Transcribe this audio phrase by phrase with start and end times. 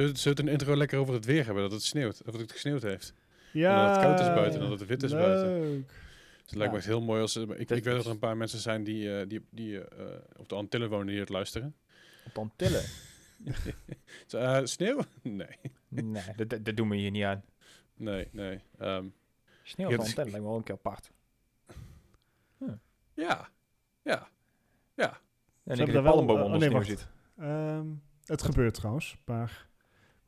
[0.00, 1.62] Zullen we het- de intro lekker over het weer hebben?
[1.62, 2.20] Dat het sneeuwt.
[2.26, 3.14] Of dat het gesneeuwd heeft.
[3.52, 3.80] Ja.
[3.80, 5.60] En dat het koud is buiten en dat het wit is buiten.
[5.60, 5.86] Dus
[6.46, 6.84] het lijkt me Ja.
[6.84, 7.36] echt heel mooi als...
[7.36, 10.06] eh, Ik, ik weet dat er een paar mensen zijn die, eh, die, die eh,
[10.36, 11.74] op de Antillen wonen die het luisteren.
[12.26, 12.82] Op Antillen?
[14.68, 15.00] Sneeuw?
[15.22, 15.56] Nee.
[15.88, 17.44] nee, dat, dat, doen we hier niet aan.
[17.96, 18.60] Nee, nee.
[18.78, 19.04] Ehm,
[19.62, 21.10] Sneeuw op dus- Antillen lijkt me wel een keer apart.
[23.14, 23.48] ja.
[24.02, 24.28] Ja.
[24.94, 25.20] Ja.
[25.64, 26.98] En ik heb daar wel- palmboom oh, onder.
[27.38, 27.86] Ehm,
[28.24, 29.66] het gebeurt trouwens, maar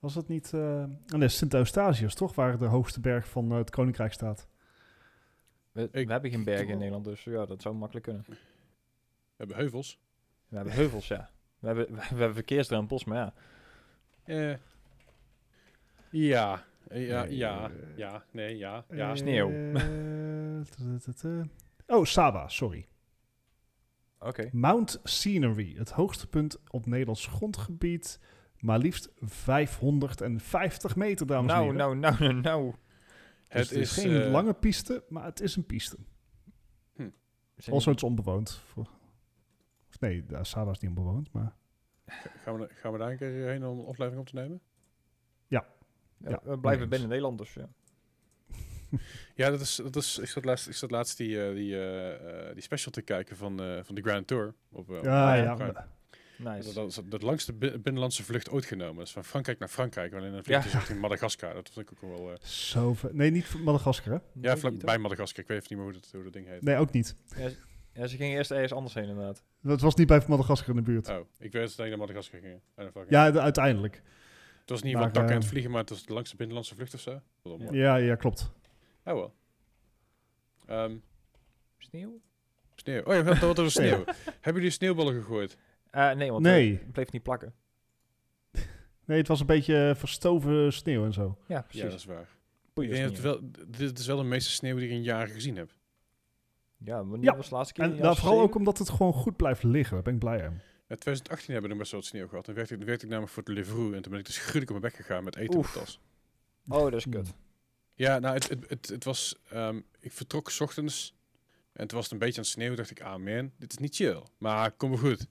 [0.03, 0.53] was dat niet...
[0.53, 0.61] eh
[1.12, 2.34] oh nee, Sint-Eustatius, toch?
[2.34, 4.47] Waar de hoogste berg van eh, het Koninkrijk staat.
[5.73, 8.25] We, Ik- we hebben geen bergen in Nederland, dus ja, dat zou makkelijk kunnen.
[8.28, 8.37] We
[9.37, 10.01] hebben heuvels.
[10.48, 11.30] We hebben heuvels, ja.
[11.59, 13.34] We hebben, we, hebben verkeersdrempels, maar ja.
[14.25, 14.56] Eh.
[16.11, 16.64] Ja.
[16.91, 19.11] Ja, Nee, ja, ja, nee, ja, ja.
[19.11, 19.50] Eh, sneeuw.
[21.87, 22.87] Oh, Saba, sorry.
[24.19, 24.48] Oké.
[24.53, 28.20] Mount Scenery, het hoogste punt op Nederlands grondgebied.
[28.62, 31.98] Maar liefst 550 meter, dames en Nou, heren.
[31.98, 32.75] nou, nou, nou, nou.
[33.48, 35.97] Dus Het is geen eh, lange piste, maar het is een piste.
[37.56, 38.61] Zijn Also, het is onbewoond.
[38.67, 38.89] Voor-
[39.89, 41.55] Of nee, de Saba is niet onbewoond, maar...
[42.42, 44.61] Gaan we, gaan we daar een keer heen om een aflevering op te nemen?
[45.47, 45.67] ja,
[46.19, 47.69] ja, we blijven binnen Nederland, dus ja.
[49.34, 52.53] Ja, dat is, dat is, ik zat laatst, ik zat laatst die, eh, die, eh,
[52.53, 54.55] die special te kijken van, eh, van de Grand Tour.
[54.70, 55.56] Op, op Ja,
[56.36, 56.64] Nice.
[56.64, 58.97] Dat, dat is de langste bi- binnenlandse vlucht ooit genomen.
[58.97, 60.14] Dat is van Frankrijk naar Frankrijk.
[60.14, 60.78] Alleen dan vliegt Ja.
[60.78, 61.55] richting Madagaskar.
[61.55, 62.33] Dat vond ik ook wel...
[62.33, 64.19] eh, Zo ver- Nee, niet van Madagaskar, hè?
[64.19, 65.42] ja, Nee, vlak niet, bij Madagaskar.
[65.42, 66.62] Ik weet even niet meer hoe dat, hoe dat ding heet.
[66.62, 67.16] Nee, ook niet.
[67.36, 67.48] Ja,
[67.92, 69.42] ja, ze gingen eerst ergens anders heen, inderdaad.
[69.62, 71.08] Het was niet bij Madagaskar in de buurt.
[71.08, 72.61] Oh, ik weet dat ze naar Madagaskar gingen.
[72.77, 74.02] Fucking Ja, de- uiteindelijk.
[74.61, 76.36] Het was niet maar, van dak aan eh, het vliegen, maar het was de langste
[76.36, 77.20] binnenlandse vlucht of zo.
[77.42, 77.96] Wat Ja.
[77.96, 78.14] ja.
[78.14, 78.50] Klopt.
[79.05, 79.34] Oh wel.
[80.67, 80.96] Ehm,
[81.78, 82.20] Sneeuw?
[82.74, 83.00] sneeuw.
[83.02, 84.05] Oh ja, we hadden het over sneeuw.
[84.24, 85.56] Hebben jullie sneeuwballen gegooid?
[85.93, 86.73] Eh, nee, want Nee.
[86.75, 87.55] eh, het bleef niet plakken.
[89.05, 91.39] Nee, het was een beetje verstoven sneeuw en zo.
[91.47, 91.83] Ja, Ja, precies.
[91.83, 92.21] dat is waar.
[92.21, 94.91] Ik Poeiers denk dat niet, het wel, dit is wel de meeste sneeuw die ik
[94.91, 95.75] in jaren gezien heb.
[96.77, 97.85] Ja, wanneer Ja, was de laatste keer?
[97.85, 99.95] En nou, vooral ook omdat het gewoon goed blijft liggen.
[99.95, 100.61] Daar ben ik blij aan.
[100.89, 102.45] Ja, 2018 hebben we nog best wel wat sneeuw gehad.
[102.45, 103.92] Dan werkte, ik namelijk voor de Deliveroo.
[103.92, 105.67] En toen ben ik dus gruwelijk op mijn bek gegaan met eten Oef.
[105.67, 106.01] op de tas.
[106.69, 107.35] Oh, dat is kut.
[107.95, 109.36] Ja, nou, het, het, het, het was...
[109.51, 111.14] ehm, ik vertrok 's ochtends.
[111.73, 112.77] En toen was het een beetje aan het sneeuwen.
[112.77, 114.23] dacht ik, ah man, dit is niet chill.
[114.39, 115.27] Maar kom maar goed.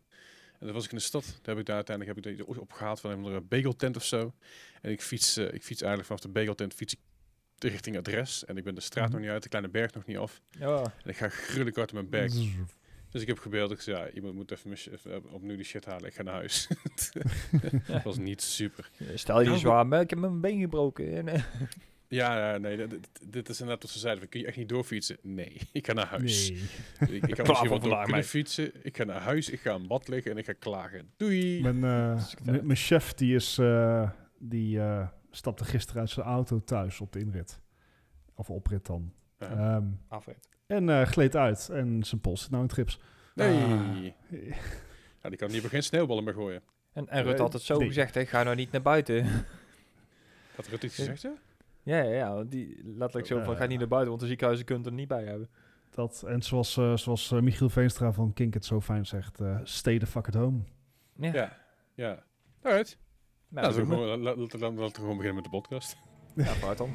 [0.62, 1.24] En dan was ik in de stad.
[1.26, 4.06] Daar heb ik daar uiteindelijk heb ik die opgehaald van een of andere bageltent of
[4.06, 4.34] zo.
[4.82, 7.00] En ik fiets, eh, ik fiets eigenlijk vanaf de bageltent fiets ik
[7.72, 8.46] richting adres.
[8.46, 9.12] En ik ben de straat Mhm.
[9.14, 10.42] nog niet uit, de kleine berg nog niet af.
[10.60, 12.32] Ja, En ik ga gruwelijk hard mijn bek.
[13.10, 15.86] Dus ik heb gebeeld, ik zei, ja, iemand moet even, shi- even opnieuw die shit
[15.86, 16.06] halen.
[16.08, 16.68] Ik ga naar huis.
[17.88, 18.90] Dat was niet super.
[19.16, 21.18] stel je Nou, zwaar, maar ik heb mijn been gebroken.
[21.18, 21.44] En, eh,
[22.14, 22.88] Ja, nee,
[23.28, 24.30] dit, is inderdaad wat ze zeiden.
[24.30, 25.18] Kun je echt niet doorfietsen?
[25.22, 26.50] Nee, ik ga naar huis.
[26.50, 26.60] Nee.
[27.20, 28.86] Ik, kan misschien voor wel door kunnen fietsen.
[28.86, 31.12] Ik ga naar huis, ik ga in bad liggen en ik ga klagen.
[31.18, 31.62] Doei!
[31.62, 36.64] Mijn, eh, mijn- mijn chef die is, eh, die eh, stapte gisteren uit zijn auto
[36.64, 37.60] thuis op de inrit.
[38.36, 39.14] Of oprit dan.
[39.40, 39.50] Ja.
[39.50, 40.50] Ehm, Afrit.
[40.68, 41.70] en eh, gleed uit.
[41.70, 43.00] En zijn pols zit nou in trips.
[43.36, 43.54] nee!
[43.64, 44.04] Ah.
[45.22, 46.62] Ja, die kan in ieder geval geen sneeuwballen meer gooien.
[46.94, 47.88] En, en Rutte had het zo Nee.
[47.88, 49.26] gezegd, hè, ga nou niet naar buiten.
[50.56, 51.34] Had Rutte iets gezegd, ja?
[51.84, 53.60] Ja, ja, ja, want die letterlijk zo van, Eh.
[53.60, 55.50] ga niet naar buiten, want de ziekenhuizen kunt er niet bij hebben.
[55.90, 59.60] Dat, en zoals, eh, zoals eh, Michiel Veenstra van Kink het zo fijn zegt, eh,
[59.64, 60.60] stay the fuck at home.
[61.16, 61.58] Ja, Ja.
[61.96, 62.24] Ja.
[62.62, 62.98] Alright.
[63.48, 65.50] Nou, dat laten, we gewoon, la- la- laten we- laten we gewoon beginnen met de
[65.50, 65.98] podcast.
[66.36, 66.94] Ja, vooruit dan.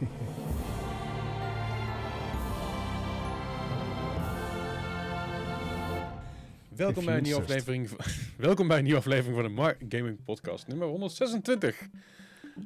[6.76, 7.98] Welkom bij, een nieuwe aflevering van,
[8.46, 11.88] welkom bij een nieuwe aflevering van de Mark Gaming Podcast, nummer 126.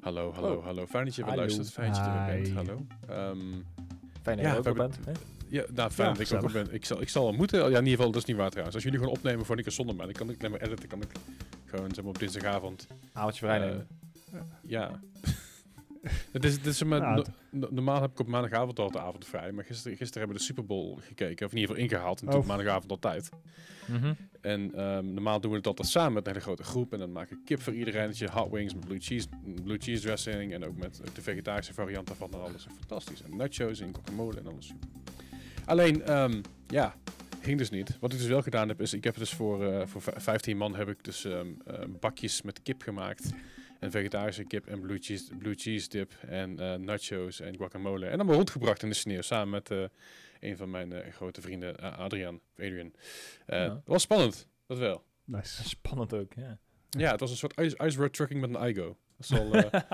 [0.00, 0.64] Hallo, hallo, Oh.
[0.64, 0.86] hallo.
[0.86, 1.70] Fijn dat je weer luistert.
[1.70, 2.46] Fijn dat je er bent.
[2.46, 2.54] Hi.
[2.54, 2.86] Hallo.
[3.08, 3.38] Ehm,
[4.22, 4.98] Fijn dat Ja, je ook hebben- bent.
[5.04, 5.12] hè?
[5.48, 6.52] ja, nou, fijn Ja, dat ik ook gezellig.
[6.52, 6.74] ben.
[6.74, 7.58] Ik zal, ik zal moeten.
[7.58, 8.74] Ja, in ieder geval, dat is niet waar trouwens.
[8.74, 10.88] Als jullie gewoon opnemen voor Nick zonder mij, dan kan ik alleen maar editen.
[10.88, 11.08] Kan ik
[11.64, 12.86] gewoon zeg maar, op dinsdagavond.
[13.12, 13.86] Avondje vrij nemen.
[14.62, 15.00] ja.
[16.32, 18.78] het is, het is zeg maar, Ja, no- het- no- normaal heb ik op maandagavond
[18.78, 19.52] al de avond vrij.
[19.52, 21.46] Maar gisteren, gisteren hebben we de Super Bowl gekeken.
[21.46, 22.20] Of in ieder geval ingehaald.
[22.22, 22.46] En toen Oh.
[22.46, 23.28] maandagavond altijd.
[23.86, 24.12] Mhm.
[24.40, 26.92] En ehm, normaal doen we het altijd samen met een hele grote groep.
[26.92, 28.06] En dan maak ik kip voor iedereen.
[28.06, 29.26] Dat je hot wings met blue cheese,
[29.64, 30.52] blue cheese dressing.
[30.52, 32.32] En ook met de vegetarische variant daarvan.
[32.32, 33.22] En alles is fantastisch.
[33.22, 34.88] En nachos en guacamole en alles super.
[35.64, 36.94] Alleen, ehm, ja,
[37.40, 37.96] ging dus niet.
[38.00, 40.56] Wat ik dus wel gedaan heb, is ik heb dus voor, eh, voor vij- 15
[40.56, 43.30] man heb ik dus ehm, eh, bakjes met kip gemaakt.
[43.80, 46.12] En vegetarische kip en blue cheese, blue cheese dip.
[46.26, 48.06] En eh, nachos en guacamole.
[48.06, 49.20] En allemaal rondgebracht in de sneeuw.
[49.20, 49.84] Samen met eh,
[50.40, 52.40] een van mijn eh, grote vrienden, Adrian.
[52.56, 52.92] Adrian.
[53.46, 53.74] Eh, Ja.
[53.74, 55.04] Het was spannend, dat wel.
[55.24, 55.68] Nice.
[55.68, 56.58] Spannend ook, ja.
[56.90, 58.96] Ja, het was een soort ice, ice road trucking met een iGo.
[59.16, 59.80] Dat, eh,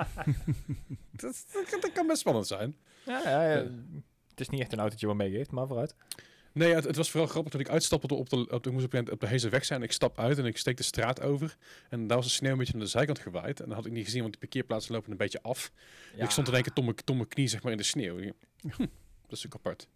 [1.12, 2.76] dat, dat, kan- dat kan best spannend zijn.
[3.06, 3.54] Ja, ja, ja.
[3.56, 3.70] Ja.
[4.30, 5.94] Het is niet echt een autootje wat meegeeft, maar vooruit.
[6.56, 8.84] Nee, het, het was vooral grappig dat ik uitstapte op de, op de, ik moest
[8.84, 9.82] op, een- op de weg zijn.
[9.82, 11.56] Ik stap uit en ik steek de straat over.
[11.90, 13.60] En daar was de sneeuw een beetje naar de zijkant gewaaid.
[13.60, 15.72] En dat had ik niet gezien, want die parkeerplaatsen lopen een beetje af.
[16.16, 16.72] Ik stond in één keer
[17.04, 18.18] tot mijn knie zeg maar, in de sneeuw.
[18.18, 18.86] Hm,
[19.26, 19.88] dat is ook apart.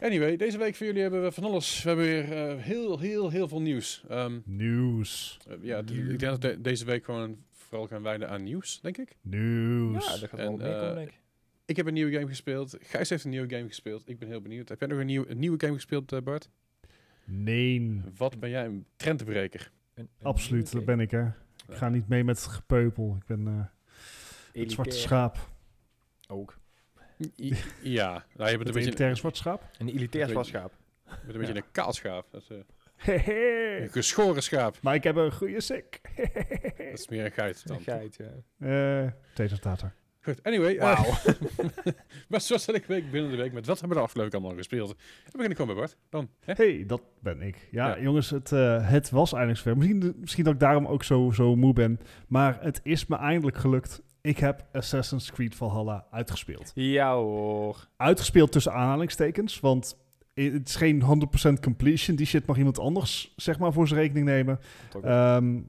[0.00, 1.82] Anyway, deze week voor jullie hebben we van alles.
[1.82, 4.02] We hebben weer eh, heel, heel, heel veel nieuws.
[4.08, 5.38] Ehm, Nieuws.
[5.48, 5.86] eh, ja, ik
[6.18, 9.16] denk dat de- deze week gewoon vooral gaan wijden aan nieuws, denk ik.
[9.20, 10.04] Nieuws.
[10.06, 11.20] Ja, dat gaat En, wel meer komen, eh, denk ik.
[11.72, 12.76] Ik heb een nieuwe game gespeeld.
[12.80, 14.08] Gijs heeft een nieuwe game gespeeld.
[14.08, 14.68] Ik ben heel benieuwd.
[14.68, 16.50] Heb jij nog een, nieuw, een nieuwe game gespeeld, eh, Bart?
[17.24, 19.70] nee, Wat ben jij een trendbreker?
[19.94, 20.72] Een- een absoluut.
[20.72, 21.24] Dat ben ik, hè.
[21.26, 21.34] Ik
[21.74, 23.16] ga niet mee met het gepeupel.
[23.20, 23.68] Ik ben eh, game.
[24.52, 25.50] het zwarte Elitair schaap.
[26.28, 26.58] Ook.
[27.36, 29.62] I- ja, nou, je bent een beetje, elitaire zwarte schaap.
[29.78, 30.72] Een elitair Ik weet- zwarschaap.
[31.04, 32.26] je bent een, beetje een kaal schaap.
[32.30, 32.48] Dat is,
[33.06, 34.78] eh, een geschoren schaap.
[34.82, 36.00] Maar ik heb een goede sik.
[36.90, 37.76] Dat is meer een geit dan.
[37.76, 38.16] Een geit,
[38.58, 39.04] ja.
[39.04, 39.12] Eh.
[40.22, 40.76] Goed, anyway.
[40.76, 41.04] eh,
[42.28, 44.88] maar zoals elke week binnen de week met wat hebben we de afgelopen allemaal gespeeld?
[44.88, 44.96] Dan
[45.32, 45.96] begin ik gewoon bij Bart.
[46.10, 46.52] Dan, hè?
[46.56, 47.68] hey, dat ben ik.
[47.70, 48.00] Ja, Ja.
[48.02, 49.76] jongens, het, eh, het was eindelijk zover.
[49.78, 52.00] Misschien, misschien dat ik daarom ook zo, zo moe ben.
[52.28, 54.02] Maar het is me eindelijk gelukt.
[54.20, 56.72] Ik heb Assassin's Creed Valhalla uitgespeeld.
[56.74, 57.88] Ja hoor.
[57.96, 59.96] Uitgespeeld tussen aanhalingstekens, want
[60.34, 62.16] het is geen 100% completion.
[62.16, 64.60] Die shit mag iemand anders, zeg maar, voor zijn rekening nemen.
[65.02, 65.60] Ehm,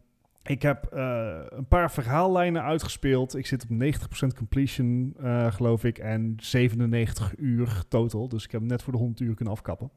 [0.44, 3.36] ik heb eh, een paar verhaallijnen uitgespeeld.
[3.36, 8.28] Ik zit op 90% completion, eh, geloof ik, en 97 uur total.
[8.28, 9.92] Dus ik heb hem net voor de 100 uur kunnen afkappen.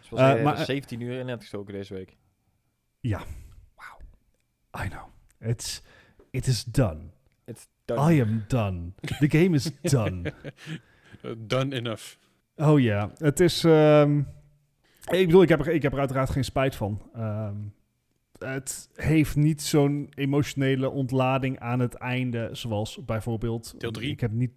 [0.00, 2.16] Dus was, maar, eh, 17 uur in net gestoken deze week.
[4.84, 5.04] I know.
[5.40, 5.82] It's,
[6.30, 7.00] it is done.
[7.44, 8.14] It's done.
[8.14, 8.92] I am done.
[9.18, 10.32] The game is done.
[11.38, 12.16] Done enough.
[12.56, 13.64] Oh ja, het is...
[13.64, 14.18] ehm,
[15.10, 17.10] ik bedoel, ik heb, er, ik heb er uiteraard geen spijt van.
[17.14, 17.56] Ehm,
[18.38, 23.74] het heeft niet zo'n emotionele ontlading aan het einde, zoals bijvoorbeeld...
[23.80, 24.10] Deel drie.
[24.10, 24.50] Ik heb niet...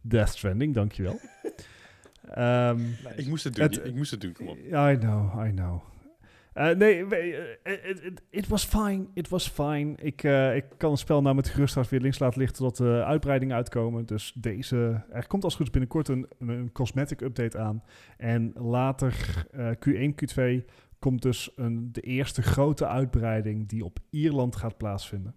[0.00, 1.20] Death Stranding, dankjewel.
[2.30, 3.12] Ehm Nice.
[3.16, 3.64] Ik moest het doen.
[3.64, 4.56] Het- ik moest het doen, kom op.
[4.58, 5.82] I know, I know.
[6.52, 9.06] Eh, nee, eh, it- it was fine.
[9.14, 9.94] It was fine.
[9.96, 12.76] Ik, eh, ik kan het spel nou met gerust hart weer links laten liggen totdat
[12.76, 14.06] de uitbreidingen uitkomen.
[14.06, 15.04] Dus deze...
[15.10, 17.82] Er komt als het goed is binnenkort een, een cosmetic update aan.
[18.16, 20.64] En later, eh, Q1, Q2,
[20.98, 25.34] komt dus een, de eerste grote uitbreiding die op Ierland gaat plaatsvinden.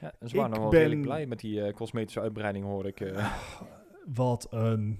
[0.00, 2.86] Ja, ze waren Ik nog wel ben- redelijk blij met die eh, cosmetische uitbreiding, hoor
[2.86, 3.00] ik.
[3.00, 3.32] eh.
[4.14, 4.98] Wat een...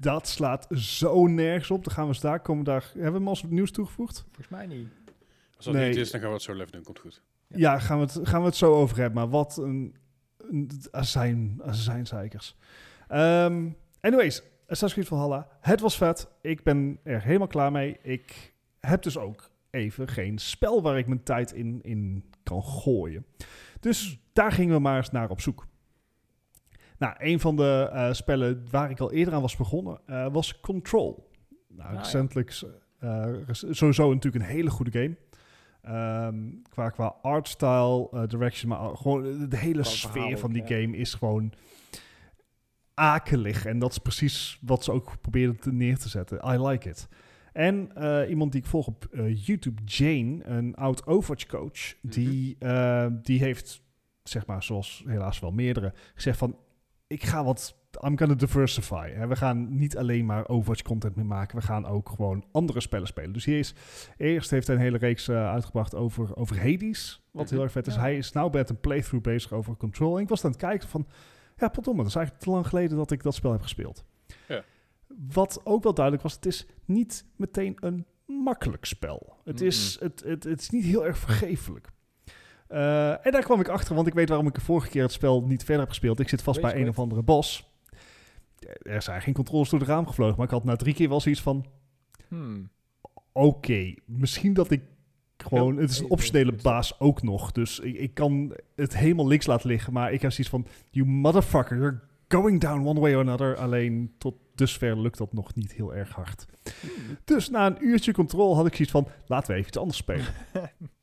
[0.00, 1.84] dat slaat zo nergens op.
[1.84, 2.64] Dan gaan we daar komen.
[2.64, 4.24] Daar, hebben we hem als nieuws toegevoegd?
[4.24, 4.88] Volgens mij niet.
[5.56, 5.88] Als dat Nee.
[5.88, 6.82] niet is, dan gaan we het zo even doen.
[6.82, 7.22] Komt goed.
[7.46, 7.56] Ja.
[7.58, 9.14] Ja, gaan, we het, gaan we het zo over hebben.
[9.14, 9.96] Maar wat een,
[10.36, 12.56] een azijn, azijnzeikers.
[13.08, 13.68] Ehm
[14.00, 15.48] anyways, Assassin's Creed Valhalla.
[15.60, 16.28] Het was vet.
[16.42, 17.96] Ik ben er helemaal klaar mee.
[18.02, 23.26] Ik heb dus ook even geen spel waar ik mijn tijd in, in kan gooien.
[23.80, 25.66] Dus daar gingen we maar eens naar op zoek.
[27.00, 30.60] Nou, een van de eh, spellen waar ik al eerder aan was begonnen, eh, was
[30.60, 31.30] Control.
[31.68, 32.62] Nou, Ah, recentelijk
[32.98, 35.16] eh, sowieso natuurlijk een hele goede game.
[35.82, 36.36] Ehm,
[36.68, 40.68] qua, qua artstyle, direction, maar gewoon de hele sfeer verhaal van die ja.
[40.68, 41.52] game is gewoon
[42.94, 43.64] akelig.
[43.66, 46.52] En dat is precies wat ze ook probeerden neer te zetten.
[46.54, 47.08] I like it.
[47.52, 47.90] En
[48.28, 53.82] iemand die ik volg op YouTube, Jane, een oud Overwatch coach, die, eh, die heeft,
[54.22, 56.56] zeg maar, zoals helaas wel meerdere, gezegd van,
[57.10, 57.76] ik ga wat,
[58.06, 59.10] I'm gonna diversify.
[59.10, 59.26] Hè.
[59.26, 63.06] We gaan niet alleen maar Overwatch content meer maken, we gaan ook gewoon andere spellen
[63.06, 63.32] spelen.
[63.32, 63.74] Dus hier is,
[64.16, 67.54] eerst heeft hij een hele reeks eh, uitgebracht over, over Hades, wat Mhm.
[67.54, 67.94] heel erg vet is.
[67.94, 68.00] Ja.
[68.00, 70.16] Hij is nou met een playthrough bezig over Control.
[70.16, 71.06] En ik was aan het kijken van,
[71.56, 74.04] ja, potdomme, dat is eigenlijk te lang geleden dat ik dat spel heb gespeeld.
[74.48, 74.62] Ja.
[75.32, 79.36] Wat ook wel duidelijk was, het is niet meteen een makkelijk spel.
[79.44, 81.88] Het, is, het, het, het is niet heel erg vergeeflijk.
[82.70, 85.12] Eh, en daar kwam ik achter, want ik weet waarom ik de vorige keer het
[85.12, 86.20] spel niet verder heb gespeeld.
[86.20, 87.70] Ik zit vast Wees bij een of andere bos.
[88.82, 91.20] Er zijn geen controles door het raam gevlogen, maar ik had na drie keer wel
[91.20, 91.66] zoiets van...
[92.28, 92.70] Hmm.
[93.32, 94.82] Oké, misschien dat ik
[95.36, 95.74] gewoon...
[95.74, 97.52] Ja, het is een optionele baas ook nog.
[97.52, 99.92] Dus ik, ik kan het helemaal links laten liggen.
[99.92, 100.66] Maar ik heb zoiets van...
[100.90, 103.56] You motherfucker, you're going down one way or another.
[103.56, 106.46] Alleen tot dusver lukt dat nog niet heel erg hard.
[107.24, 109.08] Dus na een uurtje controle had ik zoiets van...
[109.26, 110.26] Laten we even iets anders spelen.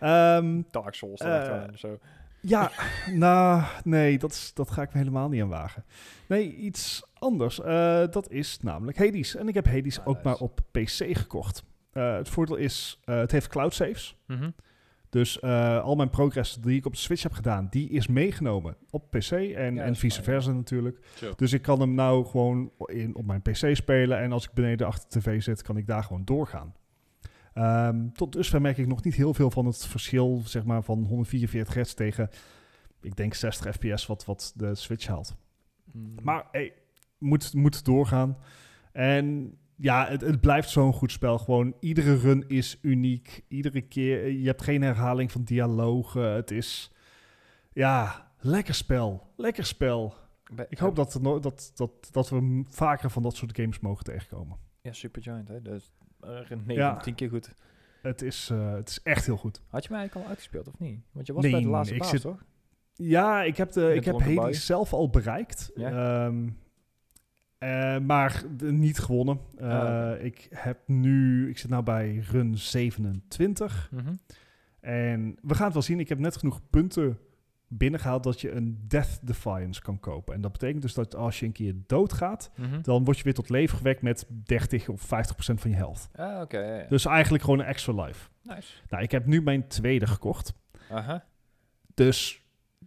[0.00, 1.98] Ehm, Dark Souls of zo.
[2.40, 2.70] ja,
[3.12, 5.84] nou, nee, dat, is, dat ga ik me helemaal niet aan wagen.
[6.28, 7.60] Nee, iets anders.
[7.60, 9.36] Eh, dat is namelijk Hades.
[9.36, 10.28] En ik heb Hades Ah, ook nice.
[10.28, 11.64] maar op PC gekocht.
[11.92, 14.16] Eh, het voordeel is, eh, het heeft cloud saves.
[14.26, 14.50] Mhm.
[15.10, 18.76] Dus eh, al mijn progress die ik op de Switch heb gedaan, die is meegenomen
[18.90, 20.98] op PC en, Ja, en vice versa natuurlijk.
[21.36, 24.86] Dus ik kan hem nou gewoon in, op mijn PC spelen en als ik beneden
[24.86, 26.74] achter de tv zit, kan ik daar gewoon doorgaan.
[27.56, 31.04] Ehm, tot dusver merk ik nog niet heel veel van het verschil zeg maar, van
[31.04, 32.30] 144 hertz tegen,
[33.00, 35.36] ik denk 60 fps wat, wat de Switch haalt.
[35.92, 36.14] Mm.
[36.22, 36.72] Maar hey,
[37.18, 38.38] moet, moet doorgaan.
[38.92, 41.38] En ja, het, het blijft zo'n goed spel.
[41.38, 43.44] Gewoon iedere run is uniek.
[43.48, 46.30] Iedere keer, je hebt geen herhaling van dialogen.
[46.32, 46.92] Het is,
[47.72, 49.32] ja, lekker spel.
[49.36, 50.14] Lekker spel.
[50.68, 54.04] Ik hoop dat, er no- dat, dat, dat we vaker van dat soort games mogen
[54.04, 54.56] tegenkomen.
[54.82, 55.62] Ja, Supergiant, hè.
[55.62, 55.92] Dus,
[56.26, 56.96] uh, 9 Ja.
[56.96, 57.54] 10 keer goed.
[58.02, 59.60] Het is, eh, het is echt heel goed.
[59.68, 61.00] Had je mij eigenlijk al uitgespeeld of niet?
[61.12, 62.44] Want je was Nee, bij de laatste ik baas, zit- toch?
[62.94, 65.70] Ja, ik heb, de, ik heb Hades zelf al bereikt.
[65.74, 66.24] Ja?
[66.26, 66.48] Ehm,
[67.58, 69.38] eh, maar de- niet gewonnen.
[69.58, 70.24] Eh, Ah.
[70.24, 73.88] Ik heb nu, ik zit nou bij run 27.
[73.92, 74.14] Mhm.
[74.80, 76.00] En we gaan het wel zien.
[76.00, 77.18] Ik heb net genoeg punten
[77.68, 80.34] binnengehaald dat je een Death Defiance kan kopen.
[80.34, 82.82] En dat betekent dus dat als je een keer doodgaat, Mhm.
[82.82, 86.08] dan word je weer tot leven gewekt met 30 of 50 procent van je health.
[86.14, 86.58] Ah, oké.
[86.58, 86.86] ja, ja.
[86.88, 88.28] Dus eigenlijk gewoon een extra life.
[88.42, 88.72] Nice.
[88.88, 90.54] Nou, ik heb nu mijn tweede gekocht.
[90.90, 91.24] Aha.
[91.94, 92.40] Dus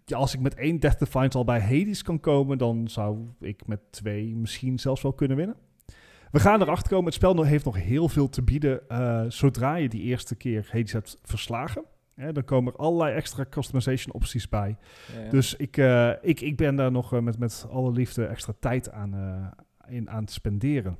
[0.05, 3.67] ja, als ik met één Death Defiance al bij Hades kan komen, dan zou ik
[3.67, 5.55] met twee misschien zelfs wel kunnen winnen.
[6.31, 7.05] We gaan erachter komen.
[7.05, 8.89] Het spel heeft nog heel veel te bieden.
[8.89, 11.83] eh, zodra je die eerste keer Hades hebt verslagen,
[12.19, 14.77] hè, dan komen er allerlei extra customization opties bij.
[15.13, 15.29] Ja, ja.
[15.29, 18.91] Dus ik, eh, ik, ik ben daar nog eh, met, met alle liefde extra tijd
[18.91, 20.97] aan, eh, in, aan te spenderen.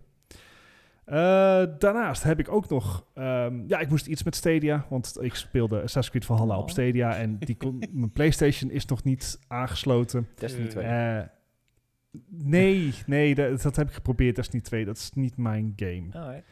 [1.79, 3.05] Daarnaast heb ik ook nog...
[3.13, 6.69] ehm, ja, ik moest iets met Stadia, want ik speelde Assassin's Creed Valhalla op Oh.
[6.69, 10.27] Stadia en die kon, mijn PlayStation is nog niet aangesloten.
[10.35, 10.83] Destiny 2.
[10.85, 11.21] Eh,
[12.29, 14.35] nee, nee, dat, dat heb ik geprobeerd.
[14.35, 16.43] Destiny 2, dat is niet mijn game.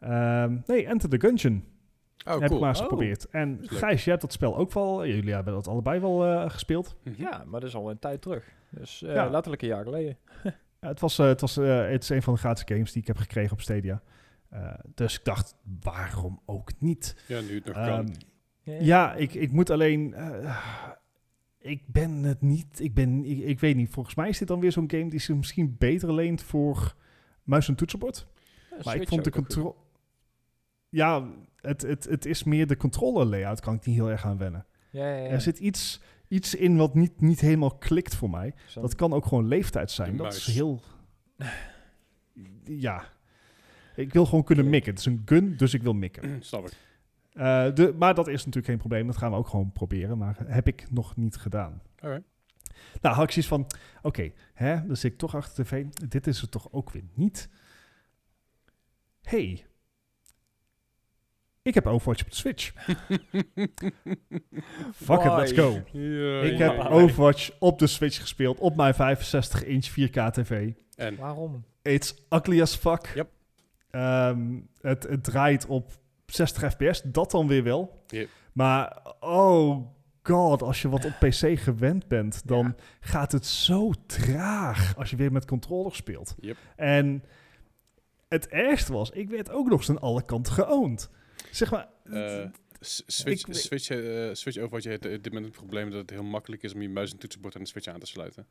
[0.00, 1.64] Ehm, nee, Enter the Gungeon
[2.26, 2.60] Oh, heb ik cool.
[2.60, 2.84] maar eens Oh.
[2.84, 3.28] geprobeerd.
[3.28, 3.58] En.
[3.62, 5.06] Gijs, jij hebt dat spel ook wel...
[5.06, 6.96] Jullie hebben dat allebei wel eh, gespeeld.
[7.04, 7.14] Mhm.
[7.22, 8.52] Ja, maar dat is al een tijd terug.
[8.70, 9.28] Dus eh, Ja.
[9.30, 10.16] letterlijk een jaar geleden.
[10.80, 13.00] Ja, het, was, eh, het, was, eh, het is een van de gratis games die
[13.02, 14.02] ik heb gekregen op Stadia.
[14.50, 17.24] Eh, dus ik dacht, waarom ook niet?
[17.28, 18.14] Ja, nu het nog Ehm, kan.
[18.64, 20.14] ja, ik, ik moet alleen...
[20.14, 20.60] eh,
[21.58, 22.80] ik ben het niet...
[22.80, 25.20] Ik, ben, ik, ik weet niet, volgens mij is dit dan weer zo'n game die
[25.20, 26.94] zich misschien beter leent voor
[27.42, 28.26] muis en toetsenbord.
[28.70, 29.74] Ja, Maar ik vond de controle...
[30.90, 34.38] Ja, het, het, het is meer de controller layout, kan ik niet heel erg aan
[34.38, 34.66] wennen.
[34.90, 35.28] Ja, ja, ja.
[35.28, 38.54] Er zit iets, iets in wat niet, niet helemaal klikt voor mij.
[38.74, 40.16] Dat kan ook gewoon leeftijd zijn.
[40.16, 40.80] Dat is heel...
[42.64, 43.04] Ja.
[43.94, 44.90] Ik wil gewoon kunnen mikken.
[44.90, 46.36] Het is een gun, dus ik wil mikken.
[46.42, 46.72] Snap ik.
[47.32, 49.06] Eh, de, maar dat is natuurlijk geen probleem.
[49.06, 50.18] Dat gaan we ook gewoon proberen.
[50.18, 51.82] Maar heb ik nog niet gedaan.
[51.98, 52.28] Alright.
[53.00, 53.66] Nou, had ik zoiets van...
[54.02, 55.84] Oké, hè, dan zit ik toch achter de tv.
[56.08, 57.48] Dit is het toch ook weer niet.
[59.22, 59.64] hey,
[61.62, 62.72] ik heb Overwatch op de Switch.
[64.94, 65.82] Fuck it, let's go.
[66.42, 66.78] Ik heb.
[66.78, 68.58] Overwatch op de Switch gespeeld.
[68.58, 70.72] Op mijn 65-inch 4K TV.
[70.96, 71.64] En Waarom?
[71.82, 73.12] It's ugly as fuck.
[73.14, 73.28] Yep.
[73.90, 75.90] Ehm, het, het draait op
[76.26, 78.02] 60 fps, dat dan weer wel.
[78.06, 78.28] Yep.
[78.52, 79.86] Maar oh
[80.22, 82.74] god, als je wat op PC gewend bent, dan Ja.
[83.00, 86.34] gaat het zo traag als je weer met controller speelt.
[86.40, 86.56] Yep.
[86.76, 87.24] En
[88.28, 91.10] het ergste was, ik werd ook nog eens aan alle kanten geowned.
[91.50, 92.44] Zeg maar, eh,
[92.80, 96.10] S- Switch, Ik- Switch, eh, Switch Overwatch heeft op dit moment het probleem dat het
[96.10, 98.46] heel makkelijk is om je muis en toetsenbord aan de Switch aan te sluiten.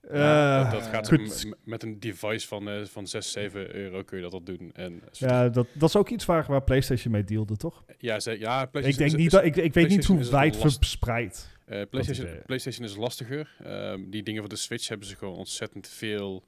[0.00, 1.46] eh, dat, gaat goed.
[1.64, 4.70] met een device van, eh, van 6, 7 euro kun je dat al doen.
[4.74, 7.84] En ja, dat, dat is ook iets waar, waar PlayStation mee dealde, toch?
[7.98, 10.24] ja, ze, ja Ik PlayStation denk is- niet is- dat ik, ik weet niet hoe
[10.30, 11.56] wijd verspreid.
[11.64, 12.42] Eh, PlayStation.
[12.46, 13.54] PlayStation is lastiger.
[13.64, 16.44] Ehm, die dingen voor de Switch hebben ze gewoon ontzettend veel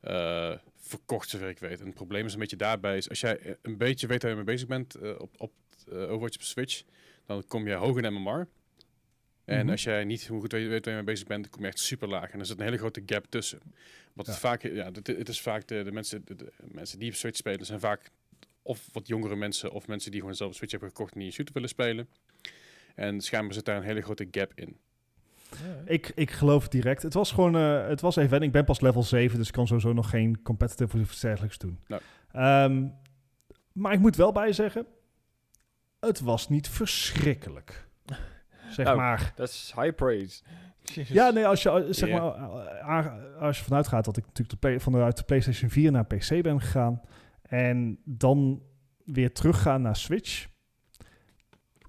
[0.00, 0.52] eh,
[0.88, 1.80] verkocht, zover ik weet.
[1.80, 4.30] En het probleem is een beetje daarbij, is als jij eh, een beetje weet waar
[4.30, 5.52] je mee bezig bent eh, op, op
[5.88, 6.82] eh, Overwatch op Switch,
[7.26, 8.48] dan kom je hoog in MMR.
[9.44, 9.70] En Mhm.
[9.70, 11.68] als jij niet hoe goed weet, weet waar je mee bezig bent, dan kom je
[11.68, 12.30] echt super laag.
[12.30, 13.60] En er zit een hele grote gap tussen.
[14.12, 17.08] Wat het vaak, ja, het, het is vaak de, de, mensen, de, de mensen die
[17.08, 18.10] op Switch spelen, zijn vaak
[18.62, 21.28] of wat jongere mensen of mensen die gewoon zelf een Switch hebben gekocht en die
[21.28, 22.08] een shooter willen spelen.
[22.94, 24.76] En schijnbaar zit daar een hele grote gap in.
[25.84, 27.02] Ik, ik geloof het direct.
[27.02, 29.66] Het was gewoon, eh, het was even, ik ben pas level 7, dus ik kan
[29.66, 31.78] sowieso nog geen competitive of iets dergelijks doen.
[32.32, 32.86] Ehm,
[33.72, 34.86] maar ik moet wel bij zeggen,
[36.00, 37.86] het was niet verschrikkelijk.
[38.70, 39.32] Zeg Nou, maar.
[39.34, 40.42] Dat is high praise.
[40.82, 41.08] Jezus.
[41.18, 42.34] Ja, nee, als je, eh, zeg maar,
[42.80, 46.42] eh, als je vanuit gaat dat ik natuurlijk de vanuit de PlayStation 4 naar PC
[46.42, 47.00] ben gegaan
[47.42, 48.62] en dan
[49.04, 50.46] weer teruggaan naar Switch.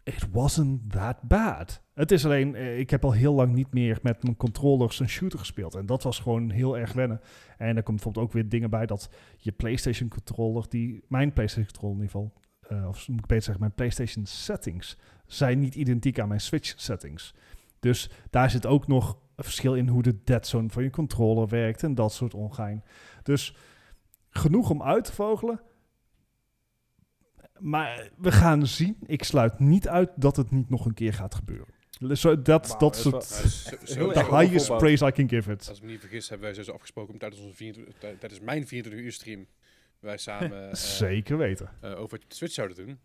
[0.03, 1.81] It wasn't that bad.
[1.99, 5.09] Het is alleen, eh, ik heb al heel lang niet meer met mijn controllers een
[5.09, 5.75] shooter gespeeld.
[5.75, 7.21] En dat was gewoon heel erg wennen.
[7.57, 11.71] En er komt bijvoorbeeld ook weer dingen bij dat je PlayStation controller, die, mijn PlayStation
[11.71, 16.27] controller in eh, of moet ik beter zeggen, mijn PlayStation settings, zijn niet identiek aan
[16.27, 17.33] mijn Switch settings.
[17.79, 21.47] Dus daar zit ook nog een verschil in hoe de dead zone van je controller
[21.47, 22.83] werkt en dat soort ongein.
[23.23, 23.55] Dus
[24.29, 25.61] genoeg om uit te vogelen.
[27.57, 28.97] Maar we gaan zien.
[29.05, 31.77] Ik sluit niet uit dat het niet nog een keer gaat gebeuren.
[31.99, 35.67] So dat Wauw, dat Nou, the erg highest praise I can give it.
[35.67, 38.41] Als ik me niet vergis, hebben wij zo afgesproken om tijdens, onze 24, tij- tijdens
[38.41, 39.47] mijn 24 uur stream,
[39.99, 41.69] wij samen eh, Zeker weten.
[41.81, 42.99] eh, over Switch zouden doen.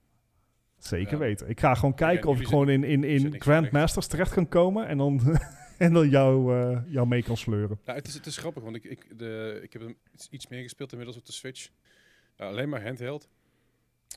[0.79, 1.19] Zeker Ja.
[1.19, 1.49] weten.
[1.49, 4.99] Ik ga gewoon kijken of ik gewoon in, in, in Grandmasters terecht kan komen en
[4.99, 5.39] dan,
[5.79, 7.79] en dan jou, eh, jou mee kan sleuren.
[7.85, 9.97] Nou, het is, het is grappig, want ik, ik, de, ik heb hem
[10.31, 11.69] iets, meer gespeeld inmiddels op de Switch.
[12.37, 13.29] Ja, alleen maar handheld.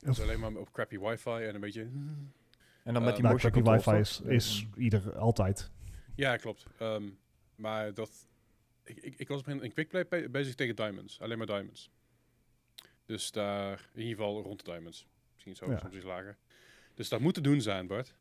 [0.04, 1.88] Dus alleen maar op crappy wifi en een beetje...
[2.84, 5.70] En dan met die Eh, motion crappy wifi is, is ieder altijd.
[6.14, 6.66] Ja, klopt.
[6.78, 7.08] Ehm,
[7.54, 8.10] maar dat...
[8.84, 11.20] Ik, ik, ik was op een, quickplay bezig tegen diamonds.
[11.20, 11.90] Alleen maar diamonds.
[13.06, 15.06] Dus daar, in ieder geval rond de diamonds.
[15.32, 15.78] Misschien zo, Ja.
[15.78, 16.36] soms iets lager.
[16.94, 18.14] Dus dat moet te doen zijn, Bart.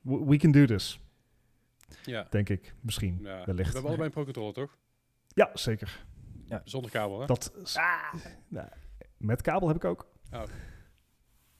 [0.00, 1.00] We, can do this,
[2.04, 2.26] Ja.
[2.30, 2.74] denk ik.
[2.80, 3.38] Misschien, ja.
[3.38, 3.72] We wellicht.
[3.72, 4.76] hebben allebei een pro-controller, toch?
[5.28, 6.04] Ja, zeker.
[6.64, 7.26] Zonder kabel, hè?
[7.26, 7.74] Dat is-
[8.48, 8.68] Nou,
[9.16, 10.06] met kabel heb ik ook.
[10.32, 10.42] Oh.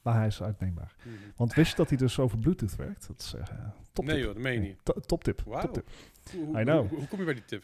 [0.03, 0.95] Maar hij is uitneembaar.
[1.03, 1.15] Mhm.
[1.35, 3.07] Want wist je dat hij dus over Bluetooth werkt?
[3.07, 3.55] Dat is eh
[3.93, 4.77] top Nee joh, dat meen je niet.
[4.83, 5.41] To- toptip.
[5.45, 5.61] Wauw.
[5.61, 5.89] toptip.
[6.31, 6.89] Hoe, hoe, I know.
[6.89, 7.63] Hoe, hoe kom je bij die tip?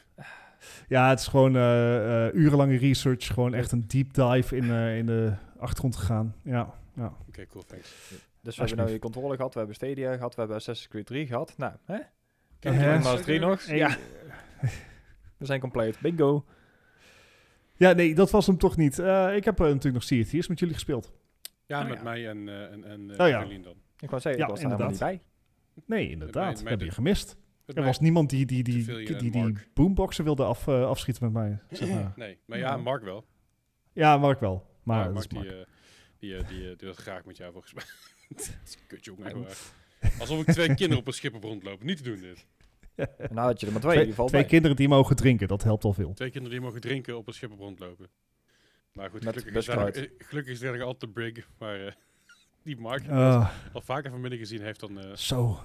[0.88, 3.27] Ja, het is gewoon eh, eh, urenlange research.
[3.27, 6.36] Gewoon echt een deep dive in, eh, in de achtergrond gegaan.
[6.43, 7.13] Ja, ja.
[7.27, 7.89] Oké, cool, thanks.
[8.41, 11.05] Dus we hebben nou je controle gehad, we hebben Stadia gehad, we hebben Assassin's Creed
[11.05, 11.53] 3 gehad.
[11.58, 11.98] Nou, hè?
[12.60, 13.65] Kijk, Hearts 3 nog?
[13.65, 13.98] Hey, Ja,
[15.38, 16.00] we zijn compleet.
[16.00, 16.46] Bingo.
[17.75, 19.00] Ja, nee, dat was hem toch niet.
[19.00, 21.12] Eh, ik heb natuurlijk nog Sea of Thieves met jullie gespeeld.
[21.69, 22.03] Ja, Oh, met ja.
[22.03, 23.39] mij en, eh en, en eh, Oh, ja.
[23.45, 23.75] Dan.
[23.99, 24.99] Ik wou zeggen, Ja, ik was daar helemaal niet inderdaad.
[24.99, 25.21] bij.
[25.97, 26.57] Nee, inderdaad.
[26.59, 27.38] Hebben de- je gemist.
[27.65, 31.23] Er was niemand die die, die, Civilian die, die, die boomboxen wilde af, eh, afschieten
[31.23, 31.59] met mij.
[31.71, 32.13] Zeg maar.
[32.25, 32.77] Nee, maar ja.
[32.77, 33.25] Mark wel.
[33.93, 34.67] Ja, Mark wel.
[34.83, 35.51] Maar Ja, Mark die, Mark.
[35.51, 35.57] eh,
[36.19, 37.83] die, eh, die, eh, die wil graag met jou volgens mij.
[38.88, 39.35] Kut jongen, echt
[40.01, 40.11] waar.
[40.19, 41.85] Alsof ik twee kinderen op een schip op rondlopen.
[41.85, 42.45] Niet te doen dit.
[43.31, 45.93] Nou had je er maar twee, twee twee kinderen die mogen drinken, dat helpt al
[45.93, 46.13] veel.
[46.13, 48.07] Twee kinderen die mogen drinken op een schip op rondlopen.
[48.93, 49.84] Maar goed, gelukkig is, eh,
[50.27, 51.48] gelukkig is er nog altijd de brig.
[51.58, 51.91] Maar eh,
[52.63, 55.00] die Mark Ah, al vaker van binnen gezien heeft dan...
[55.00, 55.60] eh, zo.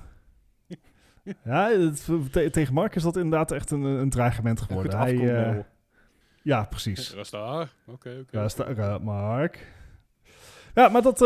[1.44, 4.92] ja, het- te- tegen Mark is dat inderdaad echt een, een dreigement geworden.
[4.92, 5.58] goed Hij, eh,
[6.42, 7.12] ja, precies.
[7.12, 8.36] Rasta, oké, oké.
[8.36, 9.72] Ja, Mark.
[10.74, 11.20] Ja, maar dat,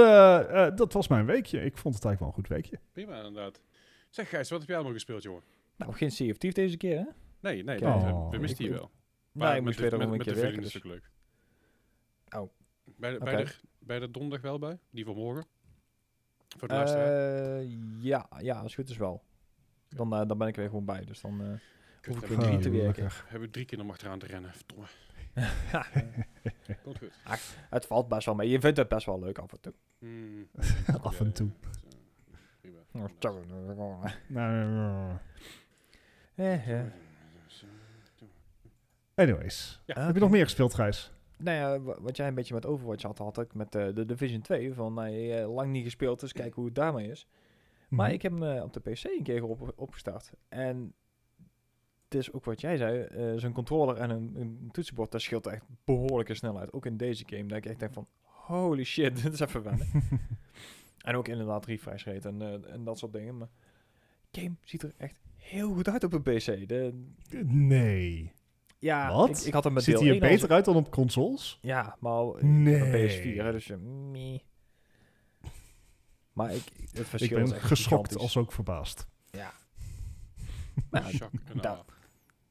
[0.76, 1.64] dat was mijn weekje.
[1.64, 2.78] Ik vond het eigenlijk wel een goed weekje.
[2.92, 3.60] Prima, inderdaad.
[4.10, 5.42] Zeg Gijs, wat heb jij allemaal gespeeld, jongen?
[5.76, 7.04] Nou, geen Sea of Thieves deze keer, hè?
[7.40, 8.30] Nee, nee, we- Oh.
[8.30, 8.90] we misten die wel.
[9.32, 10.82] Nee, ik moest met- een keer de werken, is dus...
[10.82, 11.10] leuk.
[12.36, 12.50] Oh.
[12.96, 14.78] Bij de, bij, de, bij de donderdag wel bij?
[14.90, 15.46] Die van morgen?
[16.56, 17.58] Voor de luisteraar?
[17.58, 17.68] Eh,
[18.00, 19.22] ja, ja, als het goed is wel.
[19.88, 21.40] Dan, eh, dan ben ik er weer gewoon bij, dus dan...
[21.40, 21.46] eh,
[22.00, 23.08] Kut, hoef ik hebben, we niet drie, te werken.
[23.22, 24.52] Hebben we drie keer om achteraan te rennen.
[24.52, 24.86] Verdomme.
[25.72, 25.86] ja,
[26.82, 27.12] Komt goed.
[27.70, 28.48] het valt best wel mee.
[28.48, 29.74] Je vindt het best wel leuk af en toe.
[29.98, 30.48] Hmm.
[31.02, 31.50] Af en toe.
[36.34, 36.74] Eh.
[39.14, 39.80] anyways.
[39.86, 40.06] Ja.
[40.06, 41.12] Heb je nog meer gespeeld, Gijs?
[41.38, 44.04] Nou ja, wa- wat jij een beetje met Overwatch had, had ik met eh, de
[44.04, 44.74] Division 2.
[44.74, 47.26] Van, nou, eh, lang niet gespeeld, dus kijken hoe het daarmee is.
[47.88, 48.14] Maar Mhm.
[48.14, 50.32] ik heb hem eh, op de PC een keer op, opgestart.
[50.48, 50.94] En
[52.04, 55.46] het is ook wat jij zei, eh, zo'n controller en een, een toetsenbord, dat scheelt
[55.46, 56.72] echt behoorlijke snelheid.
[56.72, 59.86] Ook in deze game, dat ik echt denk van, holy shit, dit is even wennen.
[61.08, 63.38] en ook inderdaad refresh rate en, en dat soort dingen.
[63.38, 63.48] Maar
[64.32, 66.68] game ziet er echt heel goed uit op een PC.
[66.68, 67.04] De,
[67.44, 68.32] Nee.
[68.78, 69.28] Ja, Wat?
[69.40, 71.58] Ik, ik had hem met Ziet hij er 1 al beter uit dan op consoles?
[71.62, 72.82] ja, maar eh, Nee.
[72.82, 74.38] op PS4, hè, dus je, meh.
[76.32, 76.62] Maar ik,
[76.92, 78.16] het verschil Ik is ben echt geschokt gigantisch.
[78.22, 79.06] als ook verbaasd.
[79.30, 79.52] Ja.
[81.66, 81.84] A.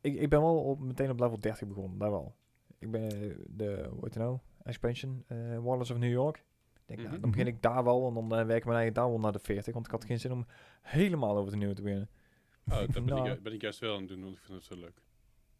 [0.02, 2.36] ik, ik ben wel op, meteen op level 30 begonnen, daar wel.
[2.80, 6.46] Ik ben eh, de, hoe heet het nou, expansion, eh Warlords of New York.
[6.86, 7.22] Denk, nou, Mhm.
[7.22, 9.32] dan begin ik daar wel en dan eh, werk ik mijn eigen daar wel naar
[9.32, 10.46] de 40, want ik had geen zin om
[10.82, 12.10] helemaal over de nieuw te beginnen.
[12.70, 13.30] Oh, dat ben, Nou.
[13.30, 15.02] ik, ju- ben ik juist wel aan het doen, want ik vind het zo leuk.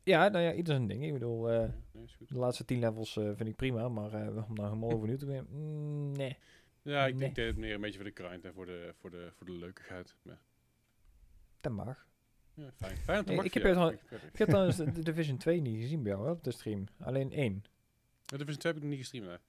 [0.08, 1.06] Ja, nou ja, ieder zijn ding.
[1.06, 2.30] Ik bedoel, eh, Nee, is goed.
[2.30, 5.26] de laatste 10 levels eh, vind ik prima, maar eh, om nou helemaal overnieuw te
[5.26, 6.38] beginnen, mm, nee.
[6.82, 7.30] Ja, ik, Nee.
[7.30, 9.46] ik deed het meer een beetje voor de grind en voor de, voor de, voor
[9.46, 10.16] de leukigheid.
[10.24, 10.40] Ja,
[11.62, 12.08] Dat mag.
[12.54, 12.98] ja fijn.
[12.98, 14.24] Fijn Nee, maken ik heb al- Prettig.
[14.32, 16.84] Ik heb trouwens de, de Division 2 niet gezien bij jou hè, op de stream.
[17.00, 17.64] Alleen één.
[18.26, 19.42] Ja, Division 2 heb ik nog niet gestreamd.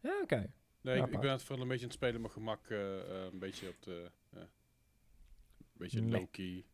[0.00, 0.52] Ja, oké.
[0.80, 2.70] Nee, Ja, ik, ben het vooral een beetje aan het spelen mijn gemak.
[2.70, 4.10] een beetje op de...
[4.30, 4.48] ja, een
[5.72, 6.10] beetje Nee.
[6.10, 6.64] low-key.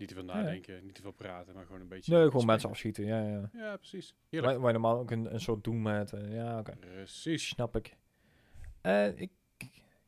[0.00, 0.34] Niet te veel Ja.
[0.34, 2.12] nadenken, niet te veel praten, maar gewoon een beetje...
[2.14, 3.04] Nee, gewoon mensen afschieten.
[3.04, 3.50] Ja, ja.
[3.52, 4.14] Ja, precies.
[4.28, 4.52] Heerlijk.
[4.52, 6.12] Waar, waar je normaal ook een, een soort doem met.
[6.12, 6.76] eh, ja, oké.
[6.76, 7.48] Precies.
[7.48, 7.96] Snap ik.
[8.80, 9.30] Eh, ik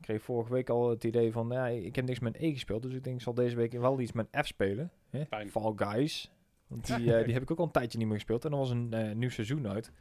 [0.00, 2.92] kreeg vorige week al het idee van, ja, ik heb niks met E gespeeld, dus
[2.94, 4.90] ik denk ik zal deze week wel iets met F spelen.
[5.11, 5.24] Hè?
[5.26, 5.50] Fijn.
[5.50, 6.31] Fall Guys.
[6.66, 8.44] Want die, eh, die heb ik ook al een tijdje niet meer gespeeld.
[8.44, 9.92] En er was een eh, nieuw seizoen uit.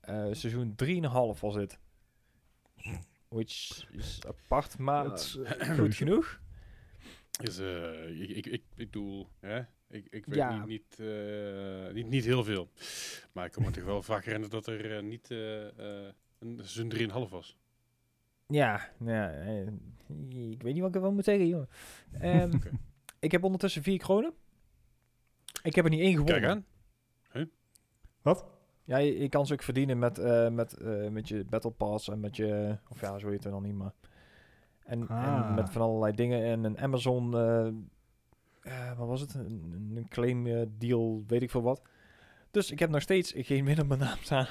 [0.00, 1.78] Eh, seizoen 3,5 was het.
[3.28, 5.18] Which is apart, maar
[5.76, 6.40] goed genoeg.
[7.40, 9.58] Is, eh, ik, ik, ik, ik bedoel, hè?
[9.88, 10.64] Ik, ik weet Ja.
[10.64, 12.68] niet, niet, eh, niet, niet heel veel.
[13.32, 15.66] Maar ik kan me toch wel vaak herinneren dat er eh, niet eh,
[16.06, 17.58] eh, een seizoen 3,5 was.
[18.46, 19.30] Ja, ja
[20.28, 21.68] ik weet niet wat ik ervan moet zeggen, jongen.
[22.20, 22.58] Ehm.
[23.20, 24.32] Ik heb ondertussen vier kronen.
[25.62, 26.40] Ik heb er niet één gewonnen.
[26.40, 27.50] Kijk aan.
[28.22, 28.46] Wat?
[28.84, 32.08] Ja, je, je kan ze ook verdienen met, eh, met, eh, met je Battle Pass
[32.08, 32.78] en met je...
[32.88, 33.92] Of ja, zo heet het dan niet, maar...
[34.92, 35.46] En, Ah.
[35.48, 36.44] en met van allerlei dingen.
[36.44, 37.34] En een Amazon...
[37.36, 37.66] eh,
[38.60, 39.34] eh, wat was het?
[39.34, 41.82] Een, een claim eh, deal, weet ik veel wat.
[42.50, 44.46] Dus ik heb nog steeds geen win op mijn naam staan.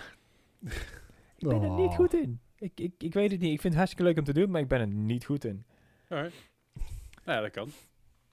[1.38, 1.96] ik ben er niet Oh.
[1.96, 2.40] goed in.
[2.56, 3.52] Ik, ik, ik weet het niet.
[3.54, 5.66] Ik vind het hartstikke leuk om te doen, maar ik ben er niet goed in.
[6.10, 6.36] Alright.
[7.26, 7.70] Nou ja, dat kan.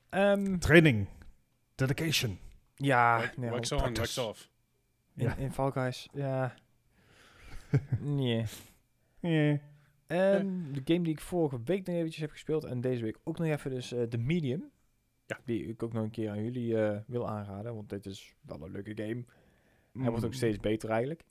[0.09, 1.07] Ehm, Training.
[1.75, 2.39] Dedication.
[2.75, 4.21] ja, Wax- nee, wax in, on, practice.
[4.21, 4.51] wax off.
[5.15, 5.37] Ja.
[5.37, 6.55] in Fall Guys, ja.
[8.01, 8.45] nee.
[10.09, 13.39] Ehm, de game die ik vorige week nog eventjes heb gespeeld en deze week ook
[13.39, 14.71] nog even dus eh The Medium.
[15.27, 15.41] Ja.
[15.45, 18.63] Die ik ook nog een keer aan jullie eh, wil aanraden, want dit is wel
[18.63, 19.25] een leuke game.
[19.93, 20.37] Hij wordt ook Mm.
[20.37, 21.25] steeds beter eigenlijk.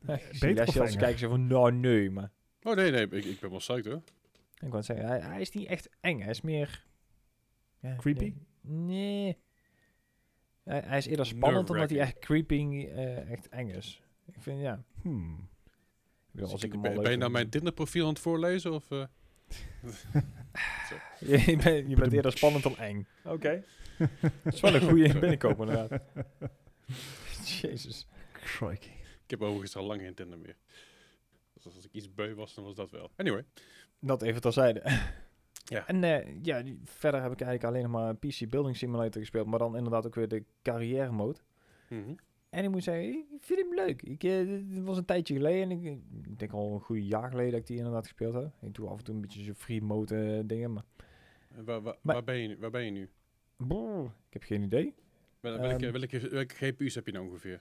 [0.40, 0.96] Beter als enger?
[0.96, 2.30] kijken ze van, nou nee, maar...
[2.62, 4.02] Oh nee, nee, ik, ik ben wel psyched hoor.
[4.60, 6.84] Ik wou zeggen, hij, hij is niet echt eng, hij is meer...
[7.80, 8.34] Ja, Creepy?
[8.60, 8.76] Nee.
[8.86, 9.38] nee.
[10.64, 14.02] Hij, hij is eerder spannend dan dat hij echt creeping, eh, echt eng is.
[14.26, 14.82] Ik vind, ja...
[15.02, 15.48] Hmm.
[16.30, 18.72] Ik bedoel, als Dus ik ben, ben je nou mijn Tinder profiel aan het voorlezen?
[18.72, 19.04] Of, eh?
[21.46, 23.06] je, bent, je bent eerder spannend dan eng.
[23.24, 23.64] Oké.
[24.42, 26.02] Dat is wel een goede binnenkomen inderdaad.
[27.60, 28.06] Jezus.
[28.32, 28.92] Crikey.
[29.24, 30.56] Ik heb overigens al lang geen Tinder meer.
[31.54, 33.10] Dus als ik iets beu was, dan was dat wel.
[33.16, 33.44] Anyway.
[33.98, 34.82] Dat even terzijde.
[35.64, 35.86] Ja.
[35.86, 39.46] En eh, ja, verder heb ik eigenlijk alleen nog maar PC Building Simulator gespeeld.
[39.46, 41.38] Maar dan inderdaad ook weer de carrière mode.
[41.88, 42.14] Mhm.
[42.50, 44.02] En ik moet zeggen, ik vind hem leuk.
[44.02, 45.62] Ik, eh, dit was een tijdje geleden.
[45.62, 48.50] En ik, ik denk al een goede jaar geleden dat ik die inderdaad gespeeld heb.
[48.62, 50.72] Ik doe af en toe een beetje zo free mode eh, dingen.
[50.72, 50.84] Maar
[51.56, 53.08] En Waar, waar, Maar- waar, ben je, nu- waar ben je nu?
[53.56, 54.94] brrr, ik heb geen idee.
[55.40, 55.92] Wel- Welke, Ehm.
[55.92, 57.58] welke, welke GPU's heb je nou ongeveer?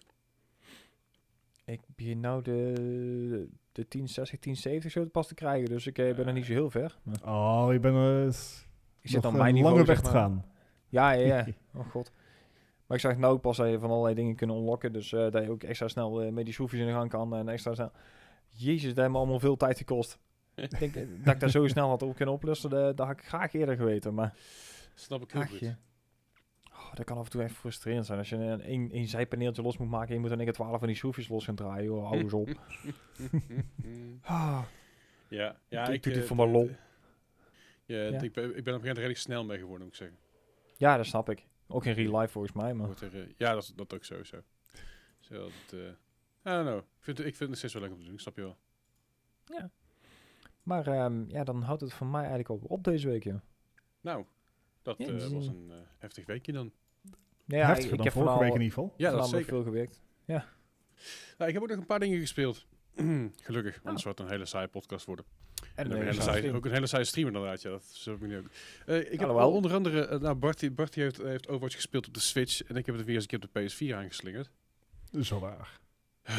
[1.65, 2.73] Ik begin nou de,
[3.71, 5.69] de 1060, 1070 zo te pas te krijgen.
[5.69, 6.99] Dus ik eh, ben er niet zo heel ver.
[7.03, 8.25] Maar Oh, je bent eh,
[9.01, 9.85] ik zit nog aan mijn een niveau.
[9.85, 10.45] weg te gaan.
[10.89, 11.45] Ja, ja, ja.
[11.79, 12.11] Oh god.
[12.89, 14.93] Maar ik zag nou ook pas dat je van allerlei dingen kunnen unlocken.
[14.93, 17.35] Dus eh, dat je ook extra snel eh, met die schroefjes in de gang kan.
[17.35, 17.91] En extra snel.
[18.49, 20.19] Jezus, dat heeft me allemaal veel tijd gekost.
[20.55, 22.69] ik denk eh, dat ik dat zo snel had op kunnen oplossen.
[22.69, 24.13] Dat, dat had ik graag eerder geweten.
[24.13, 24.33] Maar
[24.93, 25.59] Snap ik heel ach goed.
[25.59, 25.75] je.
[26.71, 28.17] Oh, dat kan af en toe even frustrerend zijn.
[28.17, 30.07] Als je een, een, een zijpaneeltje los moet maken.
[30.07, 31.83] En je moet dan ik 12 van die schroefjes los gaan draaien.
[31.83, 32.49] Joh, hou eens op.
[34.21, 34.63] Ah,
[35.27, 36.69] ja, ja Ik ik doe dit voor mijn lol.
[37.85, 38.21] Ja, Ja.
[38.21, 40.17] Ik, ben, ik ben op een gegeven moment redelijk snel mee geworden, moet ik zeggen.
[40.77, 41.47] ja, dat snap ik.
[41.71, 42.73] Ook in real life volgens mij.
[42.73, 44.37] Maar er, eh, ja, dat, is- dat ook sowieso.
[45.19, 45.79] Zo, dat, eh,
[46.51, 46.77] I don't know.
[46.77, 48.41] Ik vind, het- ik vind het steeds wel leuk om te doen, ik snap je
[48.41, 48.57] wel.
[50.63, 53.23] Maar ehm, ja, dan houdt het voor mij eigenlijk ook op deze week.
[53.23, 53.41] Ja,
[54.01, 54.25] Nou,
[54.81, 56.71] dat Ja, eh, was een heftig weekje dan.
[57.45, 58.93] ja Heftiger ik, dan heb vorige week in ieder geval.
[58.97, 59.47] Ja, dat is zeker.
[59.47, 60.01] veel gewerkt.
[60.25, 62.65] Nou, ik heb ook nog een paar dingen gespeeld.
[63.47, 65.25] Gelukkig, anders zou het een hele saaie podcast worden.
[65.79, 66.55] En, En ook, eh, een hele saaie, stream.
[66.55, 67.69] ook een hele saaie stream inderdaad, ja.
[67.69, 68.21] Dat is ook.
[68.21, 69.51] Eh, ik heb Alhoewel.
[69.51, 72.63] onder andere, eh, nou Bart, die- Bart die heeft, heeft Overwatch gespeeld op de Switch.
[72.63, 74.49] En ik heb het weer eens een keer op de PS4 aangeslingerd.
[75.21, 75.79] Zo waar.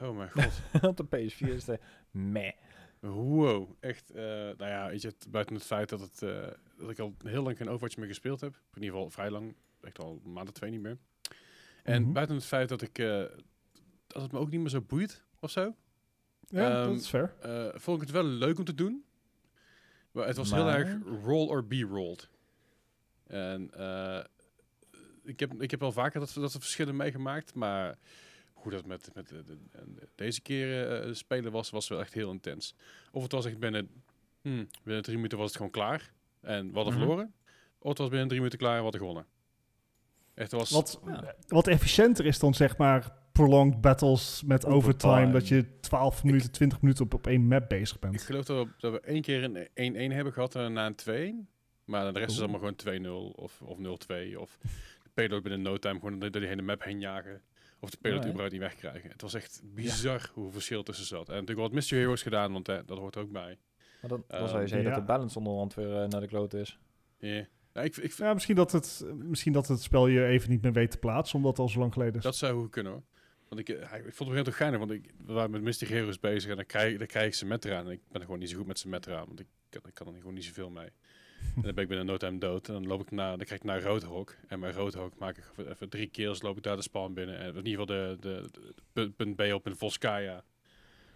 [0.00, 0.52] Oh mijn god.
[0.90, 1.78] op de PS4 is de
[2.10, 2.52] meh.
[3.00, 4.10] Wow, echt.
[4.10, 6.46] eh, nou ja, weet je, buiten het feit dat, het, eh,
[6.78, 8.54] dat ik al heel lang geen Overwatch meer gespeeld heb.
[8.74, 9.54] In ieder geval vrij lang.
[9.80, 10.98] Echt al een maand of twee niet meer.
[11.82, 12.12] En Mhm.
[12.12, 12.98] buiten het feit dat ik...
[12.98, 13.22] eh,
[14.06, 15.74] dat het me ook niet meer zo boeit, of zo.
[16.48, 17.34] Ja, Ehm, dat is fair.
[17.40, 19.04] eh, vond ik het wel leuk om te doen.
[20.10, 22.28] Maar het was heel erg roll or be rolled.
[23.26, 24.24] En eh,
[25.24, 27.54] ik, heb, ik heb wel vaker dat, dat soort verschillen meegemaakt.
[27.54, 27.98] Maar
[28.52, 32.14] hoe dat met, met de- de- de- deze keer eh, spelen was, was wel echt
[32.14, 32.74] heel intens.
[33.12, 33.90] Of het was echt binnen,
[34.42, 36.12] hmm, binnen drie minuten was het gewoon klaar.
[36.40, 37.02] En we hadden Mhm.
[37.02, 37.32] verloren.
[37.78, 39.26] Of het was binnen drie minuten klaar en we hadden gewonnen.
[40.34, 40.70] Echt, het was...
[40.70, 41.34] Wat, Ja.
[41.46, 43.12] wat efficiënter is dan zeg maar
[43.44, 45.12] prolonged battles met overtime.
[45.12, 45.32] Overtime.
[45.32, 48.22] Dat je 12 minuten, 20 minuten op, op één map bezig Ik bent.
[48.22, 51.46] geloof dat we, dat we één keer een 1-1 hebben gehad en na een 2
[51.84, 53.80] Maar de rest is allemaal gewoon 2-0 of, of 0-2.
[54.36, 54.58] Of
[55.02, 57.42] de payload binnen no time gewoon door die hele map heen jagen.
[57.80, 58.34] Of de payload Ja, hè?
[58.34, 59.10] überhaupt niet wegkrijgen.
[59.10, 61.28] Het was echt bizar hoe verschil tussen zat.
[61.28, 63.58] En natuurlijk wat Mystery Heroes gedaan, want eh, dat hoort er ook bij.
[64.00, 64.94] Maar dan, dan Ehm, zou je zeggen ja.
[64.94, 66.78] dat de balance onderhand weer eh, naar de kloot is.
[67.18, 67.46] Ja.
[67.72, 70.72] Ja, ik, ik, Ja, misschien dat, het, misschien dat het spel je even niet meer
[70.72, 72.22] weet te plaatsen, omdat het al zo lang geleden is.
[72.22, 73.02] Dat zou goed kunnen hoor.
[73.48, 76.20] Want ik, eh, ik vond het toch geinig, want ik, we waren met Mystery Heroes
[76.20, 77.78] bezig en dan krijg, dan krijg ik Symmetra.
[77.78, 80.06] En ik ben er gewoon niet zo goed met Symmetra, want ik, kan- ik kan
[80.06, 80.88] er gewoon niet zoveel mee.
[81.56, 82.68] en dan ben ik binnen no time dood.
[82.68, 84.36] En dan loop ik naar, dan krijg ik naar Roodhok.
[84.48, 87.38] En bij Roodhok maak ik even, drie kills, loop ik daar de spawn binnen.
[87.38, 90.44] En in ieder geval de, de, de, de punt- B op in Volskaya.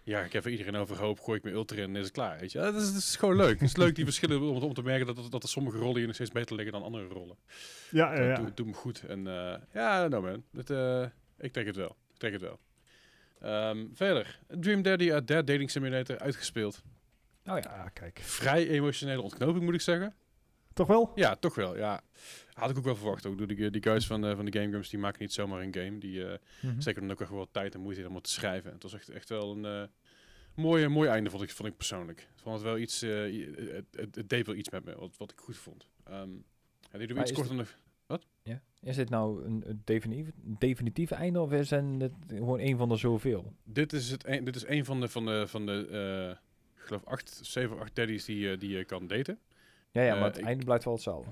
[0.05, 2.39] Ja, ik heb even iedereen overhoop, gooi ik mijn ultra in en is het klaar.
[2.39, 2.57] Weet je?
[2.59, 3.59] Dat, is, dat is gewoon leuk.
[3.59, 6.05] Het is leuk die verschillen om, om te merken dat, dat er sommige rollen hier
[6.05, 7.37] nog steeds beter liggen dan andere rollen.
[7.91, 8.51] ja, ja, ja.
[8.55, 9.03] doet me goed.
[9.07, 10.43] En eh, ja, nou man.
[10.67, 11.05] Eh,
[11.37, 11.95] ik denk het wel.
[12.23, 12.59] Denk het wel.
[13.39, 14.39] Ehm, verder.
[14.47, 16.83] Dream Daddy uit Dead Dating Simulator uitgespeeld.
[17.45, 17.89] Oh ja.
[17.93, 18.19] Kijk.
[18.19, 20.15] Vrij emotionele ontknoping moet ik zeggen.
[20.73, 21.11] Toch wel?
[21.15, 21.77] Ja, toch wel.
[21.77, 22.01] Ja.
[22.53, 23.25] Had ik ook wel verwacht.
[23.25, 25.61] Ook door die, die guys van, eh, van de Game Grumps, die maken niet zomaar
[25.61, 25.97] een game.
[25.97, 26.81] Die uh, Mhm.
[26.81, 28.67] zeker dan ook echt wel tijd en moeite in om het te schrijven.
[28.67, 29.87] En het was echt, echt wel een uh,
[30.55, 32.19] mooi, mooi einde, vond ik, vond ik persoonlijk.
[32.19, 35.31] Ik vond het wel iets, het, het, het, deed wel iets met me, wat, wat
[35.31, 35.87] ik goed vond.
[36.09, 36.45] Um,
[36.91, 37.77] en die doen iets korter nog.
[38.05, 38.27] Wat?
[38.43, 38.61] Ja.
[38.83, 42.95] Is dit nou een, een definitief, definitieve einde of is het gewoon een van de
[42.95, 43.53] zoveel?
[43.63, 46.29] Dit is, het een, dit is een van de, van de, van de uh,
[46.75, 49.39] ik geloof, acht, zeven of acht daddies die, uh, die je kan daten.
[49.91, 51.31] Ja, ja maar het ik, einde blijft wel hetzelfde.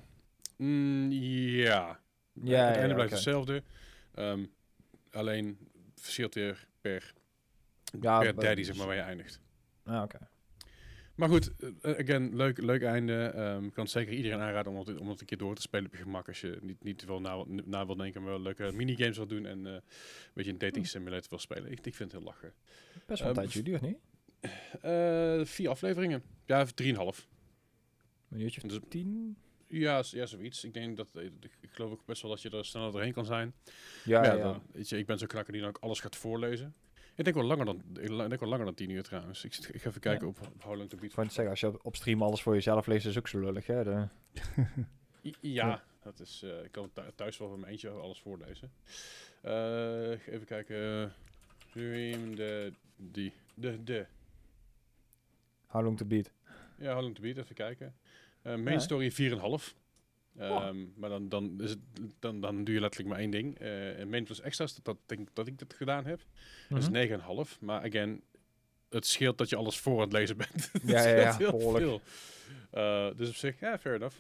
[0.56, 2.00] Mm, ja.
[2.34, 2.66] ja.
[2.66, 3.24] Het einde blijft okay.
[3.24, 3.64] hetzelfde.
[4.16, 4.52] Um,
[5.12, 5.58] alleen
[5.96, 7.14] verschilt weer per,
[8.02, 9.42] ja, per daddy, zeg maar, waar je eindigt.
[9.84, 10.16] Ah, oké.
[10.16, 10.28] Okay.
[11.22, 13.34] Maar goed, uh, again, leuk, leuk einde.
[13.38, 15.96] Um, kan zeker iedereen aanraden om het, om het een keer door te spelen op
[15.96, 16.28] je gemak.
[16.28, 19.46] Als je niet, niet veel na, na wil denken, maar wel leuke minigames wil doen.
[19.46, 19.82] En uh, een
[20.34, 21.72] beetje een dating simulator wil spelen.
[21.72, 22.54] Ik, ik vind het heel lachen.
[23.06, 23.98] Best wel een um, tijdje duurt, niet?
[24.86, 26.24] Uh, vier afleveringen.
[26.46, 27.28] Ja, drieënhalf.
[28.30, 29.38] Een uurtje dus, tien?
[29.68, 30.64] Ja, ja, zoiets.
[30.64, 31.08] Ik denk dat,
[31.40, 33.54] ik, geloof ook best wel dat je er sneller doorheen kan zijn.
[34.04, 34.44] Ja, ja, ja.
[34.44, 36.76] Dan, weet je, ik ben zo'n knakker die dan ook alles gaat voorlezen.
[37.16, 39.44] Ik denk wel langer dan, ik denk wel langer dan 10 uur trouwens.
[39.44, 40.34] Ik, ik ga even kijken ja.
[40.34, 41.12] op, op How Long to Beat.
[41.14, 43.84] Zeggen, als je op, stream alles voor jezelf leest, is ook zo lullig, hè?
[43.84, 44.08] De...
[45.22, 48.72] Ja, ja, dat is, uh, ik kan thuis wel van mijn eentje alles voorlezen.
[49.46, 51.14] Uh, even kijken.
[51.70, 54.06] Stream de, die, de, de.
[55.68, 56.32] How Long to Beat.
[56.78, 57.96] Ja, How Long to Beat, even kijken.
[58.44, 58.80] Uh, main ja.
[58.80, 59.81] story 4,5.
[60.42, 60.98] Um, oh.
[60.98, 61.80] Maar dan, dan, is het,
[62.20, 63.62] dan, dan doe je letterlijk maar één ding.
[63.62, 66.20] Uh, en plus extras, dat, dat denk ik dat ik dat gedaan heb,
[66.70, 66.96] mm -hmm.
[66.96, 67.10] is
[67.54, 67.60] 9,5.
[67.60, 68.24] Maar again,
[68.90, 70.72] het scheelt dat je alles voor aan het lezen bent.
[70.86, 72.02] ja, ja, ja, heel veel.
[72.74, 74.18] Uh, dus op zich, ja, fair enough.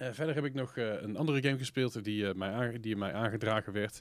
[0.00, 3.72] Uh, verder heb ik nog uh, een andere game gespeeld die, mij die mij aangedragen
[3.72, 4.00] werd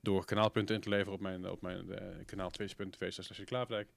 [0.00, 1.86] door kanaalpunten in te leveren op mijn, op mijn
[2.26, 3.88] kanaal twitch.tv slash klaafdijk.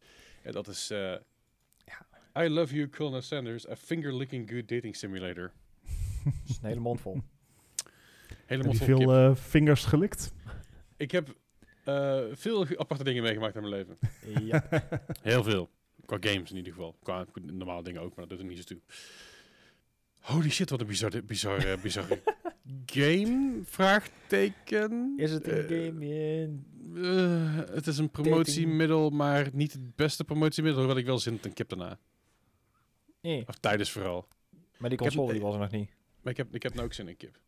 [0.42, 2.06] En dat is ja.
[2.44, 5.52] I Love You, Colonel Sanders, a finger-licking good dating simulator.
[6.32, 7.22] Dat is een hele mond vol.
[8.46, 10.34] hele mond vol veel uh, vingers gelikt?
[10.98, 11.36] Ik heb
[11.86, 13.98] uh, veel aparte dingen meegemaakt in mijn leven.
[14.46, 14.68] ja.
[15.22, 15.70] Heel veel.
[16.06, 16.96] Qua games in ieder geval.
[17.04, 18.82] Qua normale dingen ook, maar dat doet er niet zo toe.
[20.20, 22.22] Holy shit, wat een bizarre, bizarre, bizarre
[22.86, 23.60] game?
[23.64, 25.14] Vraagteken.
[25.18, 26.60] Is het een uh, game?
[26.94, 30.82] Uh, het is een promotiemiddel, maar niet het beste promotiemiddel.
[30.82, 32.00] Hoewel ik wel zin in een kip daarna.
[33.22, 33.48] Nee.
[33.48, 34.28] Of tijdens vooral.
[34.78, 35.97] Maar die console die was er nog niet.
[36.28, 37.40] Maar ik heb, ik heb nou ook zin in kip.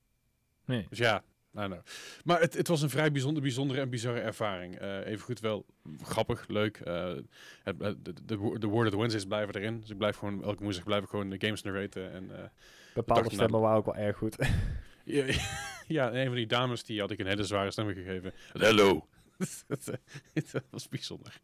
[0.65, 0.85] Nee.
[0.89, 1.23] Dus ja,
[1.57, 1.79] I know.
[2.23, 4.81] Maar het, het was een vrij bijzonder, bijzondere en bizarre ervaring.
[4.81, 5.65] Uh, even goed wel
[6.03, 6.81] grappig, leuk.
[6.87, 7.15] Uh,
[7.63, 9.79] het, de, de, de Word of the Wednesdays blijven erin.
[9.79, 12.11] Dus ik blijf gewoon, elke woensdag blijf ik gewoon de games narraten.
[12.11, 12.37] En, uh,
[12.93, 14.35] Bepaalde stemmen waren ook wel erg goed.
[15.03, 15.25] ja,
[15.87, 18.33] ja, een van die dames die had ik een hele zware stem gegeven.
[18.53, 19.07] Hallo.
[19.67, 21.41] dat was bijzonder.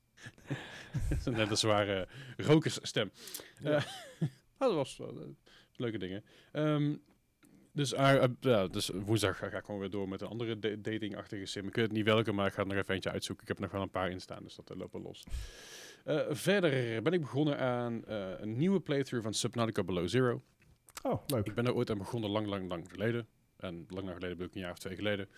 [1.25, 3.11] een hele zware rokersstem.
[3.61, 3.83] Ja.
[4.57, 5.01] dat was
[5.75, 6.23] leuke dingen.
[6.53, 7.03] Um,
[7.75, 11.45] dus, uh, ja, dus woensdag ga, ik gewoon weer door met een andere da datingachtige
[11.45, 11.67] sim.
[11.67, 13.43] Ik weet niet welke, maar ik ga er nog even eentje uitzoeken.
[13.43, 15.23] Ik heb nog wel een paar in staan, dus dat lopen los.
[16.05, 18.01] Uh, verder ben ik begonnen aan
[18.39, 20.41] een nieuwe playthrough van Subnautica Below Zero.
[21.03, 21.45] Oh, leuk.
[21.45, 23.27] Ik ben er ooit aan begonnen, lang, lang, lang geleden.
[23.57, 25.29] En lang, lang geleden ben ik een jaar of twee geleden.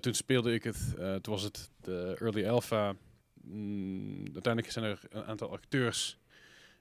[0.00, 0.94] toen speelde ik het.
[0.96, 2.94] toen was het de early alpha.
[3.42, 6.18] Mm, uiteindelijk zijn er een aantal acteurs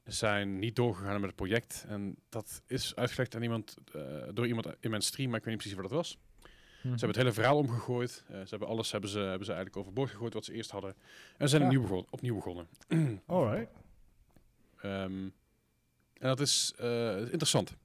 [0.06, 1.86] zijn niet doorgegaan met het project.
[1.88, 4.02] En dat is uitgelegd aan iemand, uh,
[4.34, 6.18] door iemand in mijn stream, maar ik weet niet precies wat dat was.
[6.18, 7.00] Mm -hmm.
[7.00, 8.24] Ze hebben het hele verhaal omgegooid.
[8.32, 10.96] Uh, ze hebben alles hebben ze, hebben ze eigenlijk overboord gegooid wat ze eerst hadden.
[11.38, 11.68] En zijn ja.
[11.68, 12.68] opnieuw, begon, opnieuw begonnen.
[13.26, 13.72] Alright.
[14.84, 15.34] Um,
[16.14, 17.76] en dat is uh, interessant.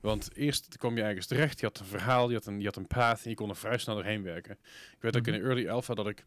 [0.00, 2.76] Want eerst kwam je ergens terecht, je had een verhaal, je had een, je had
[2.76, 4.52] een path en je kon er vrij snel doorheen werken.
[4.52, 4.58] Ik
[5.00, 5.18] weet mm -hmm.
[5.18, 6.24] ook in de early alpha dat ik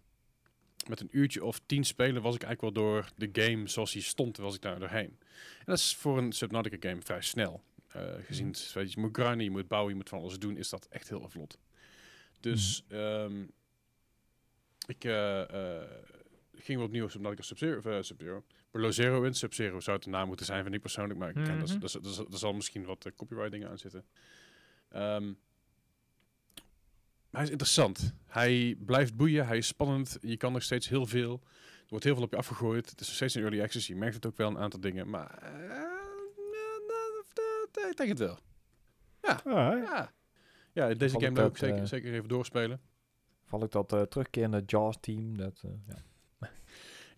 [0.88, 4.02] met een uurtje of tien spelen was ik eigenlijk wel door de game zoals die
[4.02, 5.17] stond, was ik daar doorheen.
[5.58, 7.63] En dat is voor een Subnautica game vrij snel.
[7.96, 8.54] Uh, gezien, mm.
[8.74, 10.88] weet je, je moet grinden, je moet bouwen, je moet van alles doen, is dat
[10.89, 11.58] echt heel vlot.
[12.39, 12.98] Dus mm.
[12.98, 13.52] um,
[14.88, 15.82] ik uh, uh,
[16.56, 18.43] ging weer opnieuw Subnautica Sub-Zero, Sub-Zero.
[18.91, 21.46] Zero in, Sub-Zero zou het de naam moeten zijn, vind ik persoonlijk, maar ik Mhm.
[21.46, 24.06] ken, dat, dat, dat, zal misschien wat copyright dingen aan zitten.
[24.96, 25.38] Um,
[27.32, 28.13] hij is interessant.
[28.26, 31.43] Hij blijft boeien, hij is spannend, je kan nog steeds heel veel.
[31.94, 32.90] Wordt heel veel op je afgegooid.
[32.90, 35.10] Het is nog steeds een early access, je merkt het ook wel een aantal dingen,
[35.10, 35.40] maar
[37.76, 38.40] uh, ik denk het wel.
[39.22, 39.42] Ja,
[39.76, 40.12] ja.
[40.72, 42.82] ja deze game wil ik dat, zeker, eh, zeker even doorspelen.
[43.46, 45.38] Val ik dat uh, terugkerende Jaws-team.
[45.38, 45.72] Dat, uh,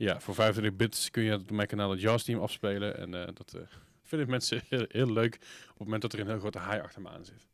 [0.08, 0.20] ja.
[0.20, 2.98] Voor 25 bits kun je op mijn kanaal het Jaws team afspelen.
[2.98, 3.58] En dat
[4.10, 7.02] vinden mensen heel, heel, leuk op het moment dat er een heel grote haai achter
[7.02, 7.48] me aan zit.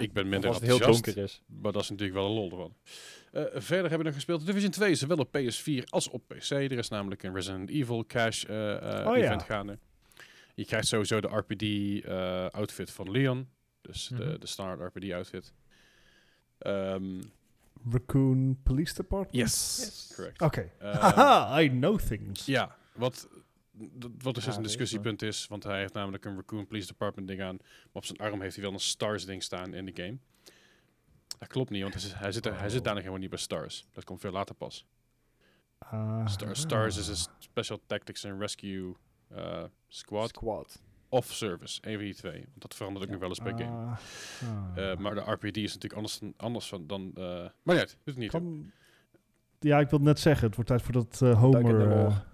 [0.00, 1.42] Ik ben minder als het heel enthousiast, donker is.
[1.62, 2.74] maar dat is natuurlijk wel een lol ervan.
[3.32, 6.50] Uh, verder hebben we nog gespeeld Division 2, zowel op PS4 als op PC.
[6.50, 8.50] Er is namelijk een Resident Evil Cash oh,
[9.16, 9.46] event ja.
[9.46, 9.78] gaande.
[10.54, 13.48] Je krijgt sowieso de RPD-outfit van Leon.
[13.80, 14.38] Dus de, Mhm.
[14.38, 15.52] de standaard RPD-outfit.
[16.58, 17.20] Ehm
[17.90, 19.34] Raccoon Police Department?
[19.50, 20.12] yes, Yes.
[20.16, 20.40] correct.
[20.42, 20.70] Oké.
[20.78, 22.46] Ehm, Haha, I know things.
[22.46, 23.28] Ja, wat,
[24.18, 27.42] wat dus Ja, een discussiepunt is, want hij heeft namelijk een Raccoon Police Department ding
[27.42, 30.18] aan, maar op zijn arm heeft hij wel een Stars ding staan in de game.
[31.38, 32.84] Dat klopt niet, want hij, zit- hij, zit, er- hij zit Oh.
[32.84, 33.84] daar nog helemaal niet bij Stars.
[33.92, 34.86] Dat komt veel later pas.
[35.78, 36.26] Ah.
[36.26, 38.94] Star, Stars is een Special Tactics and Rescue
[39.28, 40.82] eh, Squad Squad.
[41.08, 42.38] of Service, een van die twee.
[42.40, 43.18] Want dat verandert ook Ja.
[43.18, 43.96] nog wel eens per game.
[44.76, 44.90] Ah.
[44.90, 47.10] Eh, maar de RPD is natuurlijk anders, dan- anders van, dan...
[47.14, 48.30] eh maar ja, het niet.
[48.30, 48.40] toe.
[48.40, 48.70] Kan...
[49.60, 52.26] Ja, ik wilde net zeggen, het wordt tijd voor dat Homer,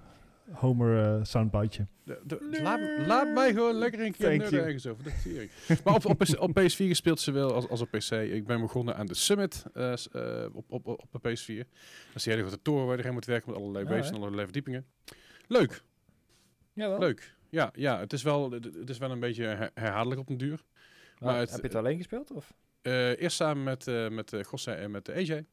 [0.52, 1.87] Homer soundbiteje.
[2.04, 5.04] De- de- laat, laat mij gewoon lekker een keer nerden ergens over.
[5.04, 5.50] Dat tering.
[5.85, 8.11] maar op, op, op PS4 gespeeld ze wel als, als op PC.
[8.11, 11.68] Ik ben begonnen aan de Summit eh, eh, op, op, op de PS4.
[12.06, 14.09] Dat is die hele grote toren waar je moet werken met allerlei Ja, hè?
[14.09, 14.87] en allerlei verdiepingen.
[15.46, 15.82] Leuk,
[16.72, 16.98] Jawel.
[16.98, 17.35] leuk.
[17.48, 20.61] Ja, ja het, is wel, het- is wel een beetje her- herhaaldelijk op den duur.
[21.18, 22.30] Maar Maar het- heb je het alleen gespeeld?
[22.32, 22.52] Of?
[22.82, 25.44] Eh, eerst samen met, eh met uh, Gosse en met AJ.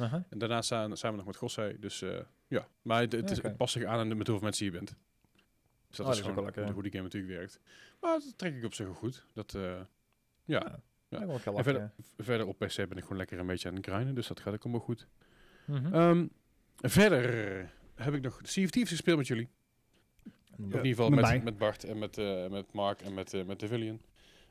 [0.00, 0.24] Aha.
[0.28, 1.76] En daarna samen, samen nog met Gosse.
[1.80, 2.18] Dus eh,
[2.50, 4.94] ja, maar het, het, is, het past zich aan en met hoeveel mensen je bent.
[5.88, 7.60] Dus dat Oh, is dat gewoon lekker, hoe die game natuurlijk werkt.
[8.00, 9.26] Maar dat trek ik op zich wel goed.
[9.32, 9.84] Dat, eh, ja.
[10.44, 10.80] Ja.
[11.08, 13.74] Ja, wel En lachen, verder, verder op PC ben ik gewoon lekker een beetje aan
[13.74, 15.06] het grinden, dus dat gaat ook allemaal goed.
[15.64, 15.94] Mhm.
[15.94, 16.26] Ehm,
[16.76, 19.48] verder heb ik nog Sea of Thieves gespeeld met jullie.
[20.24, 20.64] Ja.
[20.66, 23.62] in ieder geval met met, Bart en met, eh, met Mark en met, eh met.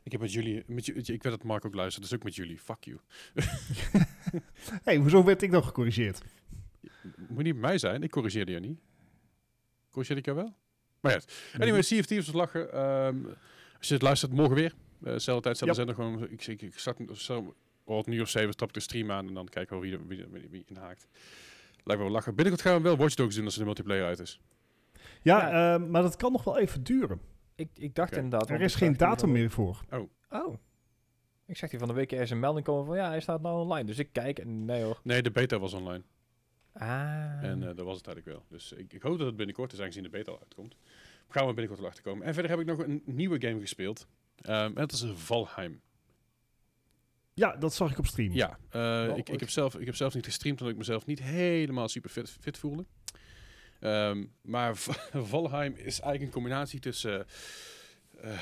[0.03, 2.59] Ik heb met jullie, met ik weet dat Mark ook luistert, dus ook met jullie.
[2.59, 2.99] Fuck you.
[4.85, 6.21] hey, hoezo werd ik dan gecorrigeerd?
[7.27, 8.79] Moet niet bij mij zijn, ik corrigeerde je niet.
[9.91, 10.53] Corrigeerde ik jou wel?
[10.99, 11.19] Maar ja,
[11.59, 12.73] anyway, Sea of Thieves was lachen.
[12.73, 13.15] Ehm,
[13.77, 14.73] als je het luistert, morgen weer.
[15.03, 15.95] Uh, zelfde tijd, zelfde zender.
[15.95, 19.27] Gewoon, ik, ik, ik start zo, oh, nu of zeven stap ik de stream aan
[19.27, 21.07] en dan kijken we wie, er- wie, er- wie, wie inhaakt.
[21.83, 22.35] Lijkt me wel lachen.
[22.35, 24.39] Binnenkort gaan we wel Watch Dogs doen als de multiplayer uit is.
[25.21, 25.73] Ja, Ja.
[25.75, 27.21] eh, maar dat kan nog wel even duren.
[27.55, 28.21] Ik, ik dacht Oké.
[28.21, 28.49] inderdaad...
[28.49, 29.81] Er is geen datum meer voor.
[30.29, 30.55] Oh.
[31.45, 32.95] Ik zag die van de week ergens een melding komen van...
[32.95, 33.83] Ja, hij staat nou online.
[33.85, 34.99] Dus ik kijk en nee hoor.
[35.03, 36.03] Nee, de beta was online.
[36.73, 37.43] Ah.
[37.43, 38.45] En eh, dat was het eigenlijk wel.
[38.49, 40.75] Dus ik, ik hoop dat het binnenkort is, aangezien de beta al uitkomt.
[41.27, 42.25] Gaan we binnenkort wel achterkomen.
[42.25, 44.07] En verder heb ik nog een nieuwe game gespeeld.
[44.41, 45.81] Ehm, en dat is Valheim.
[47.33, 48.33] Ja, dat zag ik op stream.
[48.33, 51.21] Ja, eh, ik, ik, heb zelf, ik heb zelf niet gestreamd omdat ik mezelf niet
[51.21, 52.85] helemaal super fit, fit voelde.
[53.79, 57.25] Ehm, maar Va- Valheim is eigenlijk een combinatie tussen
[58.21, 58.33] eh,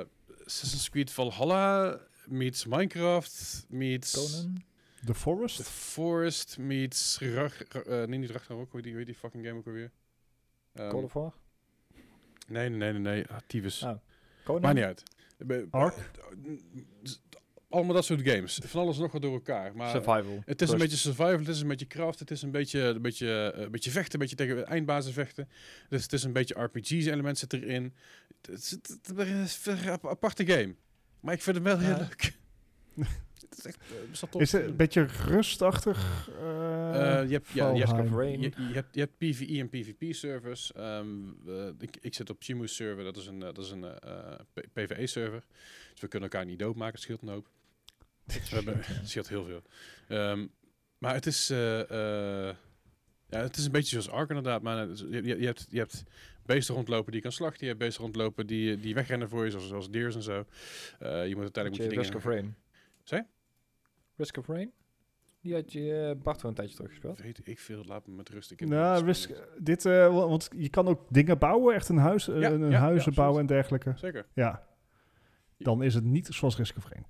[0.00, 0.06] eh,
[0.44, 4.62] Assassin's Creed Valhalla meets Minecraft meets Conan.
[5.04, 5.56] The Forest?
[5.56, 9.20] The Forest meets Rag, Ra- eh, nee niet Ragnarok, hoe heet die, hoe heet die
[9.20, 9.90] fucking game ook alweer?
[10.72, 11.32] Ehm, Call of War.
[12.48, 13.84] nee, nee, nee, nee, ah, tyfus.
[13.84, 13.98] Ah,
[14.44, 14.62] Conan.
[14.62, 15.02] Maakt niet uit.
[15.38, 16.10] Be- Ark?
[17.68, 18.60] Allemaal dat soort games.
[18.64, 19.76] Van alles nog wat door elkaar.
[19.76, 20.42] Maar Survival.
[20.44, 23.02] Het is een beetje survival, het is een beetje craft, het is een beetje, een
[23.02, 25.48] beetje, eh, een beetje vechten, een beetje tegen eindbazen vechten.
[25.88, 27.94] Dus het is een beetje RPG's-element zit erin.
[28.40, 30.74] Het is, het, het is een ap- aparte game.
[31.20, 31.98] Maar ik vind hem wel heel Ja.
[31.98, 32.36] leuk.
[33.50, 33.80] het is echt
[34.34, 34.40] eh.
[34.40, 36.28] Is het een beetje rustachtig?
[36.40, 38.10] eh, Eh, je, hebt, ja, je, hebt?
[38.10, 38.40] Rain.
[38.40, 40.72] je, je hebt, je hebt PvE en PvP-servers.
[41.78, 45.44] ik, ik zit op Chimu's server, dat is een, dat is een eh, P- PvE-server.
[45.92, 47.46] Dus we kunnen elkaar niet doodmaken, het scheelt een hoop.
[48.26, 49.62] We hebben, het scheelt heel veel.
[50.08, 50.46] Ehm,
[50.98, 51.80] maar het is, eh,
[52.48, 52.54] eh,
[53.28, 54.62] ja, het is een beetje zoals Ark inderdaad.
[54.62, 56.02] Maar je, je, je hebt, je hebt
[56.46, 57.60] beesten rondlopen die je kan slachten.
[57.60, 60.44] Je hebt beesten rondlopen die, die wegrennen voor je, zoals, zoals deers en zo.
[60.98, 61.98] Eh, je moet uiteindelijk moet je dingen...
[61.98, 62.54] Risk of Rain.
[63.04, 63.22] Zei?
[64.20, 64.72] Risk of Rain?
[65.40, 67.20] Die had je eh, Bart voor een tijdje teruggespeeld.
[67.22, 68.50] Weet ik veel, laat me met rust.
[68.50, 69.66] Ik heb Nou, risk, gespeeld.
[69.66, 72.60] dit, eh, wa- want je kan ook dingen bouwen, echt een huis, eh, Ja, een,
[72.60, 73.92] een ja, huizen ja, bouwen en dergelijke.
[73.96, 74.26] Zeker.
[74.34, 74.66] Ja.
[75.58, 77.06] Dan is het niet zoals Risk of Rain.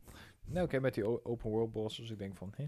[0.46, 2.10] Nou, oké, met die open world bosses.
[2.10, 2.64] Ik denk van, hè?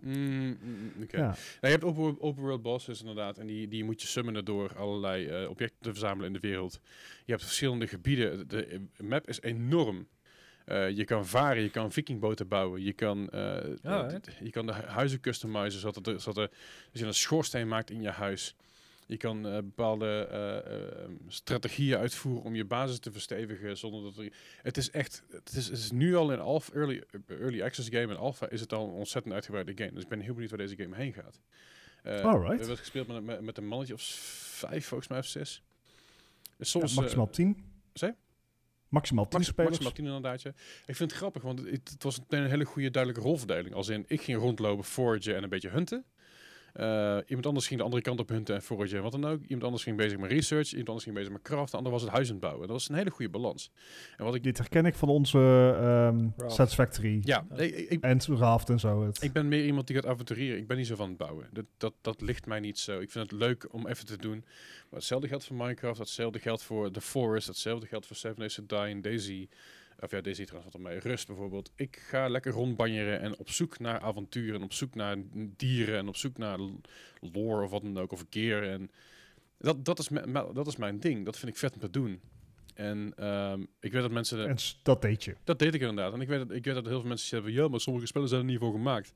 [0.00, 1.16] Mm, mm, Oké.
[1.16, 1.22] Ja.
[1.26, 3.38] Nou, je hebt open, open world bosses inderdaad.
[3.38, 6.80] En die, die moet je summonen door allerlei eh, objecten te verzamelen in de wereld.
[7.24, 8.48] Je hebt verschillende gebieden.
[8.48, 10.06] De eh, map is enorm.
[10.64, 12.82] Eh, je kan varen, je kan vikingboten bouwen.
[12.82, 14.22] Je kan, eh, eh, Alright.
[14.22, 15.80] d- je kan de hu- huizen customizen.
[15.80, 16.56] Zodat, er, zodat, er,
[16.92, 18.56] als je een schoorsteen maakt in je huis.
[19.06, 20.56] Je kan eh, bepaalde eh,
[21.04, 23.76] eh, strategieën uitvoeren om je basis te verstevigen.
[23.76, 27.02] Zonder dat er, het is echt, het is, het is nu al in alpha, early,
[27.26, 28.08] early access game.
[28.12, 29.92] En alpha is het al een ontzettend uitgebreide game.
[29.92, 31.40] Dus ik ben heel benieuwd waar deze game heen gaat.
[32.02, 32.40] Eh, Alright.
[32.42, 35.62] We hebben het gespeeld met, met, met een mannetje of vijf, volgens mij, of zes.
[36.58, 37.64] Ja, soms, maximaal eh, 10.
[38.94, 39.70] Maximaal 10 Max, spelers.
[39.70, 40.50] maximaal tien inderdaad, ja.
[40.86, 43.74] Ik vind het grappig, want het, het was een hele goede duidelijke rolverdeling.
[43.74, 46.04] Als in, ik ging rondlopen, foragen en een beetje hunten.
[46.74, 49.42] Eh, iemand anders ging de andere kant op hunten en foragen en wat dan ook.
[49.42, 50.70] Iemand anders ging bezig met research.
[50.70, 51.70] Iemand anders ging bezig met craft.
[51.70, 52.62] De ander was het huis aan het bouwen.
[52.66, 53.70] Dat was een hele goede balans.
[54.16, 54.42] En wat ik...
[54.42, 55.38] Dit herken ik van onze
[55.80, 56.54] ehm, Raft.
[56.54, 57.46] Satisfactory Ja,
[58.00, 59.04] en Raft en zo.
[59.04, 59.22] Het.
[59.22, 60.58] ik ben meer iemand die gaat avonturieren.
[60.58, 61.48] Ik ben niet zo van het bouwen.
[61.52, 63.00] Dat, dat, dat ligt mij niet zo.
[63.00, 64.44] Ik vind het leuk om even te doen.
[64.90, 65.98] Maar hetzelfde geldt voor Minecraft.
[65.98, 67.46] Hetzelfde geldt voor The Forest.
[67.46, 69.48] Hetzelfde geldt voor Seven Days to Die en Daisy.
[70.00, 70.98] Of ja, Daisy trouwens wat ermee.
[70.98, 71.72] Rust bijvoorbeeld.
[71.76, 74.54] Ik ga lekker rondbanjeren en op zoek naar avonturen.
[74.54, 75.98] En op zoek naar dieren.
[75.98, 76.58] En op zoek naar
[77.20, 78.12] lore of wat dan ook.
[78.12, 78.62] Of gear.
[78.62, 78.90] En
[79.58, 80.08] dat, dat, is
[80.54, 81.24] dat is mijn ding.
[81.24, 82.20] Dat vind ik vet om te doen.
[82.74, 84.48] En ehm, ik weet dat mensen...
[84.48, 85.36] En dat deed je.
[85.44, 86.12] dat deed ik inderdaad.
[86.12, 88.28] En ik weet, dat, ik weet dat heel veel mensen zeggen, ja, maar sommige spellen
[88.28, 89.14] zijn er niet voor gemaakt.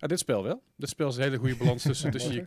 [0.00, 0.62] Ja, dit spel wel.
[0.76, 2.10] Dit spel is een hele goede balans tussen.
[2.10, 2.44] tussen je,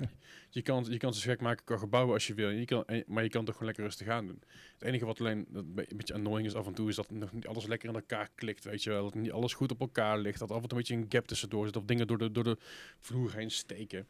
[0.49, 2.49] je, kan, je kan ze gek maken qua gebouwen als je wil.
[2.49, 4.41] En je kan, en- maar je kan het toch gewoon lekker rustig aan doen.
[4.73, 6.95] Het enige wat alleen dat een be- een beetje annoying is af en toe, is
[6.95, 9.03] dat nog niet alles lekker in elkaar klikt, weet je wel.
[9.03, 10.39] Dat niet alles goed op elkaar ligt.
[10.39, 11.75] Dat af en toe een beetje een gap tussendoor zit.
[11.77, 12.57] Of dingen door de, door de
[12.99, 14.07] vloer heen steken.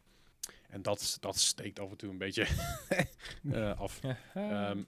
[0.68, 2.46] En dat, dat steekt af en toe een beetje
[3.52, 4.00] eh, af.
[4.34, 4.82] Ehm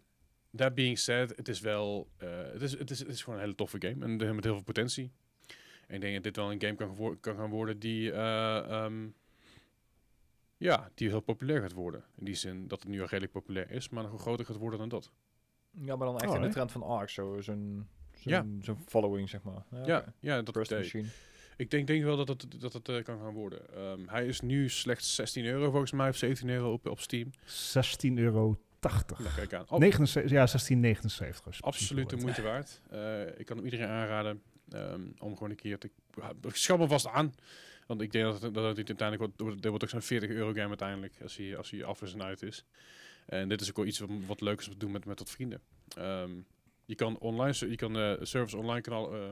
[0.56, 3.44] that being said, het is wel, eh, het, is, het, is, het is gewoon een
[3.44, 5.10] hele toffe game en de- met heel veel potentie.
[5.86, 9.06] En ik denk dat dit wel een game kan, kan gaan worden die, eh, ehm,
[10.56, 12.04] ja, die heel populair gaat worden.
[12.18, 14.78] In die zin dat het nu al redelijk populair is, maar nog groter gaat worden
[14.78, 15.10] dan dat.
[15.70, 18.46] Ja, maar dan echt Oh, in de trend van Ark, zo, zo'n zo'n Ja.
[18.60, 19.64] zo'n following, zeg maar.
[19.86, 20.70] Ja, ja, dat Burst.
[20.70, 21.08] Machine.
[21.56, 23.74] Ik denk, denk wel dat het, dat het eh, kan gaan worden.
[23.74, 27.30] Ehm, hij is nu slechts 16 euro volgens mij, of 17 euro op, op Steam.
[27.46, 28.58] 16,80 euro.
[29.18, 29.64] Nou, kijk aan.
[29.68, 31.44] Oh, 79, ja, 16,79.
[31.44, 32.80] als je Absoluut de moeite waard.
[32.90, 35.90] Eh, ik kan hem iedereen aanraden ehm, om gewoon een keer te...
[36.52, 37.34] Schap vast aan.
[37.86, 40.52] Want ik denk dat het, dat het uiteindelijk wordt, dit wordt ook zo'n 40 euro
[40.52, 42.64] game uiteindelijk, als hij, als hij af is en uit is.
[43.26, 45.18] En dit is ook wel iets wat, wat leuk is om te doen met, met
[45.18, 45.60] wat vrienden.
[45.96, 46.30] Ehm,
[46.84, 49.28] je kan online, je kan eh, service online kanaal, eh,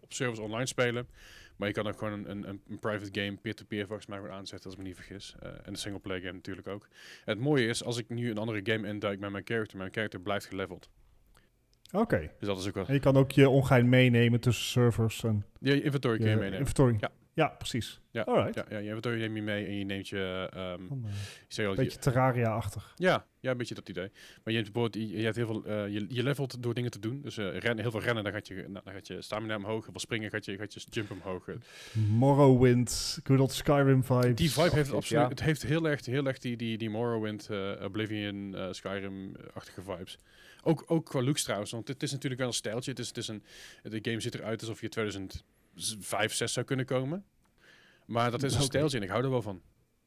[0.00, 1.08] op service online spelen.
[1.56, 4.64] Maar je kan ook gewoon een, een, een- private game peer-to-peer volgens mij gewoon aanzetten,
[4.64, 5.34] als ik me niet vergis.
[5.40, 6.82] Eh, en een singleplayer game natuurlijk ook.
[7.24, 9.92] En het mooie is, als ik nu een andere game induik met mijn character, mijn
[9.92, 10.88] character blijft geleveld.
[11.92, 12.30] Oké.
[12.38, 12.86] Dus dat is ook wel...
[12.86, 16.30] En je kan ook je ongein meenemen tussen servers en Ja, je inventory kun je
[16.30, 16.58] je meenemen.
[16.58, 16.96] inventory.
[17.00, 17.10] Ja.
[17.34, 18.00] Ja, precies.
[18.10, 18.22] Ja.
[18.22, 18.54] Alright.
[18.54, 20.48] Ja, ja, je neem je mee en je neemt je...
[20.52, 22.92] ehm eh, al, Een je- beetje Terraria-achtig.
[22.96, 24.10] ja, ja, een beetje dat idee.
[24.44, 26.90] Maar je hebt bijvoorbeeld, je, je hebt heel veel, eh, je, je levelt door dingen
[26.90, 27.20] te doen.
[27.22, 29.82] Dus eh, rennen, heel veel rennen, dan gaat je, nou, dan gaat je stamina omhoog.
[29.82, 31.48] Heel veel springen, gaat je, gaat je jump omhoog.
[32.08, 34.34] Morrowind, good old Skyrim vibes.
[34.34, 34.96] Die vibe heeft ja.
[34.96, 39.82] absoluut, het heeft heel erg, heel erg die, die, die Morrowind, eh, Oblivion, eh, Skyrim-achtige
[39.82, 40.18] vibes.
[40.62, 42.90] Ook, ook qua looks trouwens, want het is natuurlijk wel een stijltje.
[42.90, 43.42] Het is, het is een,
[43.82, 44.88] de game ziet eruit alsof je
[45.74, 47.24] 2005, 6 zou kunnen komen.
[48.06, 49.62] Maar dat is een stijltje en ik hou er wel van.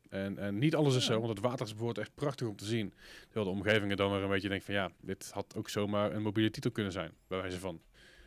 [0.09, 1.13] En, en niet alles is Ja.
[1.13, 2.93] zo, want het water is bijvoorbeeld echt prachtig om te zien.
[3.25, 6.21] Terwijl de omgevingen dan weer een beetje denkt van ja, dit had ook zomaar een
[6.21, 7.81] mobiele titel kunnen zijn, bij wijze van.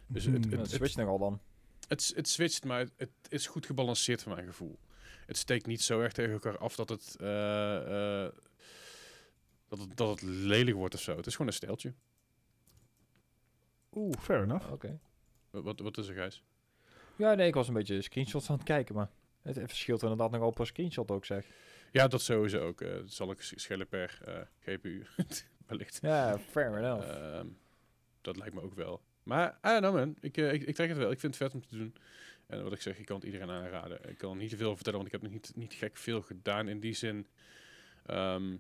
[0.06, 0.50] Dus het- Hmm.
[0.50, 1.40] Het- dat switcht nogal dan.
[1.88, 4.78] Het, het switcht, maar het, het is goed gebalanceerd voor mijn gevoel.
[5.26, 8.32] Het steekt niet zo erg tegen elkaar af dat het, eh, eh,
[9.68, 11.16] dat het, dat het lelijk wordt of zo.
[11.16, 11.94] Het is gewoon een steltje.
[13.92, 14.72] Oeh, fair enough.
[14.72, 15.00] Oké.
[15.50, 16.42] Wat, wat, wat is er, Gijs?
[17.20, 19.10] Ja, nee, ik was een beetje screenshots aan het kijken, maar
[19.42, 21.46] het verschilt inderdaad nogal per screenshot ook, zeg.
[21.92, 22.78] Ja, dat sowieso ook.
[22.78, 25.06] dat zal ik sch- schellen per eh, GPU.
[25.66, 25.98] Wellicht.
[26.02, 27.08] Ja, fair enough.
[27.08, 27.46] Ehm,
[28.20, 29.00] dat lijkt me ook wel.
[29.22, 30.16] Maar, don't know man.
[30.20, 31.10] Ik, eh, ik, ik trek het wel.
[31.10, 31.94] Ik vind het vet om te doen.
[32.46, 34.08] En wat ik zeg, ik kan het iedereen aanraden.
[34.08, 36.68] Ik kan niet te veel vertellen, want ik heb nog niet, niet gek veel gedaan.
[36.68, 37.26] In die zin
[38.06, 38.56] ehm,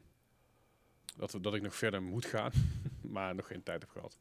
[1.16, 2.52] dat, dat ik nog verder moet gaan.
[3.00, 4.18] maar nog geen tijd heb gehad.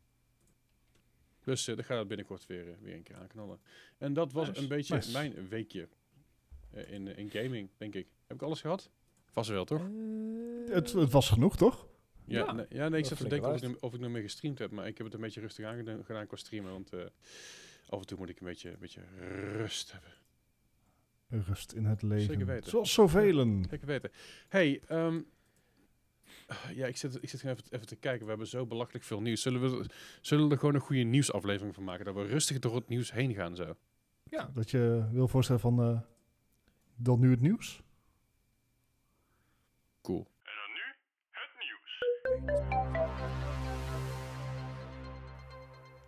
[1.50, 3.60] Dus uh, dan ga ik binnenkort weer, eh, weer een keer aanknallen.
[3.98, 5.12] En dat was Nice, een beetje nice.
[5.12, 5.88] mijn weekje
[6.72, 8.08] eh, in, in gaming, denk ik.
[8.28, 8.90] Heb ik alles gehad?
[9.32, 9.82] Vast wel, toch?
[9.82, 11.88] Eh, Het, het was genoeg, toch?
[12.26, 14.12] Ja, Ja, nee, ja, nee ik dat zat te denken of ik, of ik nog
[14.12, 16.94] meer gestreamd heb, maar ik heb het een beetje rustig aangedaan gedaan qua streamen, want
[16.94, 17.00] eh,
[17.88, 19.02] af en toe moet ik een beetje, een beetje
[19.58, 20.12] rust hebben.
[21.48, 22.26] Rust in het leven.
[22.26, 22.70] Zeker weten.
[22.70, 23.64] Zoals zoveel.
[23.70, 24.12] Zeker weten.
[24.48, 25.22] Hey, ehm,
[26.74, 28.24] ja, ik zit, ik zit even, even te kijken.
[28.24, 29.42] We hebben zo belachelijk veel nieuws.
[29.42, 29.86] Zullen we,
[30.22, 32.06] zullen we er gewoon een goede nieuwsaflevering van maken?
[32.06, 33.76] Dat we rustig door het nieuws heen gaan zo.
[34.24, 35.82] ja, Dat je wil voorstellen van...
[35.82, 36.00] eh,
[36.96, 37.82] dan nu het nieuws?
[40.02, 40.28] Cool.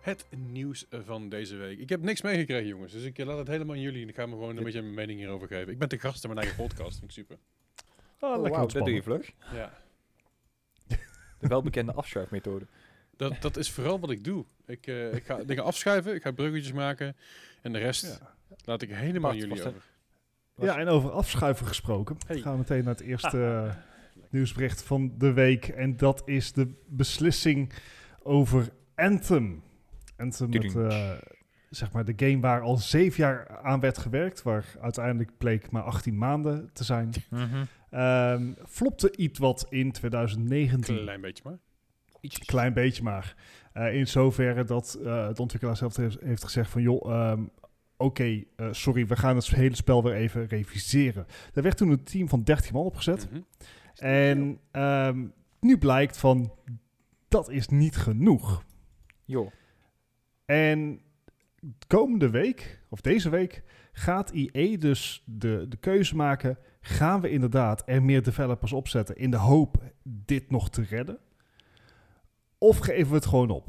[0.00, 1.78] Het nieuws van deze week.
[1.78, 2.92] Ik heb niks meegekregen, jongens.
[2.92, 4.02] Dus ik eh, laat het helemaal aan jullie.
[4.02, 5.72] En ik ga me gewoon een beetje mijn mening hierover geven.
[5.72, 6.98] Ik ben te gast in mijn eigen podcast.
[6.98, 7.38] Vind ik super.
[8.18, 9.32] Ah, oh, lekker dat doe je vlug.
[9.52, 9.81] Ja.
[11.42, 12.66] De welbekende afschuifmethode.
[13.16, 14.44] Dat, dat is vooral wat ik doe.
[14.66, 17.16] Ik, eh, ik ga dingen afschuiven, ik ga bruggetjes maken.
[17.62, 18.34] En de rest Ja.
[18.64, 19.72] laat ik helemaal jullie over.
[20.54, 22.16] Was- Ja, en over afschuiven gesproken.
[22.26, 22.38] Hey.
[22.40, 23.74] Gaan we meteen naar het eerste eh,
[24.30, 25.68] nieuwsbericht van de week.
[25.68, 27.72] En dat is de beslissing
[28.22, 29.62] over Anthem.
[30.16, 31.10] Anthem met eh,
[31.70, 35.82] zeg maar de game waar al zeven jaar aan werd gewerkt, waar uiteindelijk bleek maar
[35.82, 37.64] 18 maanden te zijn, Mhm.
[37.92, 40.96] Ehm, flopte iets wat in 2019.
[40.96, 41.58] Klein beetje maar.
[42.20, 42.46] Ietsjes.
[42.46, 43.34] Klein beetje maar.
[43.72, 46.82] Eh, in zoverre dat eh de ontwikkelaar zelf heeft, heeft gezegd van...
[46.82, 47.42] joh, ehm,
[47.96, 51.26] oké, eh, sorry, we gaan het hele spel weer even reviseren.
[51.54, 53.28] Er werd toen een team van 30 man opgezet.
[53.30, 53.40] Mhm.
[53.96, 55.26] En ehm,
[55.60, 56.52] nu blijkt van,
[57.28, 58.64] dat is niet genoeg.
[59.24, 59.52] Joh.
[60.44, 61.00] En
[61.86, 63.62] komende week, of deze week,
[63.92, 66.58] gaat EA dus de, de keuze maken...
[66.82, 69.16] gaan we inderdaad er meer developers opzetten...
[69.16, 71.18] in de hoop dit nog te redden?
[72.58, 73.68] Of geven we het gewoon op?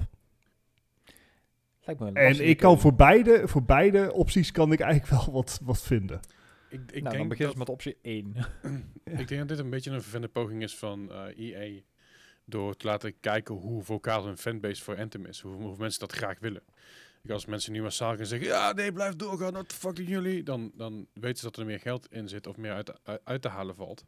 [1.81, 5.33] Lijkt me een En ik kan voor beide, voor beide opties kan ik eigenlijk wel
[5.33, 6.19] wat, wat vinden.
[6.69, 8.35] Ik, ik, nou, dan denk beginnen ze met optie 1.
[9.03, 11.81] ik denk dat dit een beetje een vervende poging is van eh EA.
[12.45, 15.39] Door te laten kijken hoe vocaal hun fanbase voor Anthem is.
[15.39, 16.63] Hoe, hoeveel mensen dat graag willen.
[17.29, 20.43] Als mensen nu massaal gaan zeggen, ja nee, blijf doorgaan, wat de fuck doen jullie?
[20.43, 23.41] Dan, dan weten ze dat er meer geld in zit of meer uit, uit, uit
[23.41, 24.05] te halen valt.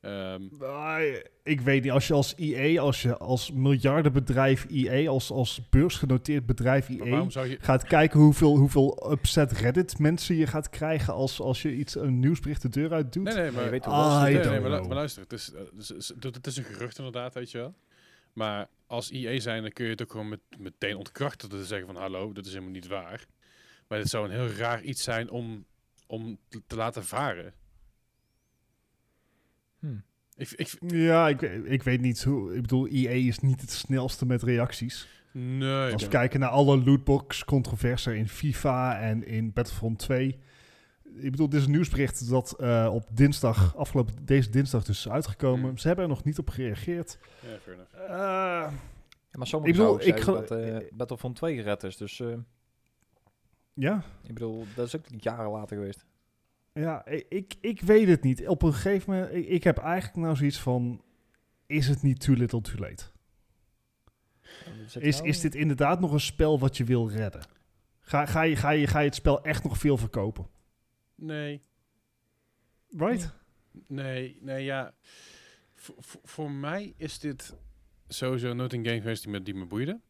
[0.00, 1.02] Ehm, Maar,
[1.42, 6.46] ik weet niet, als je als EA, als je als miljardenbedrijf EA, als, als beursgenoteerd
[6.46, 7.58] bedrijf maar zou je...
[7.60, 12.18] gaat kijken hoeveel, hoeveel upset Reddit mensen je gaat krijgen als, als je iets, een
[12.18, 13.24] nieuwsbericht de deur uit doet.
[13.24, 15.32] Nee, nee, Maar maar, je weet hoe Ah, nee, het nee, maar, maar luister, het
[15.32, 17.74] is, eh, dus- het het is een gerucht inderdaad, weet je wel.
[18.32, 21.48] Maar als EA zijn, dan kun je het ook gewoon met, meteen ontkrachten.
[21.48, 23.26] Te zeggen van, hallo, dat is helemaal niet waar.
[23.88, 25.64] Maar dit zou een heel raar iets zijn om,
[26.06, 27.54] om te, te laten varen.
[29.78, 29.96] Hm.
[30.36, 32.54] Ik, ik, Ja, ik, ik weet niet hoe.
[32.54, 35.08] Ik bedoel, EA is niet het snelste met reacties.
[35.32, 40.38] nee, Als we kijken naar alle lootbox-controversen in FIFA en in Battlefront 2.
[41.16, 45.08] Ik bedoel, dit is een nieuwsbericht dat eh, op dinsdag, afgelopen deze dinsdag dus is
[45.12, 45.68] uitgekomen.
[45.68, 45.78] Hmm.
[45.78, 47.18] Ze hebben er nog niet op gereageerd.
[47.40, 47.76] ja, fair.
[48.08, 48.72] Eh,
[49.36, 51.96] Ja, maar sommigen Ik bedoel, zouden ik dat eh, Battlefront 2 gered is.
[51.96, 52.36] Dus eh,
[53.72, 56.04] ja, ik bedoel, dat is ook jaren later geweest.
[56.72, 58.48] ja ik, ik weet het niet.
[58.48, 61.02] Op een gegeven moment, ik, ik heb eigenlijk nou zoiets van,
[61.66, 63.04] is het niet too little too late?
[64.98, 67.46] Is, is dit inderdaad nog een spel wat je wil redden?
[68.00, 70.46] Ga, ga, je, ga, je, ga je het spel echt nog veel verkopen?
[71.16, 71.62] Nee,
[72.90, 73.32] Right?
[73.86, 74.94] nee, nee, ja.
[76.24, 77.54] Voor- mij is dit
[78.08, 80.00] sowieso nooit een game geweest die me, die me boeide.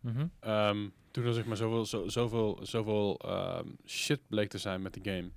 [0.00, 0.26] Mhm.
[0.40, 4.94] Ehm, toen er zeg maar zoveel, zo, zoveel, zoveel ehm, shit bleek te zijn met
[4.94, 5.30] de game,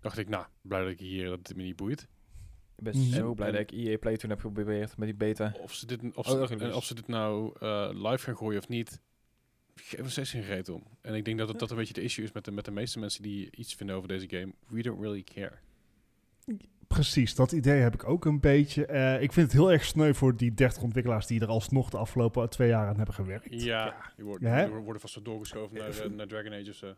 [0.00, 2.08] dacht ik, nou, blij dat ik hier dat het me niet boeit.
[2.76, 5.16] Ik ben zo En- blij en- dat ik EA Play toen heb geprobeerd met die
[5.16, 5.54] beta.
[5.60, 6.74] Of ze dit, of Oh, ze, erg en leuk.
[6.74, 9.00] of ze dit nou eh, live gaan gooien of niet,
[9.84, 10.82] geef er steeds geen reet om.
[11.00, 12.70] En ik denk dat het, dat een beetje de issue is met de, met de
[12.70, 14.52] meeste mensen die iets vinden over deze game.
[14.68, 15.52] We don't really care.
[16.86, 18.86] Precies, dat idee heb ik ook een beetje.
[18.86, 21.96] Eh, ik vind het heel erg sneu voor die 30 ontwikkelaars die er alsnog de
[21.96, 23.46] afgelopen twee jaar aan hebben gewerkt.
[23.62, 24.64] Ja, die worden, Ja, hè?
[24.66, 26.94] die worden vast doorgeschoven naar, naar Dragon Age of zo.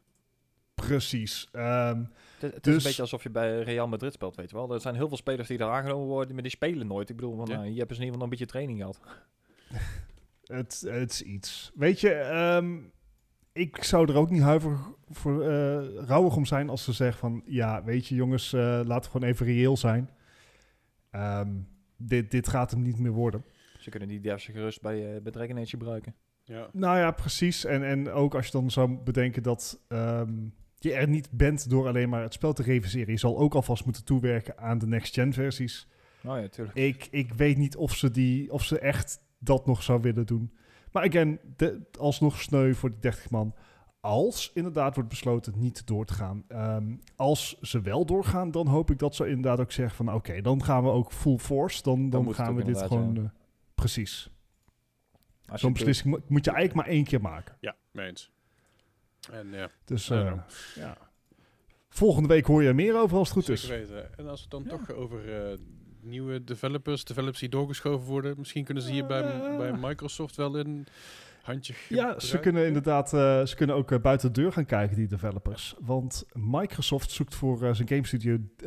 [0.74, 1.48] Precies.
[1.52, 1.98] Ehm,
[2.38, 4.72] Het, het is Dus- een beetje alsof je bij Real Madrid speelt, weet je wel.
[4.74, 7.08] Er zijn heel veel spelers die daar aangenomen worden, maar die spelen nooit.
[7.10, 7.54] Ik bedoel, van, Ja.
[7.54, 9.00] nou, hier hebben ze in ieder geval nog een beetje training gehad.
[10.44, 11.72] het, het is iets.
[11.74, 12.78] Weet je, ehm,
[13.52, 17.42] ik zou er ook niet huiverig voor eh rouwig om zijn als ze zeggen van...
[17.44, 20.10] Ja, weet je jongens, eh, laten we gewoon even reëel zijn.
[21.10, 21.50] Ehm,
[21.96, 23.44] dit, dit gaat hem niet meer worden.
[23.78, 26.14] Ze kunnen die devs gerust bij, eh bij Dragon Age gebruiken.
[26.44, 26.68] Ja.
[26.72, 27.64] Nou ja, precies.
[27.64, 30.32] En, en ook als je dan zou bedenken dat ehm,
[30.78, 33.12] je er niet bent door alleen maar het spel te reviseren.
[33.12, 35.88] Je zal ook alvast moeten toewerken aan de next-gen versies.
[36.24, 36.76] Oh ja, tuurlijk.
[36.76, 40.52] Ik, ik weet niet of ze, die, of ze echt dat nog zou willen doen.
[40.92, 43.54] Maar again, de, alsnog sneu voor die 30 man.
[44.00, 46.44] Als inderdaad wordt besloten niet door te gaan.
[46.48, 50.14] Ehm, als ze wel doorgaan, dan hoop ik dat ze inderdaad ook zeggen van...
[50.14, 51.82] oké, dan gaan we ook full force.
[51.82, 53.14] Dan, dan, gaan we dit gewoon...
[53.14, 53.20] ja.
[53.22, 53.28] eh,
[53.74, 54.30] precies.
[55.46, 57.56] Als Zo'n beslissing mo- moet je eigenlijk maar één keer maken.
[57.60, 58.30] ja, mee eens.
[59.32, 60.32] En ja, Dus eh,
[60.74, 60.96] ja.
[61.88, 63.88] volgende week hoor je er meer over als het goed zeker is.
[63.90, 64.18] weten.
[64.18, 64.84] En als we het dan Ja.
[64.84, 65.58] toch over eh,
[66.04, 69.56] nieuwe developers, developers die doorgeschoven worden, misschien kunnen ze hier bij, Eh.
[69.56, 70.86] bij Microsoft wel een
[71.42, 74.96] handje Ja, ze kunnen inderdaad eh, ze kunnen ook eh, buiten de deur gaan kijken,
[74.96, 75.74] die developers.
[75.80, 78.66] Want Microsoft zoekt voor eh, zijn game studio eh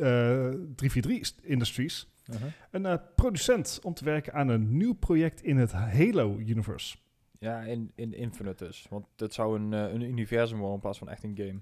[0.74, 2.48] 343 Industries Uh-huh.
[2.70, 6.96] een eh, producent om te werken aan een nieuw project in het Halo-universe.
[7.38, 8.86] Ja, in, in Infinite dus.
[8.90, 11.60] Want het zou een, een universum worden in plaats van echt een game.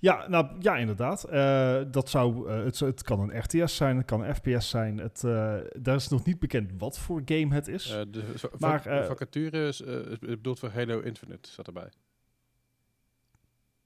[0.00, 1.24] Ja, nou ja, inderdaad.
[1.24, 4.98] Eh, dat zou, eh, het, het kan een RTS zijn, het kan een FPS zijn.
[4.98, 7.84] Het, eh, daar is nog niet bekend wat voor game het is.
[8.10, 11.88] De Maar, va- eh, vacature is, eh, bedoeld voor Halo Infinite, staat erbij.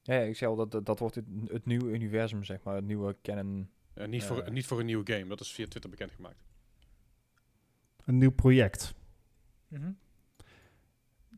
[0.03, 2.75] Ja, ja, ik zei al, dat, dat, wordt het, het nieuwe universum, zeg maar.
[2.75, 3.69] Het nieuwe canon.
[4.07, 6.45] Niet, voor, niet voor een nieuwe game, dat is via Twitter bekendgemaakt.
[8.05, 8.95] Een nieuw project.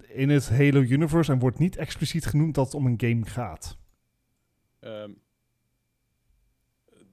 [0.09, 3.77] in het Halo universe en wordt niet expliciet genoemd dat het om een game gaat.
[4.87, 5.13] Ehm,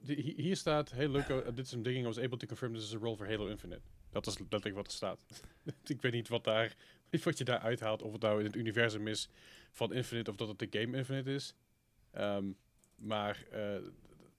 [0.05, 2.84] hier staat, hey Luco, uh, dit is een ding, I was able to confirm this
[2.84, 3.82] is a role for Halo Infinite.
[4.11, 5.26] Dat is letterlijk wat er staat.
[5.84, 6.76] ik weet niet wat, daar,
[7.24, 9.30] wat je daar uithaalt, of het nou in het universum is
[9.71, 11.55] van Infinite of dat het de game Infinite is.
[12.11, 12.51] Ehm,
[12.95, 13.78] maar eh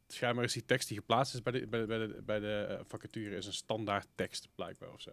[0.07, 3.37] schijnbaar is die tekst die geplaatst is bij de, bij de, bij de, eh, vacature
[3.37, 5.13] is een standaard tekst, blijkbaar of zo.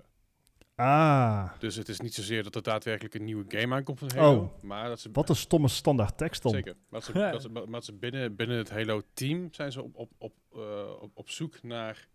[0.82, 4.40] Ah, Dus het is niet zozeer dat er daadwerkelijk een nieuwe game aankomt van Halo,
[4.40, 6.52] Oh, maar dat ze wat een stomme standaard tekst dan.
[6.52, 6.76] Zeker.
[6.90, 10.34] Maar, ze, dat ze, maar ze binnen, binnen het Halo-team zijn ze op, op, op,
[10.54, 12.08] eh, op, op zoek naar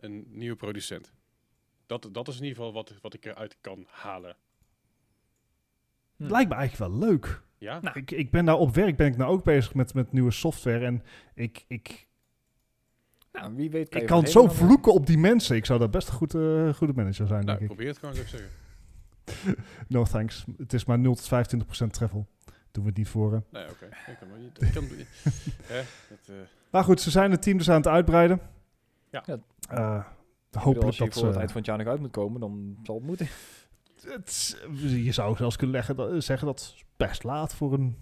[0.00, 1.12] een nieuwe producent.
[1.86, 4.36] Dat, dat is in ieder geval wat, wat ik eruit kan halen.
[6.16, 6.26] Hm.
[6.26, 7.42] Lijkt me eigenlijk wel leuk.
[7.58, 7.80] Ja?
[7.80, 7.98] Nou.
[7.98, 10.84] Ik, ik ben nou op werk ben ik nou ook bezig met, met nieuwe software
[10.84, 11.02] en
[11.34, 12.05] ik, ik,
[13.40, 15.56] Nou, wie weet ik je kan zo eh, vloeken op die mensen.
[15.56, 17.66] Ik zou daar best een goede, goede manager zijn, nou, denk ik.
[17.66, 18.50] probeer het gewoon, zou ik zeggen.
[19.88, 20.44] No thanks.
[20.58, 22.26] Het is maar 0 tot 25 procent travel.
[22.70, 23.32] Doen we het niet voor.
[23.32, 23.38] hè.
[23.50, 23.84] Nee, oké.
[23.84, 24.62] Ik kan maar niet.
[24.62, 24.84] Ik kan,
[25.74, 26.34] hè, dat, eh,
[26.70, 28.40] Maar goed, ze zijn het team dus aan het uitbreiden.
[29.10, 29.24] Ja.
[29.68, 30.04] Eh,
[30.52, 32.76] hopelijk als je dat voor het eind van het jaar nog uit moet komen, dan
[32.82, 33.28] zal het moeten.
[34.02, 37.96] Het, je zou zelfs kunnen leggen, zeggen dat is best laat voor een,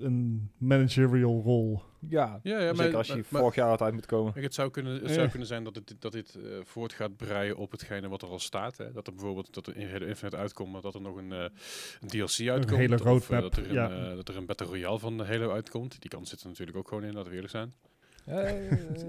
[0.00, 1.82] een managerial rol.
[2.08, 4.32] Ja, ja, ja, zeker maar, als je maar- vorig jaar had uit moet komen.
[4.42, 7.56] Het zou kunnen, het zou kunnen zijn dat, het, dat dit eh, voort gaat breien
[7.56, 8.76] op hetgene wat er al staat.
[8.76, 8.92] Hè?
[8.92, 11.44] Dat er bijvoorbeeld dat er in Halo Infinite uitkomt, maar dat er nog een, eh,
[12.00, 12.78] een DLC uitkomt.
[12.78, 14.14] hele of, eh, dat, er een, ja.
[14.14, 16.00] dat er een Battle Royale van de Halo uitkomt.
[16.00, 17.72] Die kans zit er natuurlijk ook gewoon in, laten we eerlijk zijn.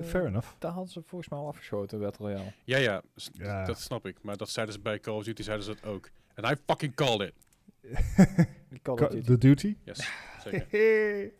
[0.03, 0.47] Fair enough.
[0.59, 2.51] Daar hadden ze volgens mij al afgeschoten, Battle Royale.
[2.63, 3.01] Ja, ja,
[3.33, 3.65] Ja.
[3.65, 4.17] dat snap ik.
[4.21, 6.09] Maar dat zeiden ze bij Call of Duty, zeiden ze dat ook.
[6.33, 7.33] En I fucking called it.
[8.81, 9.21] Call of Duty.
[9.25, 9.75] The Duty.
[9.83, 10.09] Yes,
[10.43, 10.65] zeker.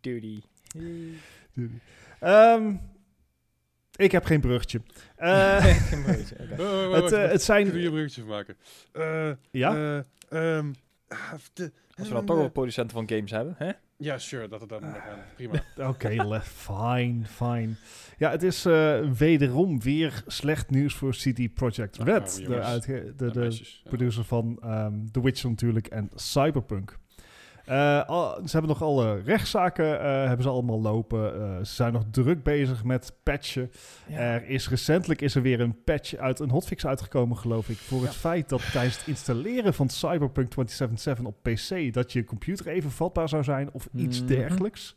[0.00, 0.40] Duty.
[1.52, 1.78] Duty.
[2.20, 2.74] Ehm,
[3.96, 4.80] ik heb geen bruggetje.
[5.16, 5.76] Eh.
[6.58, 7.66] Oh, het, zijn...
[7.66, 8.56] een bruggetje van maken.
[8.92, 9.74] Eh, Ja?
[10.28, 10.72] eh, ehm,
[11.08, 13.70] ah, de- Als we dan toch wel producenten van games hebben, hè?
[13.98, 15.18] Ja, sure, dat het dan gaan.
[15.34, 15.62] Prima.
[15.90, 17.74] Oké, le- fine, fine.
[18.18, 22.34] Ja, het is eh, wederom weer slecht nieuws voor CD Projekt Ah, Red.
[22.36, 26.98] de, de, de producer van ehm The Witcher natuurlijk en Cyberpunk.
[27.66, 31.34] Eh, al- ze hebben nog alle rechtszaken eh, hebben ze allemaal lopen.
[31.40, 33.70] Eh, ze zijn nog druk bezig met patchen.
[34.10, 38.02] Er is recentelijk is er weer een patch uit een hotfix uitgekomen, geloof ik, voor
[38.02, 42.90] het feit dat tijdens het installeren van Cyberpunk 2077 op PC dat je computer even
[42.90, 44.28] vatbaar zou zijn of iets Mhm.
[44.28, 44.96] dergelijks.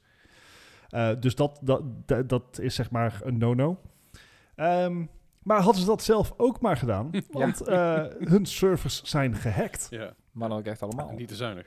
[0.89, 3.79] Eh, dus dat, dat, dat, dat is zeg maar een no-no.
[4.55, 5.05] Ehm,
[5.43, 9.87] maar hadden ze dat zelf ook maar gedaan, want eh, hun servers zijn gehackt.
[9.89, 11.09] Ja, Maar dan ook echt allemaal.
[11.09, 11.65] en niet te zuinig.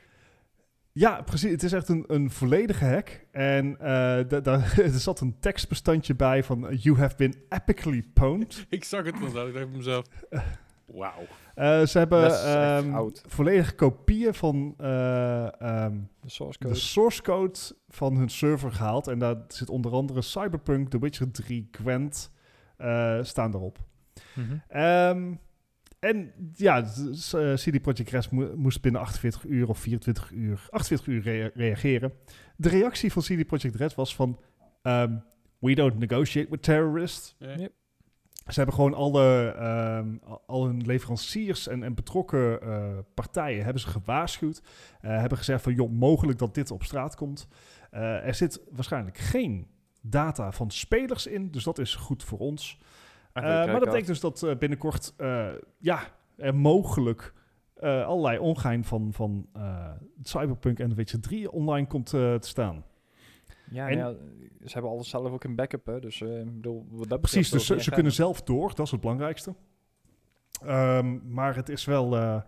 [0.92, 1.50] Ja, precies.
[1.50, 3.26] Het is echt een, een volledige hack.
[3.30, 3.84] En eh,
[4.28, 6.68] da- daar er zat een tekstbestandje bij van...
[6.76, 8.66] You have been epically pwned.
[8.68, 9.46] Ik zag het inderdaad.
[9.48, 10.04] Ik dacht bij mezelf,
[10.86, 11.22] wauw.
[11.54, 13.22] Eh, ze hebben ehm, oud.
[13.26, 16.78] volledige kopieën van eh, ehm, De source de code.
[16.78, 19.08] source code van hun server gehaald.
[19.08, 22.30] En daar zit onder andere Cyberpunk, The Witcher 3, Gwent
[22.76, 23.78] eh, staan erop.
[24.68, 25.32] Ehm,
[26.02, 30.66] en ja, s- eh, CD Projekt Red mo- moest binnen 48 uur of 24 uur,
[30.70, 32.12] 48 uur rea- reageren.
[32.56, 34.40] De reactie van CD Projekt Red was van...
[34.82, 35.16] ehm,
[35.58, 37.36] we don't negotiate with terrorists.
[38.46, 40.08] Ze hebben gewoon alle, ehm,
[40.46, 44.62] al- hun leveranciers en, en betrokken eh, partijen hebben ze gewaarschuwd.
[45.00, 47.48] eh, hebben gezegd van, joh, mogelijk dat dit op straat komt.
[47.90, 49.66] Eh, er zit waarschijnlijk geen
[50.00, 52.78] data van spelers in, dus dat is goed voor ons.
[53.32, 56.00] Eh, maar dat betekent dus dat eh, binnenkort eh, ja,
[56.36, 57.32] er mogelijk
[57.74, 59.90] eh, allerlei ongein van, van eh,
[60.22, 62.84] Cyberpunk en The Witcher 3 online komt te staan.
[63.70, 64.10] Ja, En- ja,
[64.64, 66.00] ze hebben alles zelf ook in backup, hè.
[66.00, 69.00] Dus eh, ik bedoel, wat dat Precies, dus ze, kunnen zelf door, dat is het
[69.00, 69.54] belangrijkste.
[70.64, 72.16] Ehm, maar het is wel...
[72.16, 72.40] eh,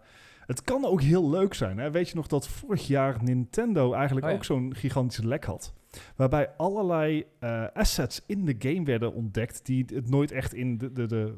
[0.46, 1.78] het kan ook heel leuk zijn.
[1.78, 1.90] Hè?
[1.90, 4.36] Weet je nog dat vorig jaar Nintendo eigenlijk Oh ja.
[4.38, 5.74] ook zo'n gigantische lek had?
[6.16, 9.66] Waarbij allerlei eh, assets in de game werden ontdekt...
[9.66, 11.34] die het nooit echt in de, de, de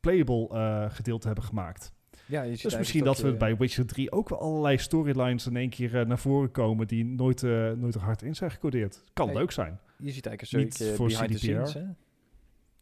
[0.00, 1.92] playable eh, gedeelte hebben gemaakt.
[2.26, 5.70] Ja, je Dus misschien dat we bij Witcher 3 ook wel allerlei storylines in één
[5.70, 6.86] keer eh, naar voren komen...
[6.86, 7.42] die nooit,
[7.76, 9.04] nooit er hard in zijn gecodeerd.
[9.12, 9.80] Kan leuk zijn.
[9.96, 11.38] Je ziet eigenlijk een stukje voor behind CDPR.
[11.38, 11.82] scenes, hè.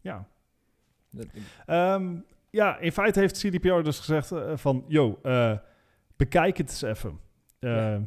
[0.00, 0.28] Ja.
[1.66, 2.16] Ehm,
[2.50, 4.84] ja, in feite heeft CDPR dus gezegd van...
[4.88, 5.20] Yo,
[6.16, 7.18] bekijk het eens even.
[7.58, 8.02] Eh, Ja.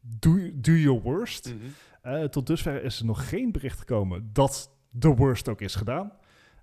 [0.00, 1.54] Do, do your worst.
[1.54, 1.66] Mhm.
[2.02, 6.12] Eh, tot dusver is er nog geen bericht gekomen dat de worst ook is gedaan.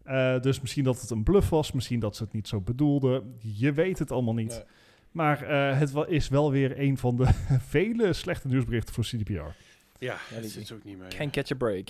[0.04, 1.72] Eh, dus misschien dat het een bluff was.
[1.72, 3.36] Misschien dat ze het niet zo bedoelden.
[3.40, 4.50] Je weet het allemaal niet.
[4.50, 4.64] Nee.
[5.12, 7.28] Maar eh, het is wel weer een van de
[7.76, 9.32] vele slechte nieuwsberichten voor CDPR.
[9.32, 9.54] Ja,
[10.00, 11.08] Ja, dat die- zit ook niet mee.
[11.10, 11.90] Can't catch a break.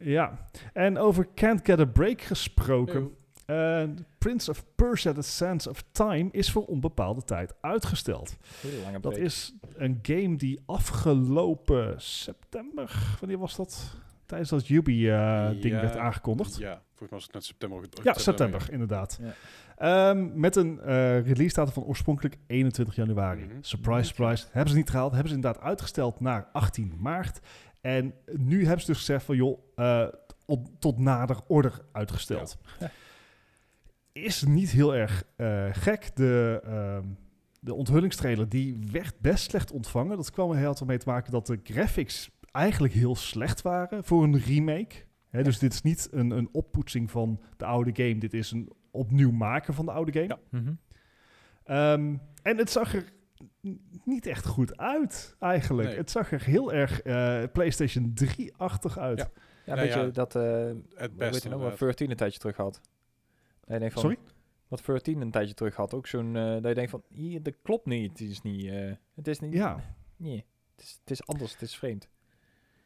[0.00, 3.10] Ja, en over Can't Get a Break gesproken...
[3.50, 3.88] Eh,
[4.18, 8.36] Prince of Persia: The Sands of Time is voor onbepaalde tijd uitgesteld.
[9.00, 13.96] Dat is een game die afgelopen september, wanneer was dat?
[14.26, 16.56] Tijdens dat Ubi-ding Ja, werd aangekondigd.
[16.56, 17.88] Ja, volgens mij was het net september.
[18.02, 19.20] Ja, september, inderdaad.
[19.22, 19.34] Ja.
[19.76, 23.44] Ehm, met een eh, release datum van oorspronkelijk 21 januari.
[23.44, 23.56] Mhm.
[23.60, 24.46] Surprise, surprise.
[24.50, 25.12] Hebben ze niet gehaald.
[25.12, 27.40] Hebben ze inderdaad uitgesteld naar 18 maart.
[27.80, 30.06] En nu hebben ze dus gezegd van joh, eh,
[30.78, 32.58] tot nader order uitgesteld.
[32.80, 32.90] Ja.
[34.12, 36.16] Is niet heel erg eh, gek.
[36.16, 37.04] De, ehm,
[37.60, 40.16] de onthullingstrailer die werd best slecht ontvangen.
[40.16, 44.04] Dat kwam er heel veel mee te maken dat de graphics eigenlijk heel slecht waren
[44.04, 44.94] voor een remake.
[45.28, 48.18] Hè, dus dit is niet een, een oppoetsing van de oude game.
[48.18, 50.26] Dit is een opnieuw maken van de oude game.
[50.26, 50.38] Ja.
[50.50, 50.72] Mhm.
[51.64, 53.12] Ehm, en het zag er
[54.04, 55.88] niet echt goed uit, eigenlijk.
[55.88, 55.96] Nee.
[55.96, 59.18] Het zag er heel erg eh, PlayStation 3-achtig uit.
[59.18, 59.30] Ja.
[59.64, 61.18] Ja, Nou weet je ja, dat, eh Het weet beste.
[61.18, 61.76] je nog, wat inderdaad.
[61.78, 62.80] 14 een tijdje terug had.
[63.70, 64.18] Dat je denkt van, Sorry?
[64.68, 67.54] Wat 14 een tijdje terug had, ook zo'n, eh, dat je denkt van, hier, dat
[67.62, 69.80] klopt niet, het is niet, eh, het is niet, Ja.
[70.16, 70.44] nee,
[70.76, 72.08] het is, het is anders, het is vreemd.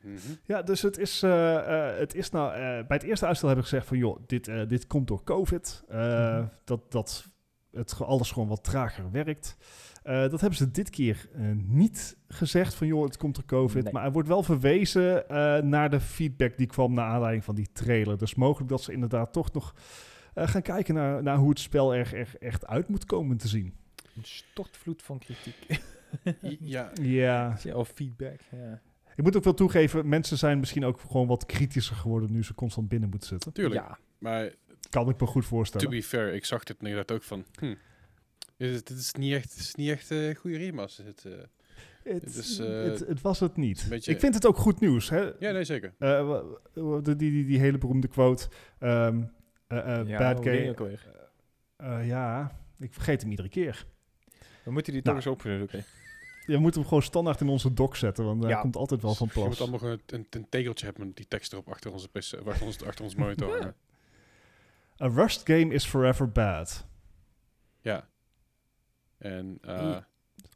[0.00, 0.16] Mhm.
[0.46, 2.52] Ja, dus het is, eh, eh, het is nou...
[2.52, 3.98] eh, bij het eerste uitstel hebben we gezegd van...
[3.98, 5.82] joh, dit, eh, dit komt door COVID.
[5.88, 6.46] Eh, Mhm.
[6.64, 7.26] Dat, dat
[7.72, 9.56] het ge- alles gewoon wat trager werkt.
[10.02, 11.28] Eh, dat hebben ze dit keer
[11.66, 12.86] niet gezegd van...
[12.86, 13.84] joh, het komt door COVID.
[13.84, 13.92] Nee.
[13.92, 16.94] Maar er wordt wel verwezen eh, naar de feedback die kwam...
[16.94, 18.18] naar aanleiding van die trailer.
[18.18, 19.74] Dus mogelijk dat ze inderdaad toch nog...
[20.34, 23.48] eh, gaan kijken naar, naar hoe het spel er, er echt uit moet komen te
[23.48, 23.74] zien.
[24.16, 25.56] Een stortvloed van kritiek.
[26.60, 27.58] Ja, Ja.
[27.62, 28.80] Ja, Of feedback, ja.
[29.16, 32.54] Ik moet ook wel toegeven, mensen zijn misschien ook gewoon wat kritischer geworden nu ze
[32.54, 33.52] constant binnen moeten zitten.
[33.52, 33.80] tuurlijk.
[33.80, 34.52] Ja, Maar
[34.90, 35.90] Kan ik me goed to voorstellen.
[35.90, 37.44] be fair, ik zag dit en ik dacht ook van...
[37.58, 37.74] Hm,
[38.56, 41.04] dit, is- niet echt, dit is niet echt een goede remaster.
[41.04, 41.32] Het, eh,
[42.02, 43.86] Het, Het is, eh, het, het was het niet.
[43.88, 45.10] beetje- Ik vind het ook goed nieuws.
[45.10, 45.20] Hè?
[45.38, 45.94] ja, nee, zeker.
[45.98, 46.38] Eh,
[47.02, 48.48] die, die, die, hele beroemde quote.
[48.78, 49.24] ehm, eh, eh,
[50.06, 50.98] ja bad hoe ging game.
[51.76, 53.86] Eh, ja, ik vergeet hem iedere keer.
[54.64, 55.16] We moeten die Nou.
[55.16, 55.84] toch eens opzoeken.
[56.46, 58.60] Je moet hem gewoon standaard in onze doc zetten, want hij Ja.
[58.60, 61.68] komt altijd wel van Je moet allemaal een, een tegeltje hebben met die tekst erop
[61.68, 63.58] achter onze, PC, achter ons, achter ons monitor.
[63.60, 63.74] Ja.
[65.02, 66.86] A rust game is forever bad.
[67.80, 68.08] Ja.
[69.18, 69.96] En uh,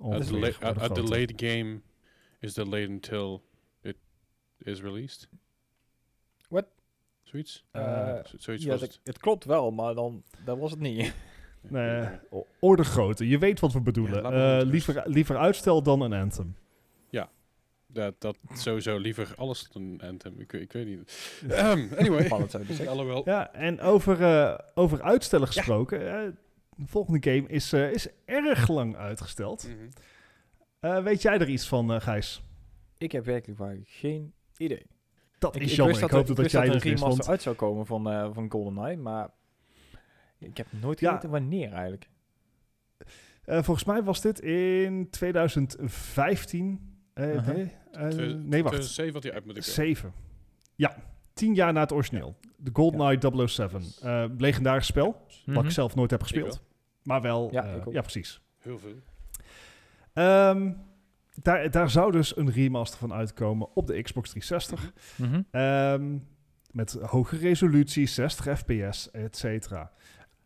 [0.02, 1.80] I- a, delayed game
[2.40, 3.44] is delayed until
[3.82, 3.96] it
[4.58, 5.28] is released.
[7.28, 7.64] Zoiets?
[7.70, 9.00] Eh, zoiets ja, was het.
[9.04, 11.14] het klopt wel, maar dan dat was het niet.
[11.60, 12.08] Nee,
[12.60, 13.28] orde grootte.
[13.28, 14.22] Je weet wat we bedoelen.
[14.32, 16.56] Ja, Eh, liever, liever uitstel dan een anthem.
[17.92, 20.40] Dat, dat sowieso liever alles dan een Anthem.
[20.40, 21.32] Ik, weet- ik weet niet.
[21.48, 22.28] Ehm, anyway.
[22.86, 23.22] Alhoewel.
[23.24, 25.98] Ja, en over, eh, over uitstellen gesproken.
[26.76, 29.68] de volgende game is, eh, is erg lang uitgesteld.
[30.80, 31.02] Mhm.
[31.02, 32.42] Weet jij er iets van, eh, Gijs?
[32.98, 34.86] Ik heb werkelijk waar geen idee.
[35.38, 35.94] Dat Ik, is ik jammer.
[35.94, 38.28] Ik dat, hoop er- dat, jij dat er een remaster uit zou komen van, eh
[38.32, 39.28] van GoldenEye, maar
[40.38, 41.08] ik heb nooit Ja.
[41.08, 42.08] geweten wanneer eigenlijk.
[43.44, 46.96] eh, volgens mij was dit in 2015.
[47.14, 48.74] Eh, nee, wacht.
[48.74, 49.74] 2007 had hij uit moeten komen.
[49.96, 50.12] 7.
[50.74, 50.96] Ja,
[51.32, 52.36] tien jaar na het origineel.
[52.56, 53.18] De GoldenEye
[53.48, 53.82] 007.
[54.02, 55.06] Eh legendarisch spel,
[55.44, 55.64] wat Mhm.
[55.64, 56.54] ik zelf nooit heb gespeeld.
[56.54, 56.66] wel.
[57.02, 57.92] Maar wel, Ja, ik ook.
[57.92, 58.40] ja precies.
[58.58, 58.94] Heel veel.
[60.12, 60.72] Ehm,
[61.42, 64.92] daar, daar zou dus een remaster van uitkomen op de Xbox 360.
[65.16, 65.42] Mhm.
[65.50, 66.18] Ehm,
[66.70, 69.92] met hoge resolutie, 60 fps, et cetera.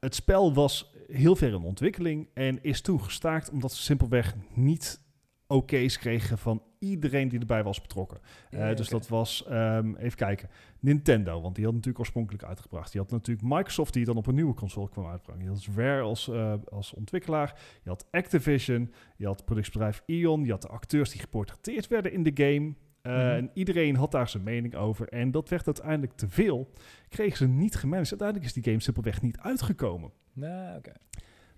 [0.01, 5.01] Het spel was heel ver in ontwikkeling en is toen gestaakt omdat ze simpelweg niet
[5.47, 8.19] oké's kregen van iedereen die erbij was betrokken.
[8.51, 10.49] Eh, Ja, dus dat was, ehm, even kijken,
[10.81, 12.93] Nintendo, want die had natuurlijk oorspronkelijk uitgebracht.
[12.93, 15.43] Je had natuurlijk Microsoft die dan op een nieuwe console kwam uitbrengen.
[15.43, 17.61] Je had Rare als, eh, als ontwikkelaar.
[17.83, 18.93] Je had Activision.
[19.17, 20.45] Je had productiebedrijf Ion.
[20.45, 22.75] Je had de acteurs die geportretteerd werden in de game.
[23.03, 23.21] Eh, Mhm.
[23.21, 25.09] En iedereen had daar zijn mening over.
[25.09, 26.71] En dat werd uiteindelijk te veel.
[27.09, 28.11] Kregen ze niet gemanaged.
[28.11, 30.11] Uiteindelijk is die game simpelweg niet uitgekomen.
[30.33, 30.93] Nou, oké.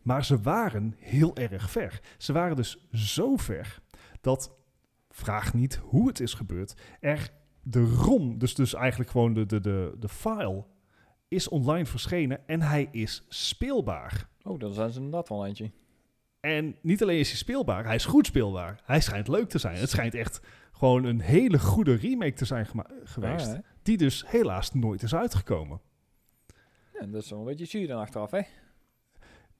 [0.03, 2.01] Maar ze waren heel erg ver.
[2.19, 3.79] Ze waren dus zo ver
[4.21, 4.57] dat,
[5.15, 7.31] vraag niet hoe het is gebeurd, er
[7.63, 10.65] de ROM, dus, dus eigenlijk gewoon de, de, de, de file,
[11.29, 14.29] is online verschenen en hij is speelbaar.
[14.43, 15.71] Oh, dan zijn ze inderdaad wel een eindje.
[16.41, 18.81] En niet alleen is hij speelbaar, hij is goed speelbaar.
[18.85, 19.77] Hij schijnt leuk te zijn.
[19.77, 20.41] Het schijnt echt
[20.73, 22.67] gewoon een hele goede remake te zijn
[23.05, 23.55] geweest.
[23.55, 23.59] Ah?
[23.83, 25.81] Die dus helaas nooit is uitgekomen.
[26.93, 28.41] ja, dat is wel een beetje zuur dan achteraf, hè?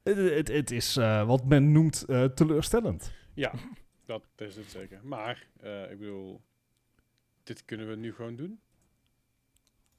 [0.03, 3.11] Het, het, het is eh, wat men noemt eh, teleurstellend.
[3.33, 3.51] Ja,
[4.05, 4.99] dat is het zeker.
[5.03, 6.41] Maar, eh, ik bedoel,
[7.43, 8.59] dit kunnen we nu gewoon doen.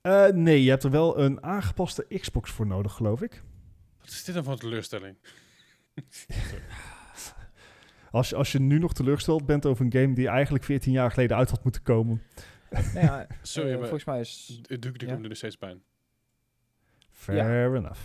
[0.00, 3.42] Eh, nee, je hebt er wel een aangepaste Xbox voor nodig, geloof ik.
[3.98, 5.16] Wat is dit dan voor een teleurstelling?
[8.10, 11.10] Als je, als je nu nog teleurgesteld bent over een game die eigenlijk 14 jaar
[11.10, 12.22] geleden uit had moeten komen.
[12.70, 14.60] Nou ja, Sorry, maar volgens mij is...
[14.66, 15.08] het doet Ja.
[15.08, 15.16] ja.
[15.16, 15.82] nog steeds pijn.
[17.10, 18.00] Fair enough.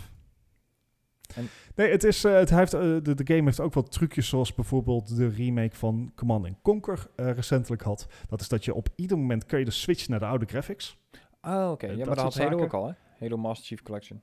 [1.36, 4.28] En- Nee, het is, eh, het heeft, eh, de, de game heeft ook wat trucjes
[4.28, 8.06] zoals bijvoorbeeld de remake van Command Conquer eh, recentelijk had.
[8.28, 11.00] Dat is dat je op ieder moment kun je de switchen naar de oude graphics,
[11.40, 11.86] Ah, oké.
[11.86, 12.92] Ja, maar dat had Halo ook al, hè?
[13.18, 14.20] Halo Master Chief Collection.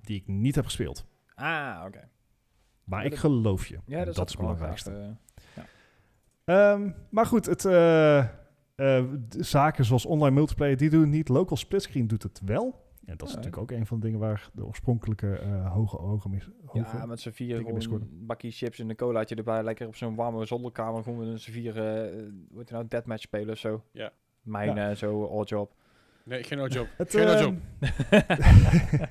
[0.00, 1.04] die ik niet heb gespeeld.
[1.34, 2.08] Ah, oké.
[2.84, 3.78] Maar Ja, ik geloof je.
[3.86, 4.90] Ja, dat, dat is het belangrijkste.
[4.90, 5.62] eh.
[6.44, 7.62] Ehm, maar goed, het,
[9.46, 11.28] zaken zoals online multiplayer, die doen het niet.
[11.28, 12.84] Local splitscreen doet het wel.
[13.06, 15.98] En dat is Ja, natuurlijk ook een van de dingen waar de oorspronkelijke eh, hoge
[15.98, 16.48] ogen mis.
[16.64, 19.62] Hoge, Ja, met z'n vier gewoon bakje chips en een colaatje erbij.
[19.62, 21.02] Lekker op zo'n warme zolderkamer.
[21.02, 23.82] Gewoon met z'n vier, eh hoe heet het nou, deathmatch spelen of zo.
[23.92, 24.12] Ja.
[24.42, 24.90] Mijn Ja.
[24.90, 25.74] eh, zo, all job.
[26.24, 26.88] Nee, geen oddjob.
[26.96, 27.54] Het, Geen ehm, oddjob.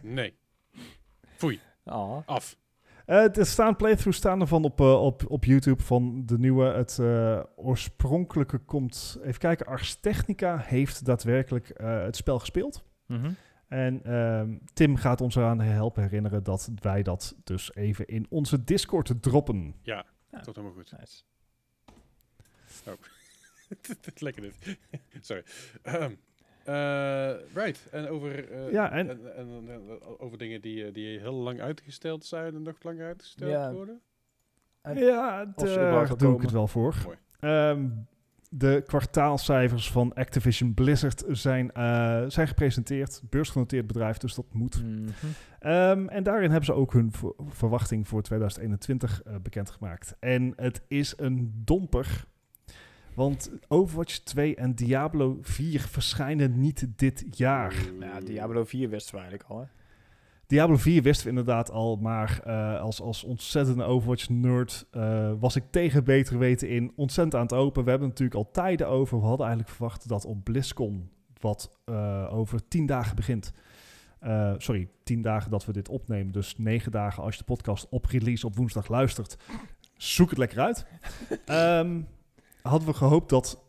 [0.01, 0.33] Nee.
[1.35, 1.59] Foei.
[1.83, 2.17] Ah.
[2.25, 2.57] Af.
[3.05, 6.65] Eh, er staan playthroughs staan ervan op, eh, op, op YouTube van de nieuwe.
[6.65, 9.19] Het eh, oorspronkelijke komt...
[9.23, 12.83] Even kijken, Ars Technica heeft daadwerkelijk eh, het spel gespeeld.
[13.05, 13.31] Mhm.
[13.67, 18.63] En ehm, Tim gaat ons eraan helpen herinneren dat wij dat dus even in onze
[18.63, 19.75] Discord droppen.
[19.81, 20.39] Ja, Ja.
[20.39, 20.91] tot helemaal goed.
[20.99, 21.23] Nice.
[24.23, 24.77] Lekker dit.
[25.21, 25.43] Sorry.
[25.81, 26.11] Ehm,
[26.63, 27.87] eh, right.
[27.91, 31.61] En over, eh, Ja, en- en, en- en over dingen die, eh, die heel lang
[31.61, 33.73] uitgesteld zijn en nog langer uitgesteld Ja.
[33.73, 34.01] worden.
[34.81, 36.95] En ja, daar doe ik het wel voor.
[37.05, 37.17] Mooi.
[38.49, 43.21] De kwartaalcijfers van Activision Blizzard zijn, eh, zijn gepresenteerd.
[43.29, 44.83] Beursgenoteerd bedrijf, dus dat moet.
[44.83, 45.09] Mhm.
[45.59, 50.15] Ehm, en daarin hebben ze ook hun ver- verwachting voor 2021 eh, bekendgemaakt.
[50.19, 52.25] En het is een domper.
[53.13, 57.73] Want Overwatch 2 en Diablo 4 verschijnen niet dit jaar.
[57.99, 59.65] Nou ja, Diablo 4 wisten we eigenlijk al, hè?
[60.47, 65.63] Diablo 4 wisten we inderdaad al, maar eh, als, als ontzettende Overwatch-nerd eh, was ik
[65.69, 67.83] tegen beter weten in ontzettend aan het open.
[67.83, 69.19] We hebben natuurlijk al tijden over.
[69.19, 73.53] We hadden eigenlijk verwacht dat op BlizzCon, wat eh, over tien dagen begint.
[74.57, 76.31] sorry, tien dagen dat we dit opnemen.
[76.31, 79.37] Dus negen dagen als je de podcast op release op woensdag luistert.
[79.97, 80.85] Zoek het lekker uit.
[81.45, 82.01] Ehm,
[82.61, 83.64] hadden we gehoopt dat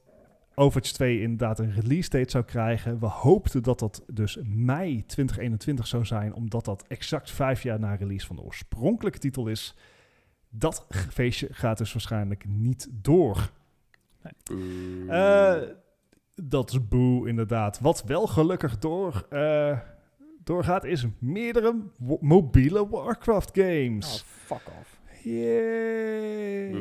[0.59, 2.99] Overwatch 2 inderdaad een release date zou krijgen.
[2.99, 7.95] We hoopten dat dat dus mei 2021 zou zijn, omdat dat exact vijf jaar na
[7.95, 9.77] release van de oorspronkelijke titel is.
[10.49, 13.51] Dat feestje gaat dus waarschijnlijk niet door.
[15.09, 15.55] Eh,
[16.35, 17.81] dat is boe, inderdaad.
[17.81, 19.79] Wat wel gelukkig door, eh,
[20.45, 24.23] doorgaat, is meerdere wo- mobiele Warcraft Oh, games.
[24.27, 24.99] fuck off.
[25.23, 26.73] Yay.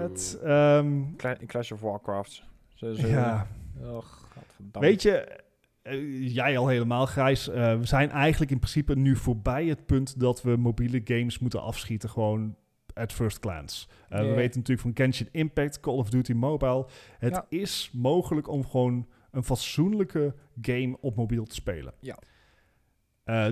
[0.00, 2.42] Het, ehm, Cla- Clash of Warcraft.
[2.76, 3.06] Zo, zo.
[3.06, 3.46] ja.
[3.80, 4.28] Och.
[4.72, 5.42] Weet je,
[5.82, 7.48] eh, jij al helemaal, Grijs.
[7.48, 11.62] eh, we zijn eigenlijk in principe nu voorbij het punt dat we mobiele games moeten
[11.62, 12.10] afschieten.
[12.10, 12.56] Gewoon
[12.94, 13.86] at first glance.
[14.08, 16.86] Eh, We weten natuurlijk van Genshin Impact, Call of Duty Mobile.
[17.18, 17.46] Het Ja.
[17.48, 21.94] is mogelijk om gewoon een fatsoenlijke game op mobiel te spelen.
[22.00, 22.18] Ja.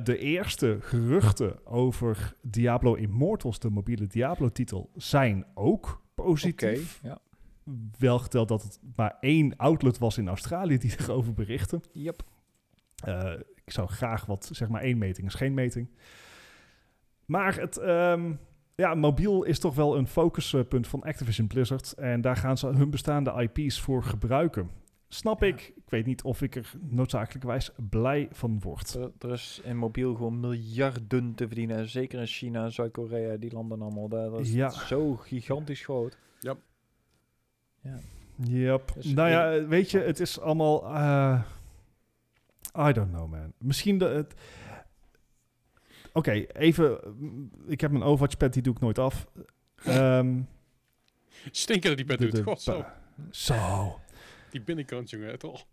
[0.00, 7.00] De eerste geruchten over Diablo Immortals, de mobiele Diablo-titel, zijn ook positief.
[7.02, 7.18] ja.
[7.98, 11.80] Wel geteld dat het maar één outlet was in Australië die erover berichtte.
[11.92, 12.22] Yep.
[13.04, 13.32] Eh,
[13.64, 15.88] ik zou graag wat, zeg maar één meting is geen meting.
[17.26, 18.32] Maar het, ehm,
[18.74, 21.92] ja, mobiel is toch wel een focuspunt van Activision Blizzard.
[21.92, 24.70] En daar gaan ze hun bestaande IP's voor gebruiken.
[25.08, 25.46] Snap Ja.
[25.46, 25.72] ik.
[25.76, 28.94] Ik weet niet of ik er noodzakelijkerwijs blij van word.
[28.94, 31.88] Er, er is in mobiel gewoon miljarden te verdienen.
[31.88, 34.08] Zeker in China, Zuid-Korea, die landen allemaal.
[34.08, 34.70] Daar dat is Ja.
[34.70, 36.18] zo gigantisch groot.
[36.40, 36.56] Ja.
[37.84, 37.98] Ja.
[38.36, 38.92] Yep.
[38.94, 40.84] Dus nou ja, weet je, het is allemaal...
[40.94, 41.42] eh,
[42.88, 43.52] I don't know, man.
[43.58, 44.04] Misschien de...
[44.04, 44.34] Het,
[46.12, 46.98] Oké, even...
[47.18, 49.26] mm, Ik heb mijn Overwatch pet, die doe ik nooit af.
[49.84, 50.40] Ehm
[51.50, 52.42] Stinken dat die de- doet.
[52.44, 52.84] God, zo.
[53.30, 54.00] Zo.
[54.50, 55.30] Die binnenkant, jongen.
[55.30, 55.66] Het.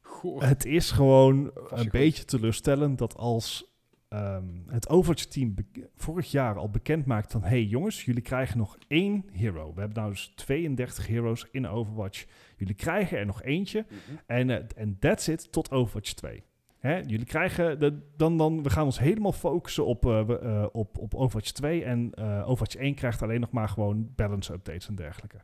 [0.00, 0.40] Goh.
[0.40, 3.64] Het is gewoon een beetje teleurstellend dat als
[4.08, 5.54] ehm, het Overwatch-team
[5.94, 7.42] vorig jaar al bekend maakt van...
[7.42, 9.74] hey jongens, jullie krijgen nog één hero.
[9.74, 12.26] We hebben nou dus 32 heroes in Overwatch.
[12.56, 13.86] Jullie krijgen er nog eentje.
[13.88, 14.16] Mhm.
[14.26, 16.42] En en that's it tot Overwatch 2.
[16.78, 16.96] Hè?
[16.96, 21.14] Jullie krijgen de, dan, dan, we gaan ons helemaal focussen op, eh, eh, op, op
[21.14, 25.38] Overwatch 2 en Overwatch 1 krijgt alleen nog maar gewoon balance updates en dergelijke.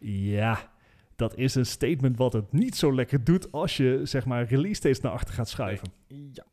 [0.00, 0.72] Ja,
[1.16, 4.80] dat is een statement wat het niet zo lekker doet als je zeg maar release
[4.80, 5.92] dates naar achter gaat schuiven.
[6.06, 6.44] Ja.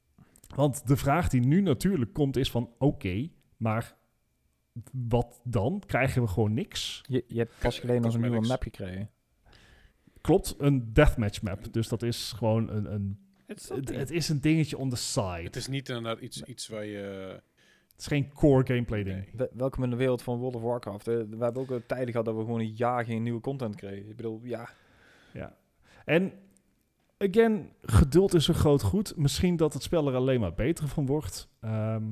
[0.55, 3.97] Want de vraag die nu natuurlijk komt is van oké, maar
[4.91, 5.83] wat dan?
[5.85, 7.01] Krijgen we gewoon niks?
[7.07, 9.09] Je, je hebt pas geleden nog een nieuwe map gekregen.
[10.21, 11.73] Klopt, een deathmatch map.
[11.73, 14.95] Dus dat is gewoon een, een Het, is Het, het is een dingetje on the
[14.95, 15.43] side.
[15.43, 17.41] het is niet inderdaad iets, iets waar je...
[17.91, 19.33] Het is geen core gameplay ding.
[19.33, 19.47] Nee.
[19.53, 21.05] Welkom in de wereld van World of Warcraft.
[21.05, 21.27] hè.
[21.27, 24.09] We hebben ook tijden gehad dat we gewoon een jaar geen nieuwe content kregen.
[24.09, 24.69] Ik bedoel, ja.
[25.33, 25.57] Ja.
[26.05, 26.33] En
[27.19, 29.17] again, geduld is een groot goed.
[29.17, 31.49] Misschien dat het spel er alleen maar beter van wordt.
[31.61, 32.03] Ehm,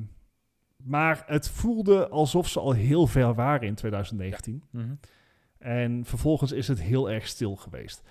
[0.78, 4.64] maar het voelde alsof ze al heel ver waren in 2019.
[4.72, 4.96] Mhm.
[5.58, 8.02] En vervolgens is het heel erg stil geweest.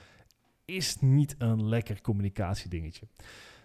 [0.64, 3.06] Is niet een lekker communicatiedingetje.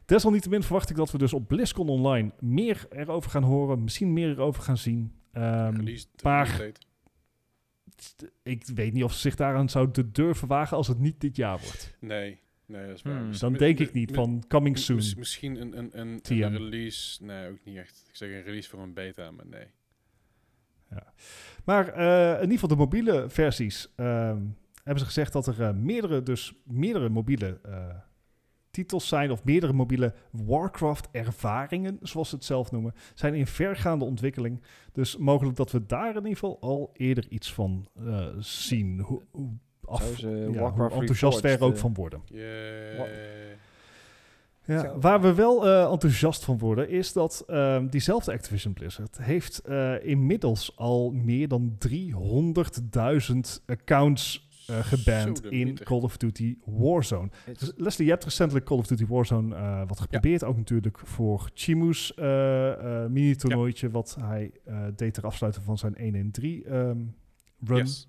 [0.06, 3.84] Desalniettemin verwacht ik dat we dus op BlizzCon Online meer erover gaan horen.
[3.84, 5.14] Misschien meer erover gaan zien.
[5.32, 6.72] Ehm, Release maar-
[8.44, 11.60] ik weet niet of ze zich daaraan zouden durven wagen als het niet dit jaar
[11.60, 11.98] wordt.
[12.00, 12.40] Nee,
[12.72, 13.20] nee, dat is waar.
[13.20, 13.38] Hmm.
[13.40, 14.96] Dan denk ik niet van coming soon.
[14.96, 16.34] mis- misschien een, een, een, TM.
[16.34, 17.24] een release.
[17.24, 18.06] Nee, ook niet echt.
[18.10, 19.68] Ik zeg een release voor een beta, maar nee.
[21.66, 24.42] Maar eh, in ieder geval de mobiele versies ehm,
[24.84, 27.96] hebben ze gezegd dat er eh, meerdere, dus meerdere mobiele eh,
[28.72, 34.06] titels zijn of meerdere mobiele Warcraft ervaringen, zoals ze het zelf noemen, zijn in vergaande
[34.06, 34.62] ontwikkeling.
[34.92, 39.00] Dus mogelijk dat we daar in ieder geval al eerder iets van eh, zien.
[39.00, 39.52] Hoe, hoe,
[39.92, 42.22] af, ja, hoe Warcraft enthousiast er ook eh, van worden.
[42.26, 43.08] Yeah.
[44.66, 49.60] Ja, waar we wel eh, enthousiast van worden, is dat ehm, diezelfde Activision Blizzard heeft
[49.60, 55.86] eh, inmiddels al meer dan 300.000 accounts eh, geband in mieter.
[55.86, 57.30] Call of Duty Warzone.
[57.58, 61.50] Dus Leslie, je hebt recentelijk Call of Duty Warzone eh, wat geprobeerd, ook natuurlijk voor
[61.54, 66.98] Chimu's eh, eh, mini-toernooitje, wat hij eh, deed ter afsluiten van zijn 1-in-3 ehm
[67.64, 67.78] run.
[67.78, 68.08] Yes.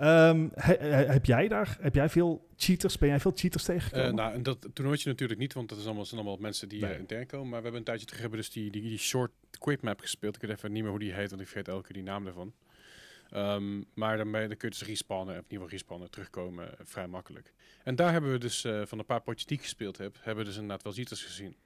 [0.00, 4.08] Ehm, he- he- heb jij daar, heb jij veel cheaters, ben jij veel cheaters tegengekomen?
[4.08, 6.92] Eh, nou, dat toernooitje natuurlijk niet, want dat is allemaal, zijn allemaal mensen die Nee.
[6.92, 7.48] eh, intern komen.
[7.48, 10.34] Maar we hebben een tijdje terug hebben dus die, die, die short quick map gespeeld.
[10.36, 12.26] Ik weet even niet meer hoe die heet, want ik vergeet elke keer die naam
[12.26, 12.52] ervan.
[13.30, 17.52] Ehm, maar dan, dan kun je dus respawnen, of in ieder terugkomen, eh, vrij makkelijk.
[17.84, 20.44] En daar hebben we dus, eh, van een paar potjes die ik gespeeld heb, hebben
[20.44, 21.56] we dus inderdaad wel cheaters gezien.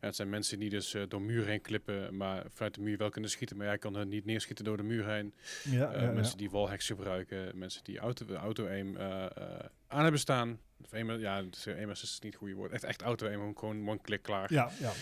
[0.00, 2.96] En het zijn mensen die dus eh, door muren heen klippen, maar vanuit de muur
[2.96, 5.34] wel kunnen schieten, maar jij kan hen niet neerschieten door de muur heen.
[5.64, 10.60] ja, Eh, mensen die wallhacks gebruiken, mensen die auto, auto-aim eh, eh, aan hebben staan.
[10.84, 12.72] Of aim, ja, dus, aim is niet het goede woord.
[12.72, 14.52] Echt, echt auto-aim, gewoon one-click klaar.
[14.52, 14.92] ja, ja.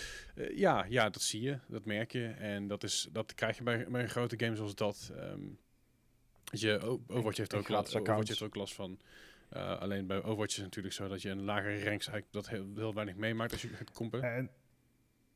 [0.55, 2.26] Ja, ja, dat zie je, dat merk je.
[2.26, 5.12] En dat, is, dat krijg je bij, bij een grote game zoals dat.
[5.16, 5.40] ehm
[6.51, 9.01] je, Overwatch heeft, ook, Overwatch heeft ook last van.
[9.51, 12.66] Alleen bij Overwatch is het natuurlijk zo dat je een lagere ranks eigenlijk dat heel,
[12.74, 14.22] heel weinig meemaakt als je gaat kompen.
[14.22, 14.51] En,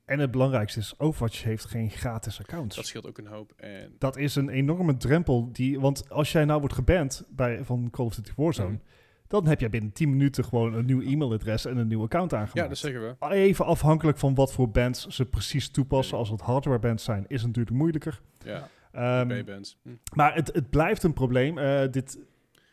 [0.08, 2.76] en het belangrijkste is, Overwatch heeft geen gratis accounts.
[2.76, 3.52] Dat scheelt ook een hoop.
[3.56, 5.52] En Dat is een enorme drempel.
[5.52, 8.78] Die, want als jij nou wordt geband bij, van Call of Duty Warzone, Mhm.
[9.26, 12.58] dan heb jij binnen 10 minuten gewoon een nieuw e-mailadres en een nieuw account aangemaakt.
[12.58, 13.34] ja, dat zeggen we.
[13.34, 16.18] Even afhankelijk van wat voor bands ze precies toepassen.
[16.18, 18.20] Als het hardware bands zijn, is het natuurlijk moeilijker.
[18.44, 19.78] Ja, Ehm, B-bands.
[19.82, 19.88] Hm.
[20.14, 21.58] maar het, het blijft een probleem.
[21.58, 22.18] Eh, dit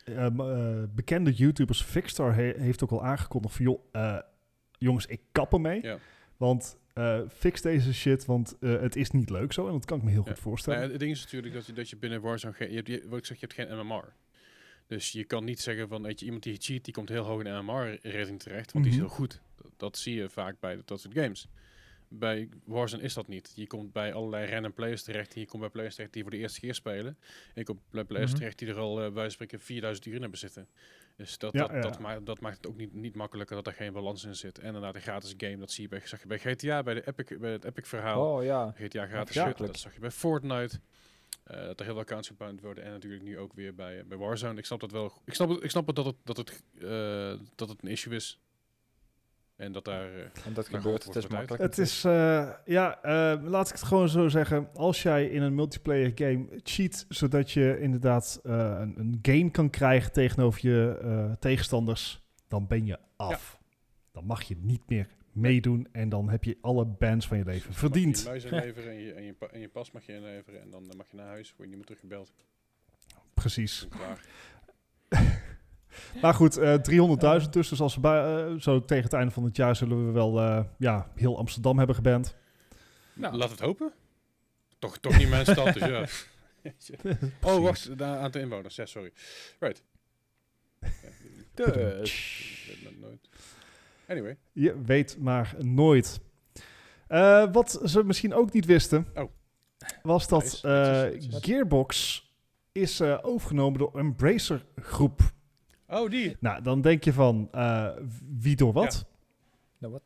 [0.04, 4.16] ehm, eh, bekende YouTubers Fixstar he- heeft ook al aangekondigd van joh, eh,
[4.78, 5.82] jongens, ik kap ermee.
[5.82, 5.96] Ja.
[6.36, 9.66] Want eh, fix deze shit, want eh, het is niet leuk zo.
[9.66, 10.30] En dat kan ik me heel Ja.
[10.30, 10.78] goed voorstellen.
[10.78, 12.54] Nou ja, het ding is natuurlijk dat je, dat je binnen Warzone...
[12.54, 14.12] geen- Je hebt, je, wat ik zeg, je hebt geen MMR.
[14.86, 17.38] Dus je kan niet zeggen van, weet je, iemand die cheat, die komt heel hoog
[17.38, 19.08] in de MMR-rating terecht, want die is Mhm.
[19.08, 19.40] heel goed.
[19.62, 21.48] Dat, dat zie je vaak bij dat soort games.
[22.18, 23.52] Bij Warzone is dat niet.
[23.54, 26.30] Je komt bij allerlei random players terecht en je komt bij players terecht die voor
[26.30, 27.16] de eerste keer spelen.
[27.46, 28.38] En je komt bij players Mhm.
[28.40, 30.68] terecht die er al, uh, bij spreken, 4000 uur in hebben zitten.
[31.16, 31.80] Dus dat, Ja, dat, ja.
[31.80, 34.58] Dat, ma dat maakt het ook niet, niet makkelijker dat er geen balans in zit.
[34.58, 37.06] En inderdaad, een gratis game, dat zie je bij, zag je bij GTA, bij, de
[37.06, 38.34] Epic, bij het Epic-verhaal.
[38.36, 38.74] Oh ja.
[38.76, 39.46] GTA gratis Ja.
[39.46, 40.80] shit, dat zag je bij Fortnite.
[41.44, 42.84] Eh, dat er heel veel accounts gebound worden.
[42.84, 44.58] En natuurlijk nu ook weer bij, bij Warzone.
[44.58, 45.12] Ik snap dat wel.
[45.24, 48.14] Ik snap, het, ik snap het dat het, dat, het, eh, dat het een issue
[48.14, 48.40] is.
[49.56, 50.14] En dat daar...
[50.14, 51.04] eh, En dat gebeurt.
[51.04, 51.62] Het is makkelijk.
[51.62, 54.68] Het is, eh, ja, eh, laat ik het gewoon zo zeggen.
[54.74, 59.70] Als jij in een multiplayer game cheat, zodat je inderdaad eh, een, een gain kan
[59.70, 63.58] krijgen tegenover je eh, tegenstanders, dan ben je af.
[64.12, 67.68] Dan mag je niet meer meedoen en dan heb je alle bans van je leven
[67.70, 68.16] mag verdiend.
[68.16, 70.60] je je muis inleveren en je, en, je, en je pas mag je inleveren.
[70.60, 71.48] En dan mag je naar huis.
[71.56, 72.32] Word je niet meer teruggebeld.
[73.34, 73.86] Precies.
[76.22, 76.74] Maar goed, eh
[77.42, 77.68] 300.000 dus.
[77.68, 80.40] Dus als we bij, eh, zo tegen het einde van het jaar zullen we wel
[80.40, 82.34] eh, ja, heel Amsterdam hebben geband.
[83.12, 83.92] Nou, Laat het hopen.
[84.78, 86.06] Toch, toch niet mijn stad, dus ja.
[87.50, 87.98] oh, wacht.
[87.98, 88.76] Daar aan de inwoners.
[88.76, 89.12] Ja, sorry.
[89.58, 89.82] Right.
[91.54, 92.70] Dus.
[94.08, 94.36] Anyway.
[94.52, 96.20] Je weet maar nooit.
[97.08, 99.30] Eh, wat ze misschien ook niet wisten, Oh.
[100.02, 101.04] was dat eh.
[101.18, 102.24] Gearbox
[102.72, 105.20] is eh, overgenomen door Embracer Groep.
[105.88, 106.36] Oh, die.
[106.40, 107.88] Nou, dan denk je van, eh,
[108.38, 109.06] wie door wat?
[109.78, 110.02] Nou, wat?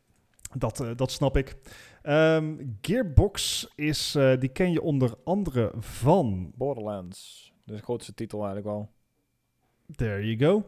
[0.57, 1.55] Dat, eh, dat snap ik.
[2.01, 7.51] Ehm, Gearbox is, eh, die ken je onder andere van, Borderlands.
[7.65, 8.89] Dus de grootste titel eigenlijk wel.
[9.95, 10.65] there you go.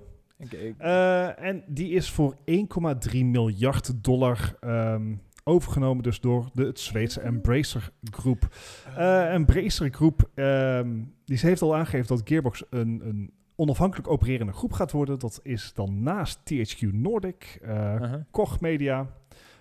[0.77, 7.21] Eh, en die is voor 1,3 miljard dollar ehm, overgenomen dus door de, het Zweedse
[7.21, 8.47] Embracer Groep.
[8.95, 14.53] Eh Embracer Groep, ehm, die ze heeft al aangegeven dat Gearbox een, een onafhankelijk opererende
[14.53, 15.19] groep gaat worden.
[15.19, 18.21] Dat is dan naast THQ Nordic, eh Uh-huh.
[18.31, 19.07] Koch Media,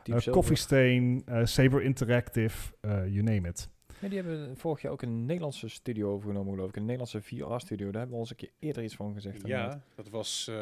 [0.05, 0.19] eh,
[0.53, 3.69] Stain, eh, Saber Interactive, eh, you name it.
[4.01, 6.77] Ja, die hebben vorig jaar ook een Nederlandse studio overgenomen, geloof ik.
[6.77, 7.91] Een Nederlandse VR-studio.
[7.91, 9.43] Daar hebben we ons een keer eerder iets van gezegd.
[9.43, 9.73] inderdaad.
[9.73, 10.55] Ja, dat was eh,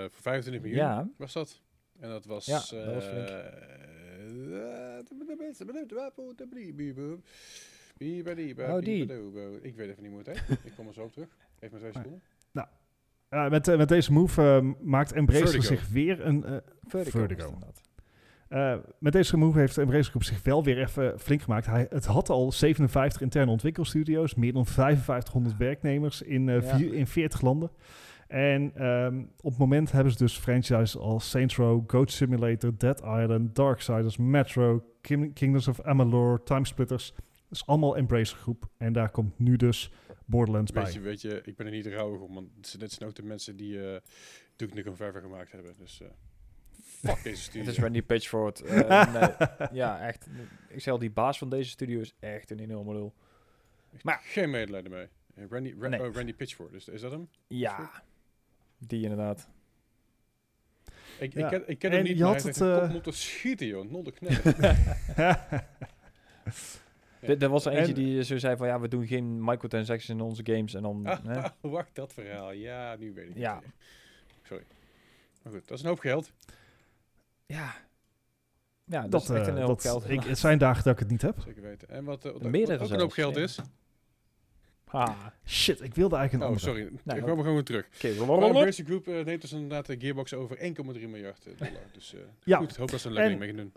[0.00, 0.80] voor 25 miljoen.
[0.80, 1.08] Ja.
[1.16, 1.60] Was dat?
[2.00, 2.46] En dat was...
[2.46, 2.54] Ja,
[2.84, 3.28] dat was flink.
[8.70, 9.02] Oh, die.
[9.62, 10.58] Ik weet even niet hoe het heet.
[10.64, 11.28] Ik kom er zo op terug.
[11.58, 12.22] Even maar twee seconden.
[13.32, 15.74] Eh, met, eh, met deze move eh, maakt Embracer Vertigo.
[15.74, 16.44] zich weer een...
[16.44, 16.56] eh,
[16.86, 17.26] Vertigo.
[18.48, 21.66] Eh, met deze move heeft Embracer Group zich wel weer even flink gemaakt.
[21.66, 26.76] Hij, het had al 57 interne ontwikkelstudio's, meer dan 5500 werknemers in, eh, Ja.
[26.76, 27.70] vier, in 40 landen.
[28.28, 33.00] En ehm, op het moment hebben ze dus franchises als Saints Row, Goat Simulator, Dead
[33.00, 37.12] Island, Darksiders, Metro, Kim- Kingdoms of Amalur, Timesplitters.
[37.14, 37.24] Dat
[37.60, 38.68] is allemaal Embracer Groep.
[38.78, 39.92] En daar komt nu dus
[40.24, 40.92] Borderlands Weet bij.
[40.92, 43.56] je, weet je, ik ben er niet rouwig om, want dit zijn- ook de mensen
[43.56, 44.00] die eh
[44.56, 45.74] Duke Nukem Forever gemaakt hebben.
[45.78, 46.08] Dus eh
[46.84, 47.60] fuck deze studio.
[47.60, 48.62] Het is Randy Pitchford.
[48.64, 49.32] Nee,
[49.72, 50.26] ja, echt.
[50.68, 53.14] Ik zei al, die baas van deze studio is echt een enorme lul.
[54.02, 55.08] maar- Geen medelijden mee.
[55.34, 56.00] Eh, Randy, Ra- Nee.
[56.08, 57.28] oh, Randy Pitchford, is, is dat hem?
[57.46, 58.02] Ja,
[58.78, 59.48] die inderdaad.
[61.18, 61.44] Ik, Ja.
[61.44, 63.90] ik ken, ik ken En hem niet, je maar had het, te schieten, joh.
[63.90, 64.42] Nol de knap.
[67.26, 67.36] Ja.
[67.38, 70.26] Er was er eentje En- die zo zei van, ja, we doen geen microtransactions in
[70.26, 70.74] onze games.
[70.74, 71.36] En dan, hè?
[71.42, 72.52] Ah, wacht, dat verhaal.
[72.52, 73.54] Ja, nu weet ik Ja.
[73.64, 73.72] het.
[74.42, 74.64] Sorry.
[75.42, 76.32] Maar goed, dat is een hoop geld.
[77.46, 77.74] ja.
[78.84, 80.10] Ja, dat, dat, is echt eh, een hoop dat, geld.
[80.10, 81.40] ik, het zijn dagen dat ik het niet heb.
[81.44, 81.88] Zeker weten.
[81.88, 83.58] En wat, eh, Meerdere wat ook een hoop geld is.
[84.84, 85.32] Ha.
[85.46, 86.80] Shit, ik wilde eigenlijk een Oh, andere.
[86.80, 87.00] sorry.
[87.04, 87.86] Nou, ik kwam gewoon weer terug.
[87.94, 88.24] Oké,
[88.56, 90.62] Maar Group eh, neemt dus inderdaad de Gearbox over 1,3
[91.08, 91.82] miljard eh, dollar.
[91.92, 92.58] Dus eh Ja.
[92.58, 93.72] goed, hoop dat ze een ding mee gaan doen.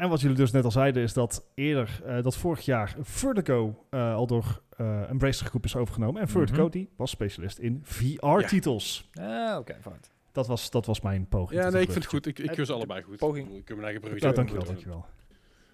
[0.00, 3.86] En wat jullie dus net al zeiden is dat eerder, eh, dat vorig jaar Vertigo
[3.90, 6.20] eh, al door eh Embracer Groep is overgenomen.
[6.20, 6.70] En Vertigo Mhm.
[6.70, 9.10] die was specialist in VR-titels.
[9.14, 10.00] Ah, oké, fijn.
[10.32, 11.60] Dat, was, dat was mijn poging.
[11.62, 12.26] Ja, nee, een ik vind het goed.
[12.26, 13.16] Ik, ik ze allebei goed.
[13.16, 14.28] poging- Ik, heb mijn eigen bruggetje.
[14.28, 15.04] Ja, dankjewel, dankjewel.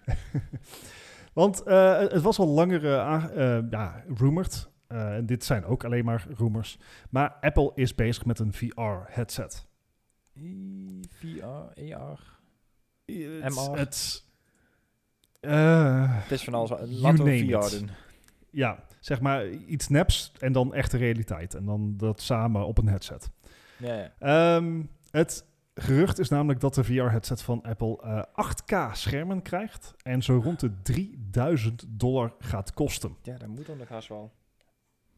[1.33, 2.85] Want eh, het was al langer
[3.69, 4.69] ja, rumored.
[4.87, 6.77] Eh, en dit zijn ook alleen maar rumors.
[7.09, 9.65] Maar Apple is bezig met een VR-headset.
[11.19, 11.45] VR,
[11.93, 12.36] AR.
[13.15, 13.77] Het, MR.
[13.77, 14.23] het,
[15.39, 16.69] eh, Het is van alles.
[16.89, 17.85] Laten we
[18.51, 21.53] ja, zeg maar iets neps en dan echte realiteit.
[21.53, 23.29] En dan dat samen op een headset.
[23.77, 24.11] Ja, ja.
[24.19, 25.45] Ehm, het
[25.75, 30.59] gerucht is namelijk dat de VR-headset van Apple eh, 8K schermen krijgt en zo rond
[30.59, 33.15] de 3000 dollar gaat kosten.
[33.23, 34.31] ja, dat moet dan nog haast wel.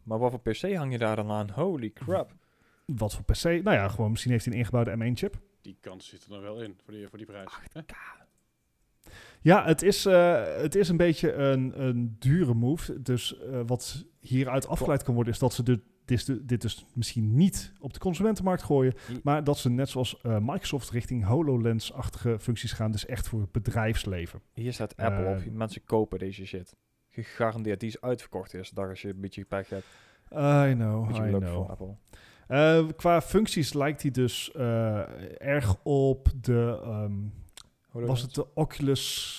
[0.04, 1.50] Maar wat voor PC hang je daar dan aan?
[1.50, 2.36] Holy crap.
[2.86, 3.44] Wat voor PC?
[3.44, 5.40] Nou ja, gewoon misschien heeft hij een ingebouwde M1-chip.
[5.62, 7.52] Die kans zit er dan wel in voor die, voor die prijs.
[9.42, 13.02] Ja, het is, eh, het is een beetje een, een dure move.
[13.02, 17.36] Dus eh, wat hieruit afgeleid kan worden, is dat ze de, dit, dit dus misschien
[17.36, 18.94] niet op de consumentenmarkt gooien.
[19.10, 22.92] I- Maar dat ze net zoals eh, Microsoft richting HoloLens-achtige functies gaan.
[22.92, 24.42] Dus echt voor het bedrijfsleven.
[24.54, 25.46] Hier staat Apple op.
[25.54, 26.76] Mensen kopen deze shit.
[27.10, 27.80] Gegarandeerd.
[27.80, 29.86] Die is uitverkocht de eerste dag als je een beetje pech hebt.
[30.32, 31.54] I know, Beetje I know.
[31.54, 31.96] voor Apple.
[32.50, 36.80] Eh, qua functies lijkt hij dus eh, erg op de...
[36.84, 37.14] ehm,
[37.92, 39.38] was het de Oculus...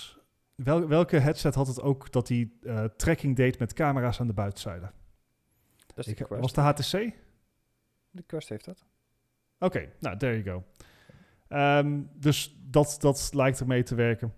[0.54, 4.32] Wel, welke headset had het ook dat hij eh, tracking deed met camera's aan de
[4.32, 4.90] buitenzijde?
[5.86, 6.40] Dat is de Ik, Quest.
[6.40, 7.12] was de HTC?
[8.11, 8.86] De Quest heeft dat.
[9.58, 10.64] Oké, nou, there you go.
[11.48, 14.34] Ehm, dus dat, dat lijkt ermee te werken.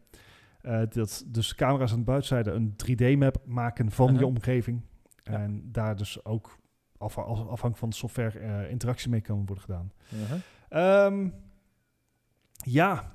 [0.88, 4.82] Dat, dus camera's aan de buitenzijde een 3D-map maken van je omgeving.
[5.22, 5.32] Ja.
[5.32, 6.60] En daar dus ook
[7.02, 9.92] af, af- afhankelijk van de software eh, interactie mee kan worden gedaan.
[10.14, 10.38] Uh-huh.
[10.68, 11.28] Ehm,
[12.64, 13.12] ja,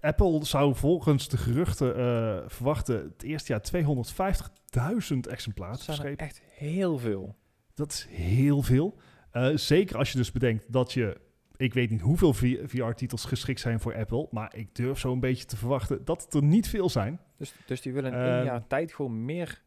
[0.00, 6.26] Apple zou volgens de geruchten eh, verwachten het eerste jaar 250.000 exemplaren te er verschepen.
[6.26, 7.36] echt heel veel.
[7.74, 8.98] Dat is heel veel.
[9.30, 11.20] Eh, zeker als je dus bedenkt dat je,
[11.56, 12.34] ik weet niet hoeveel
[12.66, 16.34] VR-titels geschikt zijn voor Apple, maar ik durf zo een beetje te verwachten dat het
[16.34, 17.20] er niet veel zijn.
[17.36, 18.28] Dus, dus die willen in Ehm.
[18.36, 19.62] één jaar tijd gewoon meer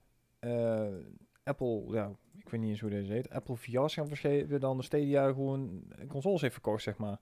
[1.43, 2.12] Apple, ja,
[2.52, 5.84] ik weet niet eens hoe deze heet, Apple VR's gaan verschepen dan de Stadia gewoon
[6.07, 7.18] consoles heeft verkocht, zeg maar.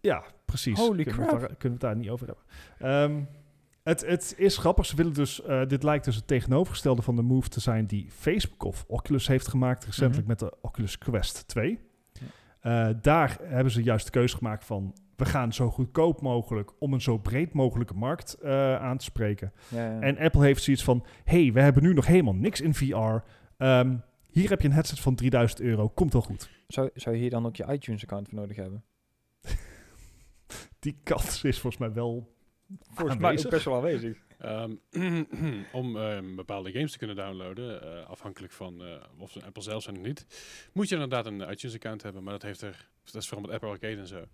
[0.00, 0.78] Ja, precies.
[0.78, 1.40] Holy kunnen crap.
[1.40, 2.44] daar, kunnen we het daar niet over hebben.
[2.78, 3.22] Ehm,
[3.82, 4.86] het, het is grappig.
[4.86, 8.10] Ze willen dus, eh, dit lijkt dus het tegenovergestelde van de move te zijn die
[8.10, 10.28] Facebook of Oculus heeft gemaakt recentelijk Mhm.
[10.28, 11.78] met de Oculus Quest 2.
[12.12, 12.88] Ja.
[12.88, 16.92] Eh, daar hebben ze juist de keuze gemaakt van we gaan zo goedkoop mogelijk om
[16.92, 19.52] een zo breed mogelijke markt eh, aan te spreken.
[19.68, 20.00] Ja, ja.
[20.00, 23.22] En Apple heeft zoiets van: hey, we hebben nu nog helemaal niks in VR.
[23.56, 23.96] Ehm,
[24.34, 25.88] hier heb je een headset van 3000 euro.
[25.88, 26.50] Komt wel goed.
[26.66, 28.84] zou, zou je hier dan ook je iTunes-account voor nodig hebben?
[30.78, 32.34] Die kans is volgens mij wel
[32.90, 34.18] Volgens mij ook best wel aanwezig.
[34.38, 34.74] Ehm,
[35.72, 39.82] om ehm, bepaalde games te kunnen downloaden, eh, afhankelijk van eh, of ze Apple zelf
[39.82, 40.26] zijn of niet,
[40.72, 43.54] moet je inderdaad een iTunes account hebben, maar dat heeft er, dat is vooral met
[43.54, 44.24] Apple Arcade en zo.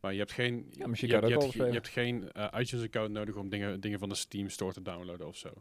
[0.00, 2.84] Maar je hebt geen, Ja, misschien je, kan je hebt, je hebt geen eh, iTunes
[2.84, 5.52] account nodig om dingen, dingen van de Steam Store te downloaden of zo.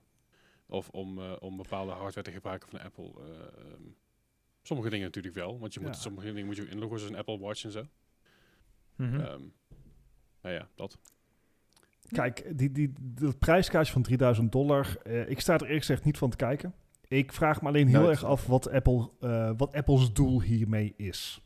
[0.69, 3.11] Of om, eh, om bepaalde hardware te gebruiken van Apple.
[3.17, 3.81] eh, ehm,
[4.61, 5.99] sommige dingen natuurlijk wel, want je moet, Ja.
[6.01, 7.85] sommige dingen moet je ook inloggen, zoals een Apple Watch en zo.
[8.95, 9.19] Mhm.
[9.19, 9.41] Ehm,
[10.41, 10.97] nou ja, dat.
[12.11, 16.17] Kijk, die, die, dat prijskaartje van 3000 dollar, eh, ik sta er eerlijk gezegd niet
[16.17, 16.73] van te kijken.
[17.07, 18.11] Ik vraag me alleen heel Nooit.
[18.11, 21.41] erg af wat, Apple, eh, wat Apple's doel hiermee is.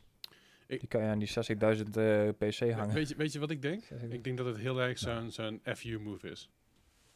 [0.66, 2.94] Die kan je aan die 60.000 eh, PC hangen.
[2.94, 3.82] Weet je, weet je wat ik denk?
[3.84, 4.12] 60.000.
[4.12, 6.50] Ik denk dat het heel erg zo'n zo'n FU-move is.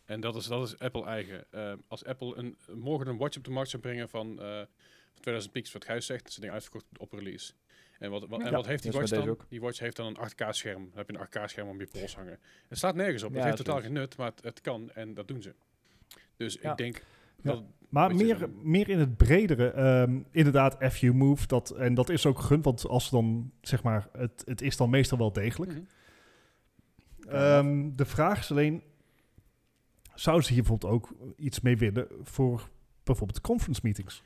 [0.09, 1.44] En dat is, dat is Apple eigen.
[1.51, 4.66] Eh, als Apple een, morgen een watch op de markt zou brengen van, van
[5.14, 7.52] 2000 pieks, wat Gijs zegt, is het ding uitverkocht op release.
[7.98, 9.28] En wat, wat, en wat heeft die watch dan?
[9.28, 9.47] ook.
[9.48, 10.89] Die watch heeft dan een 8K-scherm.
[10.89, 12.39] Dan heb je een 8K-scherm om je pols hangen.
[12.68, 13.30] Het staat nergens op.
[13.30, 15.55] Ja, het heeft totaal geen nut, maar het, het kan en dat doen ze.
[16.36, 16.70] Dus Ja.
[16.70, 17.02] ik denk
[17.43, 17.62] dat...
[17.89, 22.39] Maar meer, meer in het bredere, ehm, inderdaad, FU Move, dat, en dat is ook
[22.39, 25.72] gegund, want als dan, zeg maar, het, het is dan meestal wel degelijk.
[25.72, 25.80] Mhm.
[27.28, 28.82] Ehm, de vraag is alleen,
[30.20, 32.69] zouden ze hier bijvoorbeeld ook iets mee willen voor
[33.05, 34.23] bijvoorbeeld conference meetings?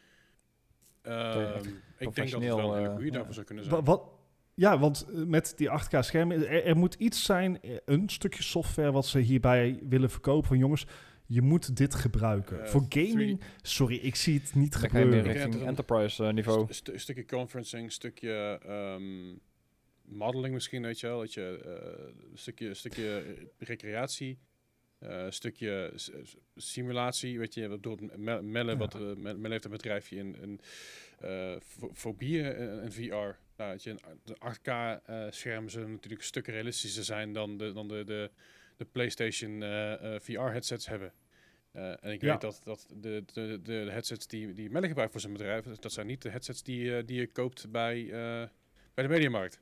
[1.02, 3.12] Ehm, ik denk dat het professioneel, wel een hele eh, goede ja.
[3.12, 3.76] daarvoor zou kunnen zijn.
[3.76, 4.02] Wa- Wat,
[4.54, 8.42] ja, want eh, met die 8K schermen, er, er moet iets zijn, eh, een stukje
[8.42, 10.86] software wat ze hierbij willen verkopen van jongens,
[11.26, 12.62] je moet dit gebruiken.
[12.62, 15.42] Eh, voor gaming, sorry, ik zie het niet Dan ga je meer gebeuren.
[15.42, 16.66] Richting enterprise eh, niveau.
[16.66, 19.34] St- stu- stukje conferencing, stukje ehm,
[20.16, 21.18] modeling misschien, weet je wel.
[21.18, 24.38] Dat je, eh, een stukje, stukje eh, recreatie,
[25.02, 25.92] eh, stukje
[26.56, 27.78] simulatie, weet je.
[27.80, 27.98] Door
[28.42, 28.76] Melle, Ja.
[28.76, 30.60] wat, Melle heeft een bedrijfje in, in
[31.60, 33.36] fo- fobieën en VR.
[33.56, 37.88] Nou, weet je, een- de 8K-schermen zullen natuurlijk een stuk realistischer zijn dan de, dan
[37.88, 38.30] de, de,
[38.76, 39.60] de PlayStation
[40.20, 41.12] VR-headsets hebben.
[41.72, 42.30] En ik Ja.
[42.30, 45.92] weet dat, dat de, de, de headsets die, die Melle gebruikt voor zijn bedrijf, dat
[45.92, 48.06] zijn niet de headsets die, die je koopt bij,
[48.94, 49.60] bij de Mediamarkt.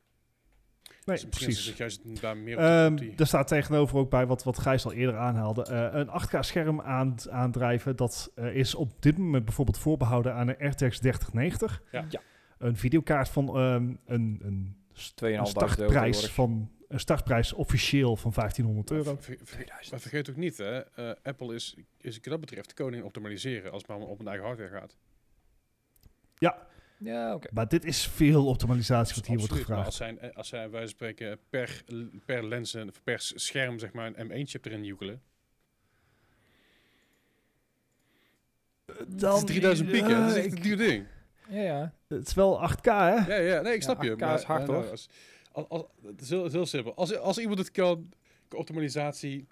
[1.14, 1.76] Nee, dus precies.
[1.76, 5.16] juist daar meer op, Ehm er staat tegenover ook bij wat, wat Gijs al eerder
[5.16, 5.62] aanhaalde.
[5.62, 10.68] eh, een 8K-scherm aan, aandrijven, dat eh, is op dit moment bijvoorbeeld voorbehouden aan een
[10.68, 11.82] RTX 3090.
[11.92, 12.04] Ja.
[12.08, 12.20] Ja.
[12.58, 18.16] Een videokaart van ehm, een, een, st- 2.500 een euro startprijs van een startprijs officieel
[18.16, 19.12] van 1500 euro.
[19.14, 22.68] Maar, ver- ver- maar vergeet ook niet, hè, eh, Apple is, is wat dat betreft
[22.68, 24.96] de koning optimaliseren als het maar op een eigen hardware gaat.
[26.38, 26.66] Ja,
[27.34, 27.48] oké.
[27.52, 29.86] Maar dit is veel optimalisatie wat hier wordt maar gevraagd.
[29.86, 31.82] als zij, eh, als zij van spreken per,
[32.24, 35.22] per lens, en per scherm zeg maar een M1-chip erin joekelen,
[39.08, 41.06] Dan, het is 3000 piek, hè, dat is echt een duur ding.
[41.48, 41.92] Ja, ja.
[42.08, 42.90] Het is wel 8K, hè?
[42.90, 44.10] Ja, ja, nee, ik snap je.
[44.14, 44.90] 8K maar, is hard, eh, nou, hoor.
[44.90, 45.08] Als,
[45.52, 46.94] als, als- het, is heel, het is heel simpel.
[46.94, 48.12] Als, als iemand het kan,
[48.50, 49.46] optimalisatie,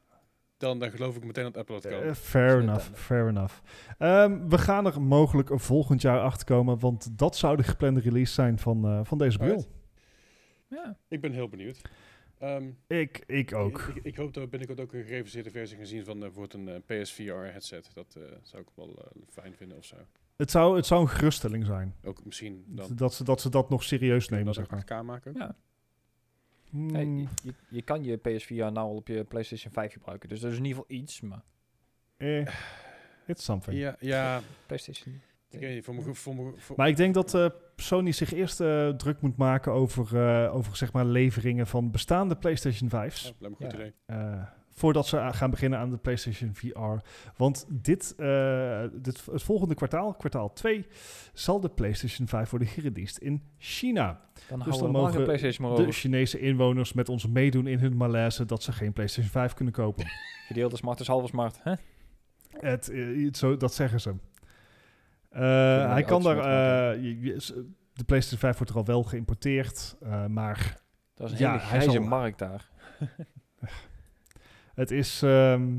[0.59, 2.03] dan, dan geloof ik meteen dat Apple het kan.
[2.03, 3.55] Eh, fair enough, fair enough.
[3.99, 8.01] Ehm, we gaan er mogelijk een volgend jaar achter komen, want dat zou de geplande
[8.01, 9.65] release zijn van, eh, van deze bril.
[10.69, 10.97] Ja.
[11.09, 11.81] Ik ben heel benieuwd.
[12.39, 13.81] Ehm, Ik, ik ook.
[13.95, 16.69] Ik, ik hoop dat we binnenkort ook een gereviseerde versie gaan zien van bijvoorbeeld een
[16.87, 17.91] eh, PSVR headset.
[17.95, 19.97] Dat eh, zou ik wel eh, fijn vinden of zo.
[20.37, 21.95] Het zou, het zou een geruststelling zijn.
[22.05, 25.03] Ook misschien dan Dat ze, dat ze dat nog serieus nemen, dat zeg maar.
[25.03, 25.35] 8K maken.
[25.37, 25.57] ja.
[26.71, 30.29] Hmm, Hey, je, je, je kan je PS4 nou al op je PlayStation 5 gebruiken.
[30.29, 31.43] Dus dat is in ieder geval iets, maar
[32.17, 32.47] eh,
[33.27, 33.79] it's something.
[33.79, 35.21] Ja, ja PlayStation...
[35.51, 37.47] ik weet niet, voor mijn, voor mijn, voor, Maar ik denk dat eh,
[37.77, 42.37] Sony zich eerst eh, druk moet maken over, eh, over zeg maar, leveringen van bestaande
[42.37, 43.23] PlayStation 5's.
[43.23, 44.15] ja, lijkt me een goed Ja.
[44.15, 44.47] idee.
[44.79, 47.05] Voordat ze gaan beginnen aan de PlayStation VR.
[47.37, 50.87] Want dit, eh, dit, het volgende kwartaal, kwartaal 2,
[51.33, 54.21] zal de PlayStation 5 worden gereleased in China.
[54.49, 55.25] Dan Dus dan mogen
[55.87, 55.93] De.
[55.93, 60.05] Chinese inwoners met ons meedoen in hun malaise dat ze geen PlayStation 5 kunnen kopen.
[60.49, 61.61] Gedeelde smart is halve smart.
[61.63, 61.73] Hè?
[62.51, 64.15] het, eh, zo, dat zeggen ze.
[65.31, 65.41] Eh,
[65.93, 66.37] hij kan daar.
[67.93, 69.97] de PlayStation 5 wordt er al wel geïmporteerd,
[70.29, 70.81] maar
[71.15, 72.69] Dat is een Ja, hele hij grijze zal- markt daar.
[74.79, 75.79] Het is, ehm,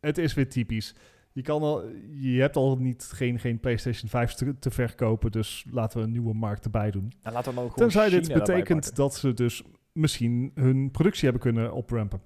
[0.00, 0.94] het is weer typisch.
[1.32, 5.66] Je, kan al, je hebt al niet geen, geen PlayStation 5 te, te verkopen, dus
[5.70, 7.12] laten we een nieuwe markt erbij doen.
[7.22, 9.62] En laten we nou gewoon Tenzij dit China betekent dat ze dus
[9.92, 12.22] misschien hun productie hebben kunnen oprampen.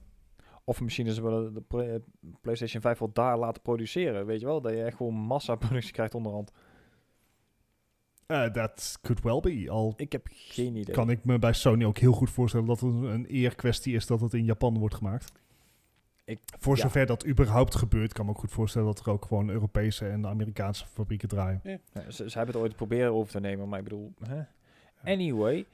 [0.64, 2.00] Of misschien is wel de Play-
[2.40, 4.26] PlayStation 5 wel daar laten produceren.
[4.26, 4.60] Weet je wel?
[4.60, 6.52] Dat je echt gewoon massaproductie krijgt onderhand.
[8.26, 9.70] Eh, Dat could well be.
[9.70, 10.94] Al Ik heb geen idee.
[10.94, 14.06] kan ik me bij Sony ook heel goed voorstellen dat het een eer kwestie is
[14.06, 15.32] dat het in Japan wordt gemaakt.
[16.24, 16.82] Ik- Voor ja.
[16.82, 20.08] zover dat überhaupt gebeurt, kan ik me ook goed voorstellen dat er ook gewoon Europese
[20.08, 21.60] en Amerikaanse fabrieken draaien.
[21.64, 21.78] Ja,
[22.10, 24.12] ze, ze hebben het ooit proberen over te nemen, maar ik bedoel...
[24.28, 24.42] Hè?
[25.12, 25.66] Anyway,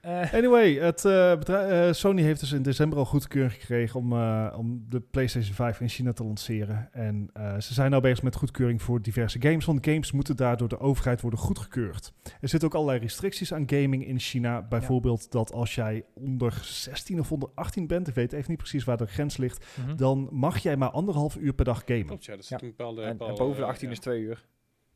[0.00, 4.54] Eh, Anyway, het, eh, eh, Sony heeft dus in december al goedkeuring gekregen om, eh,
[4.56, 6.88] om de PlayStation 5 in China te lanceren.
[6.92, 10.56] En eh, ze zijn nou bezig met goedkeuring voor diverse games, want games moeten daar
[10.56, 12.12] door de overheid worden goedgekeurd.
[12.40, 14.62] Er zitten ook allerlei restricties aan gaming in China.
[14.62, 18.84] Bijvoorbeeld dat als jij onder 16 of onder 18 bent, ik weet even niet precies
[18.84, 19.96] waar de grens ligt, mhm.
[19.96, 22.06] dan mag jij maar anderhalf uur per dag gamen.
[22.06, 22.36] Klopt, ja.
[22.36, 22.58] Dat Ja.
[22.60, 23.02] een bepaalde...
[23.02, 23.92] en, en boven de eh, 18 ja.
[23.92, 24.48] is 2 uur.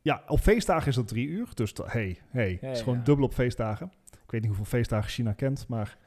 [0.05, 1.47] Ja, op feestdagen is dat drie uur.
[1.53, 3.03] Dus hey, hey, Ja, het is gewoon ja.
[3.03, 3.91] dubbel op feestdagen.
[4.35, 5.97] Ik weet niet hoeveel feestdagen China kent, maar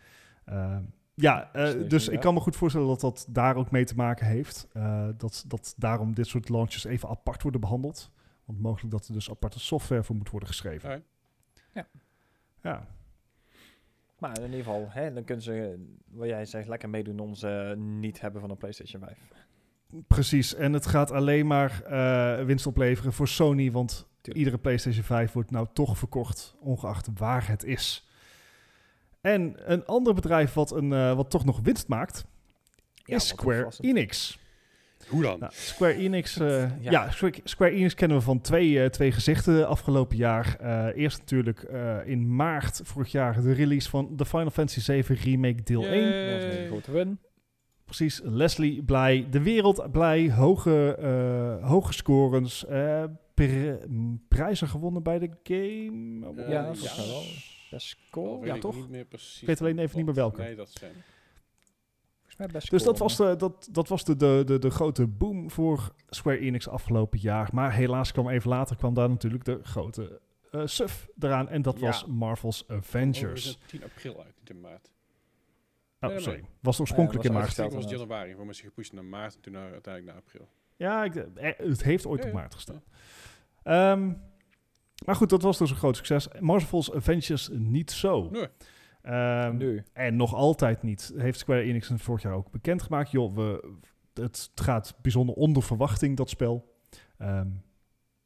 [0.44, 0.82] ehm,
[1.14, 2.20] ja, eh, dus ik ja.
[2.20, 4.68] kan me goed voorstellen dat dat daar ook mee te maken heeft.
[4.72, 8.10] Eh, dat, dat daarom dit soort launches even apart worden behandeld.
[8.44, 10.88] Want mogelijk dat er dus aparte software voor moet worden geschreven.
[10.90, 11.08] Alright.
[12.62, 12.86] Ja,
[14.18, 17.74] Maar in ieder geval, hè, dan kunnen ze, wat jij zegt, lekker meedoen om ze
[17.76, 19.18] niet hebben van een PlayStation 5.
[20.06, 20.54] precies.
[20.54, 24.36] En het gaat alleen maar eh, winst opleveren voor Sony, want Tuurlijk.
[24.44, 28.07] iedere PlayStation 5 wordt nou toch verkocht, ongeacht waar het is.
[29.20, 32.24] En een ander bedrijf wat, een, eh, wat toch nog winst maakt,
[32.94, 33.70] Ja, is Square.
[33.80, 34.38] Enix.
[35.08, 35.38] Hoe dan?
[35.38, 36.90] Nou, Square Enix, eh, ja.
[36.90, 37.10] Ja.
[37.44, 40.56] Square, Enix kennen we van twee, eh, twee gezichten afgelopen jaar.
[40.60, 45.14] Eh, eerst natuurlijk eh, in maart vorig jaar de release van de Final Fantasy 7
[45.14, 46.02] Remake deel 1.
[46.02, 47.18] Dat is een hele grote win.
[47.84, 53.04] Precies, Leslie blij, de wereld blij, hoge, eh, hoge scores, eh,
[53.34, 53.44] pr-
[53.88, 56.50] m, prijzen gewonnen bij de Game Awards.
[56.52, 57.22] Ja, volgens mij wel.
[57.70, 58.74] Ja, ik toch?
[58.74, 60.40] Niet meer precies Ik weet alleen even niet meer welke.
[60.40, 60.92] Nee, dat zijn.
[62.52, 65.92] Dus cool, dat was, de, dat, dat was de, de, de, de grote boom voor
[66.08, 67.48] Square Enix afgelopen jaar.
[67.52, 70.20] Maar helaas kwam even later kwam daar natuurlijk de grote
[70.50, 71.48] eh suf eraan.
[71.48, 71.86] En dat Ja.
[71.86, 73.44] was Marvel's Oh, Avengers.
[73.44, 74.90] het 10 april uit, niet in maart.
[76.00, 76.38] Oh, Nee, sorry.
[76.40, 76.48] nee.
[76.60, 77.58] Was oorspronkelijk Ja, in was maart.
[77.58, 78.08] Ik was het inderdaad.
[78.08, 80.48] januari, voor mensen gepusht naar maart en toen naar, uiteindelijk naar april.
[80.76, 82.82] Ja, ik, eh, het heeft ooit Ja, op maart gestaan.
[83.62, 84.12] Ehm,
[85.04, 86.28] maar goed, dat was dus een groot succes.
[86.40, 88.28] Marvel's Avengers niet zo.
[88.30, 88.48] Nee.
[89.02, 89.82] Ehm, nu.
[89.92, 91.12] En nog altijd niet.
[91.16, 93.10] Heeft Square Enix het vorig jaar ook bekendgemaakt.
[93.10, 93.76] Joh, we,
[94.14, 96.74] het gaat bijzonder onder verwachting, dat spel.
[97.18, 97.48] Ehm,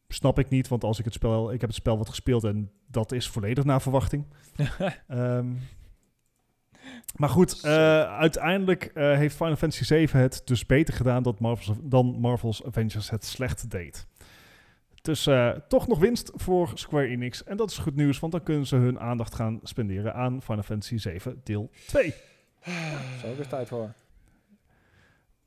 [0.09, 1.53] snap ik niet, want als ik het spel...
[1.53, 4.27] Ik heb het spel wat gespeeld en dat is volledig naar verwachting.
[5.09, 5.47] Ehm,
[7.17, 7.73] maar goed, eh,
[8.19, 13.11] uiteindelijk eh, heeft Final Fantasy 7 het dus beter gedaan dat Marvel's, dan Marvel's Avengers
[13.11, 14.07] het slecht deed.
[15.03, 17.45] Dus eh, toch nog winst voor Square Enix.
[17.45, 20.63] En dat is goed nieuws, want dan kunnen ze hun aandacht gaan spenderen aan Final
[20.63, 22.15] Fantasy 7 deel 2.
[22.65, 23.79] Daar is ook eens tijd voor.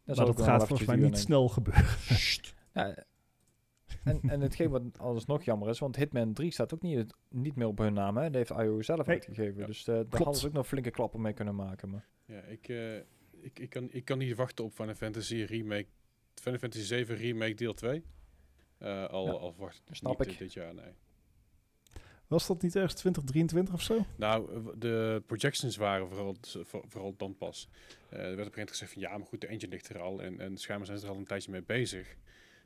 [0.03, 1.85] maar dat ook wel gaat volgens mij niet snel gebeuren.
[2.73, 2.95] Ja,
[4.03, 7.55] en, en hetgeen wat alles nog jammer is, want Hitman 3 staat ook niet, niet
[7.55, 8.17] meer op hun naam.
[8.17, 8.23] Hè?
[8.23, 9.15] Dat heeft IO zelf Nee.
[9.15, 9.59] uitgegeven.
[9.59, 11.89] Ja, Dus eh, daar hadden ze ook nog flinke klappen mee kunnen maken.
[11.89, 12.05] Maar.
[12.25, 12.95] Ja, ik, eh,
[13.41, 15.85] ik, ik, kan, ik kan niet wachten op Final Fantasy Remake.
[16.33, 18.03] Final Fantasy 7 Remake deel 2.
[18.77, 20.37] Eh, al, Ja, al verwacht ik snap niet ik.
[20.37, 20.91] Dit, jaar, nee.
[22.27, 24.05] Was dat niet ergens 2023 of zo?
[24.15, 27.69] Nou, de projections waren vooral, voor- vooral dan pas.
[28.09, 29.89] Eh, er werd op een gegeven moment gezegd van ja, maar goed, de engine ligt
[29.89, 30.21] er al.
[30.21, 32.15] En, en schijnbaar zijn ze er al een tijdje mee bezig.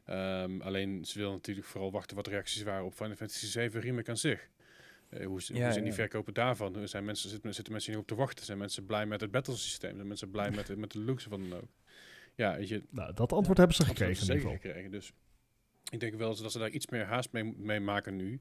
[0.06, 3.82] Ehm, alleen ze willen natuurlijk vooral wachten wat de reacties waren op Final Fantasy 7
[3.82, 4.50] Remake aan zich.
[5.10, 5.90] Eh, hoe, ze- Ja, hoe zijn ja.
[5.90, 6.76] die verkopen daarvan?
[6.76, 8.46] Er Zijn mensen, zitten, zitten mensen hier op te wachten?
[8.46, 9.96] Zijn mensen blij met het battle systeem?
[9.96, 11.70] Zijn mensen blij met, de- met de looks van dan ook?
[12.36, 14.70] Ja, weet je, Nou, dat antwoord hebben ze dat hebben gekregen ze in ieder zeker
[14.70, 14.82] geval.
[14.92, 14.92] gekregen.
[14.92, 15.14] Dus
[15.90, 18.40] ik denk wel dat ze daar iets meer haast mee, mee maken nu.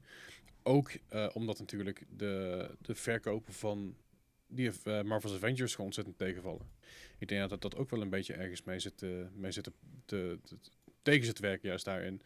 [0.63, 3.95] Ook eh, omdat natuurlijk de, de verkopen van
[4.47, 6.69] die eh, Marvel's Avengers gewoon ontzettend tegenvallen.
[7.17, 9.71] Ik denk dat dat ook wel een beetje ergens mee zit, eh, mee zit te,
[10.05, 10.57] te, te-
[11.01, 12.21] tegen zit werken juist daarin.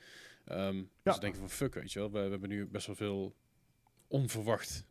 [0.45, 0.83] Ehm Ja.
[1.03, 2.11] Dus denken van fuck, weet je wel.
[2.11, 3.35] We, we hebben nu best wel veel
[4.07, 4.85] onverwacht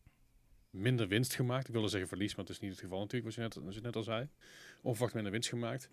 [0.71, 1.67] minder winst gemaakt.
[1.67, 3.75] Ik wilde zeggen verlies, maar het is niet het geval natuurlijk, wat je net, wat
[3.75, 4.29] je net al zei.
[4.83, 5.91] Onverwacht minder winst gemaakt.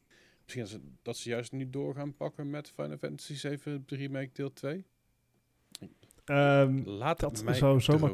[0.56, 4.30] Misschien dat ze, dat ze juist nu door gaan pakken met Final Fantasy 7 Remake
[4.34, 4.86] deel 2.
[6.26, 8.14] Ehm, Laat dat mij zou zomaar dromen.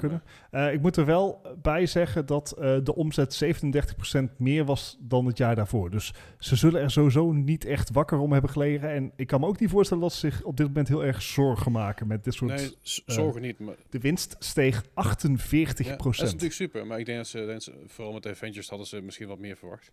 [0.51, 0.67] kunnen.
[0.67, 5.25] Eh, ik moet er wel bij zeggen dat eh, de omzet 37% meer was dan
[5.25, 5.89] het jaar daarvoor.
[5.91, 8.89] Dus ze zullen er sowieso niet echt wakker om hebben gelegen.
[8.89, 11.21] En ik kan me ook niet voorstellen dat ze zich op dit moment heel erg
[11.21, 12.55] zorgen maken met dit soort...
[12.55, 13.59] Nee, eh, zorgen niet.
[13.59, 15.87] Maar, De winst steeg 48%.
[15.87, 16.87] ja, dat is natuurlijk super.
[16.87, 19.27] Maar ik denk dat ze, denk dat ze- vooral met de Avengers hadden ze misschien
[19.27, 19.91] wat meer verwacht.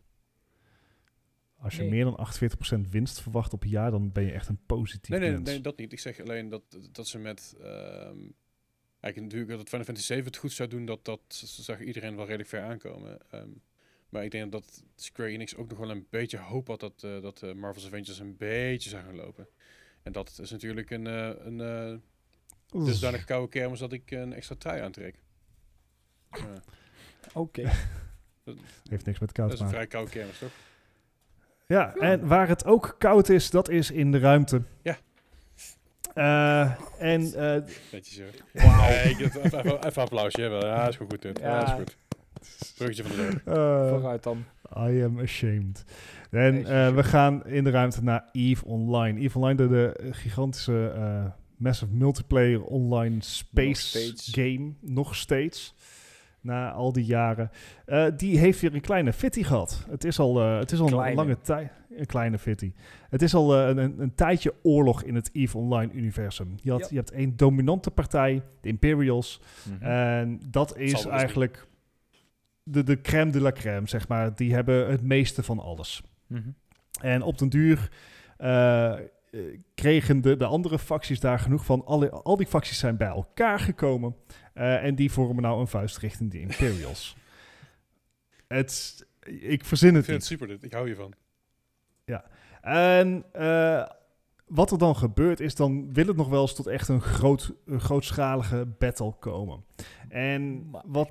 [1.62, 1.90] Als je Nee.
[1.90, 2.16] meer dan
[2.86, 5.48] 48% winst verwacht op een jaar, dan ben je echt een positief Nee, nee, mens.
[5.48, 5.92] nee, dat niet.
[5.92, 6.62] Ik zeg alleen dat,
[6.92, 7.54] dat ze met...
[7.62, 8.18] ehm
[9.00, 12.24] eigenlijk natuurlijk dat Final Fantasy 7 het goed zou doen, dat, dat zag iedereen wel
[12.24, 13.18] redelijk ver aankomen.
[13.30, 13.48] Ehm,
[14.08, 17.20] maar ik denk dat Square Enix ook nog wel een beetje hoop had dat, eh,
[17.22, 19.48] dat eh, Marvel's Avengers een beetje zou gaan lopen.
[20.02, 21.94] En dat is natuurlijk een, eh een eh
[22.74, 22.84] Oeh.
[22.86, 25.14] dusdanig koude kermis dat ik een extra trui aantrek.
[26.30, 26.62] Ja,
[27.34, 27.70] Oké.
[28.88, 29.70] Heeft niks met dat koud is te een maken.
[29.70, 30.52] vrij koude kermis, toch?
[31.66, 34.62] Ja, en waar het ook koud is, dat is in de ruimte.
[34.82, 34.96] Ja.
[36.14, 37.62] Eh, en eh,
[37.92, 38.22] Netjes zo.
[38.52, 38.88] Wauw.
[38.88, 40.48] Nee, ik- even, even, even applausje.
[40.48, 40.66] wel.
[40.66, 41.22] Ja, is goed goed.
[41.22, 41.38] dit.
[41.38, 41.64] Ja, Ja.
[41.66, 41.96] is goed.
[42.76, 43.56] Bruggetje van de dood.
[43.56, 44.44] Eh, Vooruit dan.
[44.76, 45.84] I am ashamed.
[46.30, 49.20] En eh, we gaan in de ruimte naar EVE Online.
[49.20, 51.24] EVE Online, de, de gigantische eh,
[51.56, 55.74] massive multiplayer online space game, nog steeds.
[56.42, 57.50] Na al die jaren.
[57.84, 59.86] Eh, die heeft weer een kleine fitty gehad.
[59.90, 61.70] Het is al, eh, het is al een lange tijd.
[61.96, 62.72] Een kleine fitty.
[63.08, 66.54] Het is al eh, een, een, een tijdje oorlog in het EVE Online universum.
[66.62, 66.86] Je, had, Ja.
[66.90, 69.40] je hebt één dominante partij, de Imperials.
[69.62, 69.82] Mhm.
[69.84, 71.66] En dat is eens eigenlijk
[72.62, 74.34] de, de crème de la crème, zeg maar.
[74.34, 76.02] Die hebben het meeste van alles.
[76.26, 76.48] Mhm.
[77.00, 77.90] En op den duur
[79.74, 81.84] kregen de, de andere facties daar genoeg van.
[81.84, 84.16] Alle, al die facties zijn bij elkaar gekomen.
[84.54, 87.16] eh, en die vormen nou een vuist richting de Imperials.
[88.48, 89.06] het,
[89.40, 90.08] ik verzin Ik het vind niet.
[90.08, 90.64] het super dit.
[90.64, 91.14] Ik hou hiervan.
[92.62, 93.86] En eh,
[94.46, 97.52] wat er dan gebeurt is, dan wil het nog wel eens tot echt een, groot,
[97.66, 99.64] een grootschalige battle komen.
[100.08, 101.10] En wat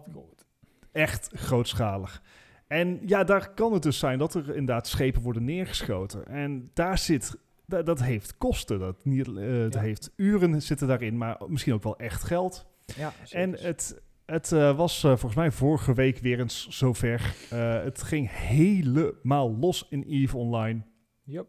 [0.92, 2.22] echt grootschalig.
[2.68, 6.28] En ja, daar kan het dus zijn dat er inderdaad schepen worden neergeschoten.
[6.28, 7.38] En daar zit,
[7.72, 8.80] da- dat heeft kosten.
[8.80, 9.80] Dat, niet, eh, dat Ja.
[9.80, 12.66] heeft uren zitten daarin, maar misschien ook wel echt geld.
[12.96, 17.36] Ja, En het, het eh, was eh, volgens mij vorige week weer eens zover.
[17.84, 20.82] Het ging helemaal los in EVE Online.
[21.24, 21.48] Yep.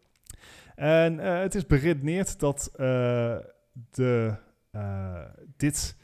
[0.75, 2.71] En het is beredeneerd dat
[3.91, 4.35] de,
[5.57, 5.95] dit,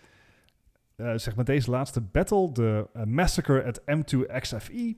[1.15, 4.97] zeg maar deze laatste battle, de Massacre at M2 XFE,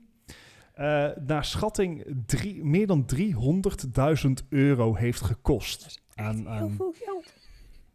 [0.72, 6.00] eh, naar schatting drie, meer dan 300.000 euro heeft gekost.
[6.14, 7.32] Aan, aan, veel geld.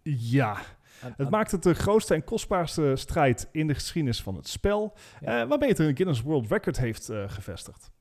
[0.03, 0.57] ja,
[0.99, 5.41] het maakt het de grootste en kostbaarste strijd in de geschiedenis van het spel, Ja.
[5.41, 7.91] eh, waarmee het een Guinness World Record heeft eh, gevestigd.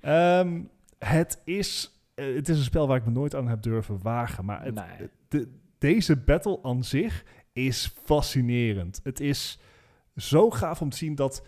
[0.00, 0.60] Ehm,
[0.98, 4.64] het, is, het is een spel waar ik me nooit aan heb durven wagen, maar
[4.64, 5.08] het, Nee.
[5.28, 5.48] de,
[5.78, 9.00] deze battle aan zich is fascinerend.
[9.02, 9.58] Het is
[10.16, 11.42] zo gaaf om te zien dat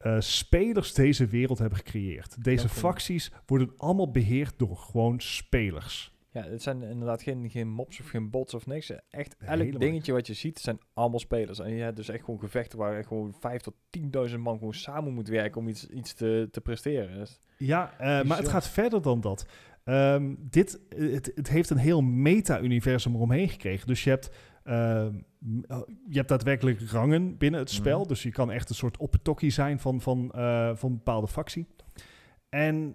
[0.00, 2.44] eh, spelers deze wereld hebben gecreëerd.
[2.44, 6.12] Deze facties worden allemaal beheerd door gewoon spelers.
[6.32, 8.90] Ja, het zijn inderdaad geen, geen mobs of geen bots of niks.
[9.10, 11.58] Echt elk Helemaal dingetje wat je ziet, zijn allemaal spelers.
[11.58, 13.74] En je hebt dus echt gewoon gevechten waar gewoon 5 tot
[14.30, 17.18] 10.000 man gewoon samen moet werken om iets, iets te, te presteren.
[17.18, 19.46] Dus, Ja, eh, maar het gaat verder dan dat.
[19.84, 23.86] Ehm, dit, eh, het, het heeft een heel meta-universum eromheen gekregen.
[23.86, 24.30] Dus je hebt,
[24.62, 25.14] ehm,
[25.68, 27.98] oh, je hebt daadwerkelijk rangen binnen het spel.
[27.98, 28.08] Mhm.
[28.08, 31.66] Dus je kan echt een soort oppertokkie zijn van, van, eh, van een bepaalde factie.
[32.48, 32.94] En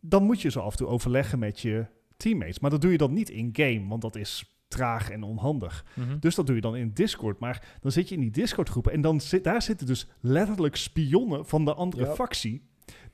[0.00, 1.86] dan moet je zo af en toe overleggen met je
[2.16, 2.58] teammates.
[2.58, 5.84] Maar dat doe je dan niet in-game, want dat is traag en onhandig.
[6.20, 7.38] Dus dat doe je dan in Discord.
[7.38, 11.46] Maar dan zit je in die Discord-groepen en dan zit, daar zitten dus letterlijk spionnen
[11.46, 12.62] van de andere factie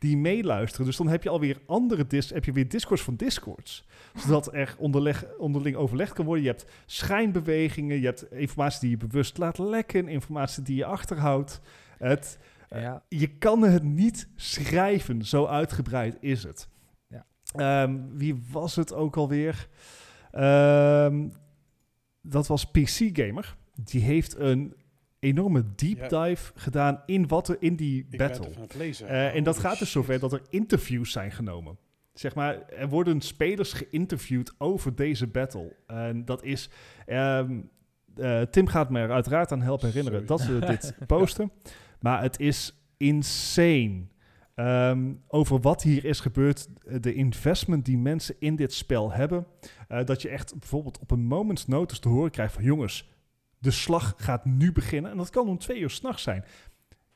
[0.03, 0.87] die meeluisteren.
[0.87, 3.85] Dus dan heb je alweer andere dis heb je weer Discords van Discords.
[4.15, 6.45] Zodat er onderleg, onderling overlegd kan worden.
[6.45, 11.61] Je hebt schijnbewegingen, je hebt informatie die je bewust laat lekken, informatie die je achterhoudt.
[11.99, 12.39] Het,
[12.71, 16.69] ja, je kan het niet schrijven, zo uitgebreid is het.
[17.07, 17.27] Ja.
[17.55, 19.69] Ehm, wie was het ook alweer?
[20.31, 21.29] Ehm,
[22.21, 23.57] dat was PC Gamer.
[23.75, 24.75] Die heeft een
[25.23, 26.25] enorme deep Ja.
[26.27, 28.49] dive gedaan in wat er in die Ik battle.
[28.77, 29.09] lezen.
[29.09, 31.79] Eh, en dat Holy gaat dus zover dat er interviews zijn genomen.
[32.13, 35.77] Zeg maar, er worden spelers geïnterviewd over deze battle.
[35.87, 36.71] En dat is...
[37.07, 37.61] ehm,
[38.17, 40.37] eh, Tim gaat me er uiteraard aan helpen herinneren Sorry.
[40.37, 40.67] dat ze
[40.99, 41.51] dit posten.
[42.01, 44.03] Maar het is insane.
[44.55, 49.47] Ehm, over wat hier is gebeurd, eh, de investment die mensen in dit spel hebben.
[50.05, 53.12] dat je echt bijvoorbeeld op een moment's notice te horen krijgt van jongens,
[53.63, 55.11] de slag gaat nu beginnen.
[55.11, 56.45] En dat kan om twee uur s'nachts zijn.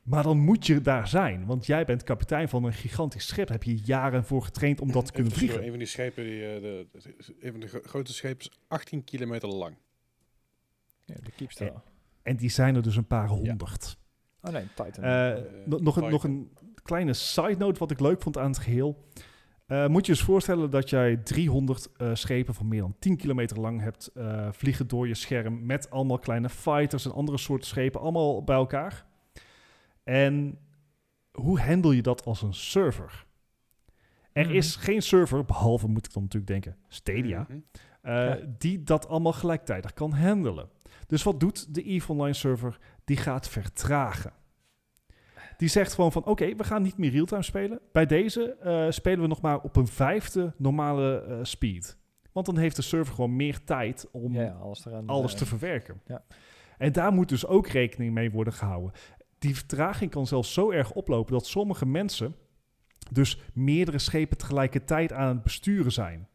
[0.03, 3.49] Maar dan moet je daar zijn, want jij bent kapitein van een gigantisch schip.
[3.49, 5.63] Heb je jaren voor getraind om dat te kunnen vliegen.
[5.63, 8.51] Een van die schepen, die, eh, de, de- een van de gro- grote schepen is
[8.69, 9.77] 18 kilometer lang.
[11.05, 11.83] ja, de keepstar.
[12.23, 13.99] En die zijn er dus een paar honderd.
[14.41, 15.05] Oh nee, Titan.
[15.05, 16.53] Eh, Eh, nog, nog, een, nog een
[16.83, 19.05] kleine side note wat ik leuk vond aan het geheel.
[19.67, 23.61] Eh, moet je eens voorstellen dat jij 300 eh, schepen van meer dan 10 kilometer
[23.61, 25.67] lang hebt eh, vliegen door je scherm.
[25.67, 29.07] Met allemaal kleine fighters en andere soorten schepen, allemaal bij elkaar.
[30.05, 30.59] En
[31.33, 33.25] hoe handel je dat als een server?
[34.33, 34.55] Er Mhm.
[34.55, 37.47] is geen server, behalve moet ik dan natuurlijk denken, Stadia.
[37.49, 37.59] Mhm.
[38.03, 38.39] Ja.
[38.59, 40.69] die dat allemaal gelijktijdig kan handelen.
[41.07, 42.79] Dus wat doet de EVE Online server?
[43.05, 44.33] Die gaat vertragen.
[45.57, 47.81] Die zegt gewoon van, oké, we gaan niet meer realtime spelen.
[47.93, 51.99] Bij deze eh, spelen we nog maar op een vijfde normale eh, speed.
[52.33, 55.07] Want dan heeft de server gewoon meer tijd om ja, alles eraan.
[55.07, 56.01] alles eh, te verwerken.
[56.07, 56.25] ja.
[56.79, 58.93] En daar moet dus ook rekening mee worden gehouden.
[59.39, 62.35] Die vertraging kan zelfs zo erg oplopen dat sommige mensen
[63.11, 66.29] dus meerdere schepen tegelijkertijd aan het besturen zijn.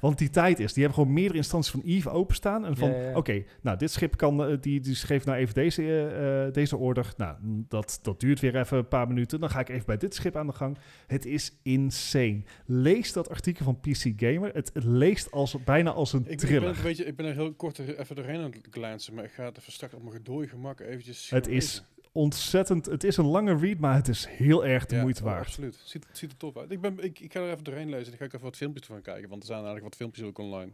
[0.00, 0.72] Want die tijd is.
[0.72, 2.64] Die hebben gewoon meerdere instanties van Eve openstaan.
[2.66, 3.16] En van, Ja, ja, ja.
[3.16, 6.76] oké, nou, dit schip kan, eh, die, die schreef nou even deze, eh, eh, deze
[6.76, 7.12] order.
[7.16, 7.36] Nou,
[7.68, 9.40] dat, dat duurt weer even een paar minuten.
[9.40, 10.78] Dan ga ik even bij dit schip aan de gang.
[11.06, 12.42] Het is insane.
[12.66, 14.54] Lees dat artikel van PC Gamer.
[14.54, 16.76] Het, het leest als, bijna als een Ik, ben- ik, ben, thriller.
[16.76, 19.44] een beetje, ik ben er heel kort even doorheen aan het glansen, maar ik ga
[19.44, 21.84] het even straks op mijn gedooi gemak eventjes Het is.
[22.12, 25.26] Ontzettend, het is een lange read, maar het is heel erg de Ja, moeite oh,
[25.26, 25.46] waard.
[25.46, 25.80] Absoluut.
[25.84, 26.70] Ziet, ziet er tof uit.
[26.70, 28.08] Ik, ben, ik, ik ga er even doorheen lezen.
[28.08, 30.38] Dan ga ik even wat filmpjes van kijken, want er zijn eigenlijk wat filmpjes ook
[30.38, 30.72] online.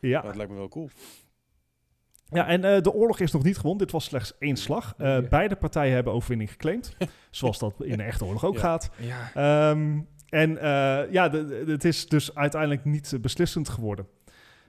[0.00, 0.20] Ja.
[0.20, 0.90] Dat lijkt me wel cool.
[2.28, 3.78] Ja, en eh, de oorlog is nog niet gewonnen.
[3.82, 4.94] Dit was slechts één slag.
[4.98, 5.22] Eh, Ja.
[5.22, 6.96] Beide partijen hebben overwinning geclaimd.
[7.30, 8.60] zoals dat in een echte oorlog ook Ja.
[8.60, 8.90] gaat.
[8.96, 9.30] Ja.
[9.34, 14.06] Ehm, en eh, ja, de- de- het is dus uiteindelijk niet beslissend geworden.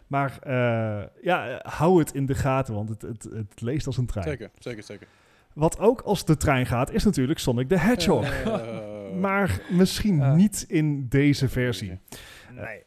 [0.07, 4.06] Maar eh, ja, hou het in de gaten, want het, het, het leest als een
[4.06, 4.27] trein.
[4.27, 5.07] Zeker, zeker, zeker.
[5.53, 8.32] Wat ook als de trein gaat, is natuurlijk Sonic the Hedgehog.
[8.44, 11.99] Eh, maar misschien niet in deze versie.
[12.52, 12.84] Nee.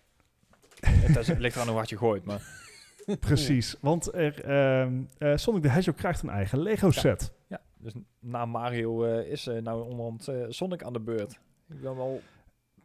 [0.81, 2.63] het, ligt eraan hoe hard je gooit, maar...
[3.21, 7.33] Precies, want er, ehm, eh, Sonic the Hedgehog krijgt een eigen Lego set.
[7.47, 11.41] Ja, dus na Mario eh, is eh, nou onderhand Sonic aan de beurt.
[11.69, 12.21] Ik ben wel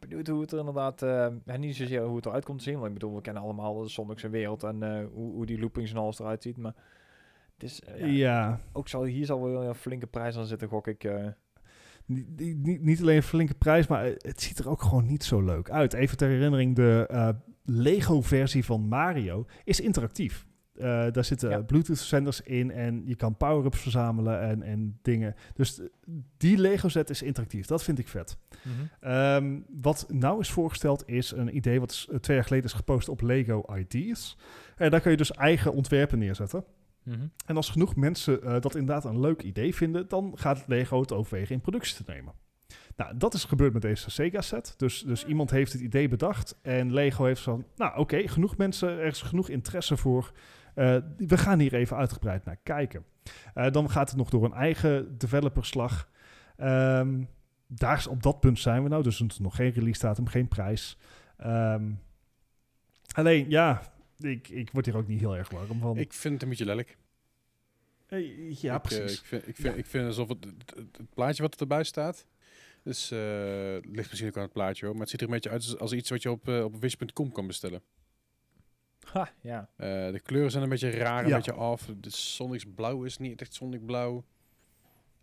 [0.00, 1.02] benieuwd hoe het er inderdaad...
[1.02, 3.42] eh, ja, niet zozeer hoe het eruit komt te zien, want ik bedoel, we kennen
[3.42, 6.74] allemaal Sonic zijn wereld en eh, hoe, hoe die loopings en alles eruit ziet, maar...
[7.62, 8.60] Is, eh, ja, ja.
[8.72, 11.04] Ook zal, hier zal wel een flinke prijs aan zitten, gok ik.
[11.04, 11.26] eh.
[12.06, 15.24] Niet, niet- niet, alleen een flinke prijs, maar eh, het ziet er ook gewoon niet
[15.24, 15.92] zo leuk uit.
[15.92, 17.34] Even ter herinnering, de
[17.64, 20.48] Lego-versie van Mario is interactief.
[21.12, 21.60] Daar zitten Ja.
[21.62, 25.34] Bluetooth-zenders in en je kan power-ups verzamelen en, en dingen.
[25.54, 25.80] Dus
[26.36, 27.66] die Lego-set is interactief.
[27.66, 28.38] Dat vind ik vet.
[29.00, 33.08] Ehm, wat nou is voorgesteld is een idee wat is, twee jaar geleden is gepost
[33.08, 34.38] op Lego Ideas.
[34.76, 36.64] En daar kun je dus eigen ontwerpen neerzetten.
[37.10, 37.26] Mhm.
[37.46, 41.12] En als genoeg mensen eh, dat inderdaad een leuk idee vinden, dan gaat Lego het
[41.12, 42.32] overwegen in productie te nemen.
[42.96, 44.74] Nou, dat is gebeurd met deze Sega-set.
[44.76, 48.88] Dus, dus iemand heeft het idee bedacht en Lego heeft van, nou oké, genoeg mensen,
[48.88, 50.32] er is genoeg interesse voor.
[50.74, 53.04] Eh, we gaan hier even uitgebreid naar kijken.
[53.54, 56.10] Eh, dan gaat het nog door een eigen developerslag.
[56.56, 57.22] Ehm,
[57.66, 60.26] daar is, op dat punt zijn we nou, dus het is nog geen release datum,
[60.26, 60.98] geen prijs.
[61.36, 61.90] Ehm,
[63.12, 63.82] alleen, ja,
[64.18, 65.96] ik, ik word hier ook niet heel erg warm van.
[65.96, 66.98] Ik vind het een beetje lelijk.
[68.10, 69.18] Eh, ja, ik, eh, precies.
[69.20, 72.26] ik, vind, ik, vind, ik vind alsof het, het, plaatje wat erbij staat,
[72.82, 73.18] dus, eh,
[73.82, 75.78] ligt misschien ook aan het plaatje hoor, maar het ziet er een beetje uit als,
[75.78, 77.82] als iets wat je op, eh, op wish.com kan bestellen.
[79.00, 79.70] Ha, ja.
[79.76, 81.36] Eh, de kleuren zijn een beetje raar, een Ja.
[81.36, 81.90] beetje af.
[82.00, 84.24] De Sonic's blauw is niet echt Sonic blauw.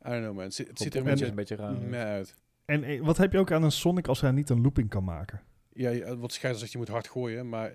[0.05, 1.93] I don't know man, het, ziet- het ziet er een beetje een beetje raar.
[1.93, 2.35] uit.
[2.65, 5.03] En eh, wat heb je ook aan een Sonic als hij niet een looping kan
[5.03, 5.41] maken?
[5.73, 7.71] Ja, wat schijnt zegt je moet hard gooien, maar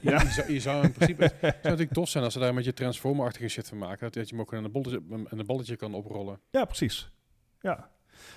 [0.00, 0.22] Ja.
[0.22, 1.22] je, zou, je zou in principe...
[1.22, 3.98] Het zou natuurlijk tof zijn als ze daar een beetje transformer-achtige shit van maken.
[4.00, 6.40] Dat, dat je hem ook in een bolletje, in een balletje kan oprollen.
[6.50, 7.10] Ja, precies.
[7.60, 7.90] Ja.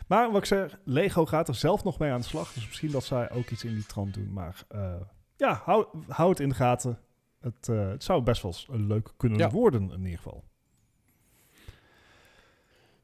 [0.07, 2.53] Maar wat ik zeg, Lego gaat er zelf nog mee aan de slag.
[2.53, 4.33] Dus misschien dat zij ook iets in die trant doen.
[4.33, 4.93] Maar eh,
[5.37, 6.99] ja, hou, hou het in de gaten.
[7.39, 9.49] Het, eh, het zou best wel eens leuk kunnen Ja.
[9.49, 10.43] worden in ieder geval.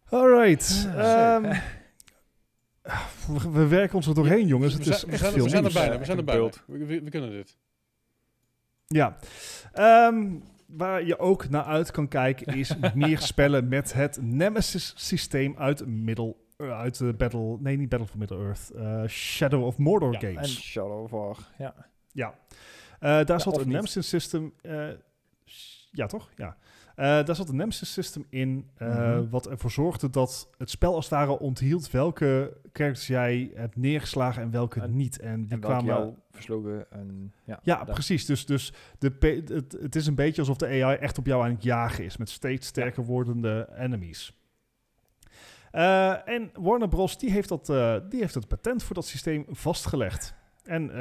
[0.09, 0.89] Alright.
[0.95, 1.59] Ja, ehm,
[3.27, 4.73] we, we werken ons er doorheen, jongens.
[4.73, 6.23] Het we is zijn, we echt zijn, veel we zijn er bijna, we zijn er
[6.23, 6.41] bijna.
[6.41, 6.63] Bult.
[6.67, 7.57] We, we, we kunnen dit.
[8.93, 9.17] Ja.
[9.73, 10.29] Ehm,
[10.67, 16.35] waar je ook naar uit kan kijken is meer spellen met het Nemesis-systeem uit Middle...
[16.57, 17.57] eh, uit de Battle...
[17.59, 18.69] Nee, niet Battle for Middle-earth.
[18.71, 20.37] eh, Shadow of Mordor Ja, games.
[20.37, 21.75] En Shadow of War, ja.
[22.11, 22.33] Ja.
[22.99, 23.69] Eh, daar zat of een.
[23.69, 24.53] Nemesis system.
[25.91, 26.29] ja, toch?
[26.35, 26.57] Ja.
[26.95, 28.69] Eh, daar zat een Nemesis system in.
[28.75, 29.29] eh, Mhm.
[29.29, 34.41] Wat ervoor zorgde dat het spel als het ware onthield welke characters jij hebt neergeslagen
[34.41, 35.19] en welke En- niet.
[35.19, 35.85] En die En kwamen.
[35.85, 37.59] jou verslogen en ja.
[37.63, 38.25] Ja, precies.
[38.25, 41.51] Dus, dus de, het, het is een beetje alsof de AI echt op jou aan
[41.51, 42.17] het jagen is.
[42.17, 44.37] Met steeds sterker wordende enemies.
[45.71, 47.17] Eh, en Warner Bros.
[47.17, 47.65] Die heeft, dat,
[48.11, 50.35] die heeft het patent voor dat systeem vastgelegd.
[50.63, 50.91] En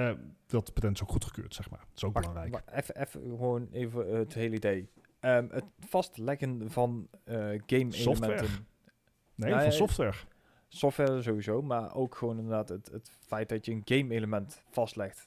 [0.46, 1.78] dat patent is ook goedgekeurd, zeg maar.
[1.78, 2.64] Dat is ook Wacht, belangrijk.
[2.74, 4.88] even, even gewoon even het hele idee.
[5.22, 7.34] Ehm, het vastleggen van eh
[7.66, 8.32] game Software.
[8.32, 8.66] elementen.
[9.34, 10.16] Nee, Ja, van ja, software.
[10.68, 15.26] Software sowieso, maar ook gewoon inderdaad het, het feit dat je een game element vastlegt.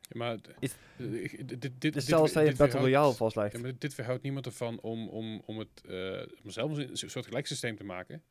[0.00, 1.06] Ja, maar Is- eh,
[1.46, 3.52] dit, dit, dit, Dus zelfs dat je dit Battle Royale vastlegt.
[3.52, 7.26] Ja, maar dit, weerhoudt niemand ervan om, om, om het eh, om zelf een soort
[7.26, 8.22] gelijk systeem te maken.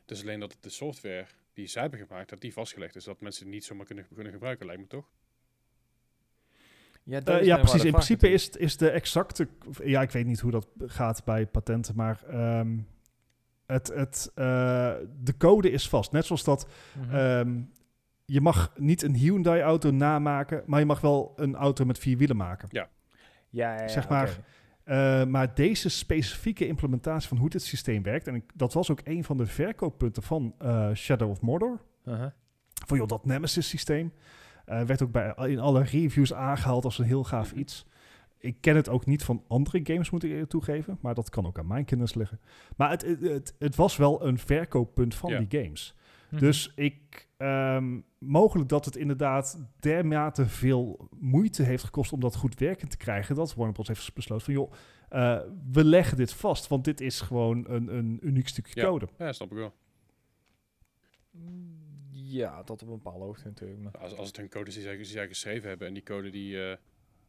[0.00, 3.04] Het is alleen dat de software die zij hebben gemaakt, dat die vastgelegd is.
[3.04, 5.08] Dat mensen het niet zomaar kunnen, kunnen gebruiken, lijkt me toch?
[7.04, 7.84] Ja, dat Eh, ja, nou precies.
[7.84, 9.48] In principe is, is de exacte...
[9.84, 12.22] Ja, ik weet niet hoe dat gaat bij patenten, maar...
[12.28, 12.78] ehm,
[13.66, 14.44] het, het, eh,
[15.22, 16.12] de code is vast.
[16.12, 16.66] Net zoals dat
[16.98, 17.14] Mhm.
[17.16, 17.60] ehm,
[18.24, 22.36] je mag niet een Hyundai-auto namaken, maar je mag wel een auto met vier wielen
[22.36, 22.68] maken.
[22.70, 22.88] ja,
[23.50, 24.38] ja, ja, zeg maar.
[24.84, 29.00] Eh, maar deze specifieke implementatie van hoe dit systeem werkt, en ik, dat was ook
[29.04, 32.26] een van de verkooppunten van eh, Shadow of Mordor, Uh-huh.
[32.86, 34.12] van joh, dat Nemesis-systeem.
[34.72, 37.86] Eh, werd ook bij, in alle reviews aangehaald als een heel gaaf iets.
[38.38, 40.98] Ik ken het ook niet van andere games, moet ik eerlijk toegeven.
[41.00, 42.40] Maar dat kan ook aan mijn kennis liggen.
[42.76, 45.38] Maar het, het, het, het was wel een verkooppunt van Ja.
[45.40, 45.94] die games.
[46.30, 46.40] Mhm.
[46.40, 52.58] Dus ik, ehm, mogelijk dat het inderdaad dermate veel moeite heeft gekost om dat goed
[52.58, 53.88] werkend te krijgen, dat Warner Bros.
[53.88, 54.72] heeft besloten van, joh,
[55.08, 55.40] eh,
[55.72, 58.86] we leggen dit vast, want dit is gewoon een, een uniek stukje Ja.
[58.86, 59.08] code.
[59.18, 59.72] Ja, snap ik wel.
[62.32, 63.80] Ja, tot op een bepaalde hoogte natuurlijk.
[63.80, 63.98] Maar.
[63.98, 66.30] Als, als het hun code is die zij, die zij geschreven hebben en die code
[66.30, 66.76] die, eh,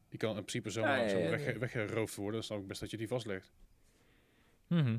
[0.09, 1.57] die kan in principe zomaar Ja, ja, zo ja, wegge- ja.
[1.59, 3.51] weggeroofd worden, dan snap ik best dat je die vastlegt.
[4.67, 4.97] Mhm.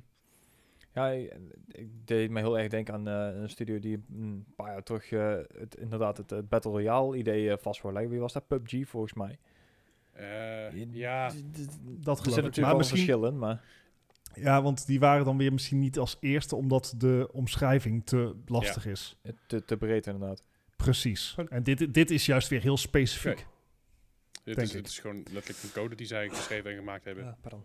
[0.93, 1.35] Ja, ik,
[1.69, 5.13] ik deed me heel erg denken aan eh, een studio die een paar jaar terug
[5.13, 8.11] eh, het, inderdaad het, Battle Royale idee vast voor leggen.
[8.11, 8.47] Wie was dat?
[8.47, 9.39] PUBG volgens mij.
[10.13, 11.33] Eh, ja,
[11.83, 12.43] Dat geloof ik.
[12.43, 13.65] natuurlijk Maar wel misschien, verschillen, maar...
[14.35, 18.87] ja, want die waren dan weer misschien niet als eerste, omdat de omschrijving te lastig
[18.87, 19.17] is.
[19.23, 20.43] Het Te, te breed inderdaad.
[20.77, 21.37] Precies.
[21.49, 23.47] En dit, dit is juist weer heel specifiek.
[24.45, 24.83] Dit, Denk is, ik.
[24.83, 27.25] dit is gewoon letterlijk een code die zij geschreven en gemaakt hebben.
[27.25, 27.65] Ja, pardon.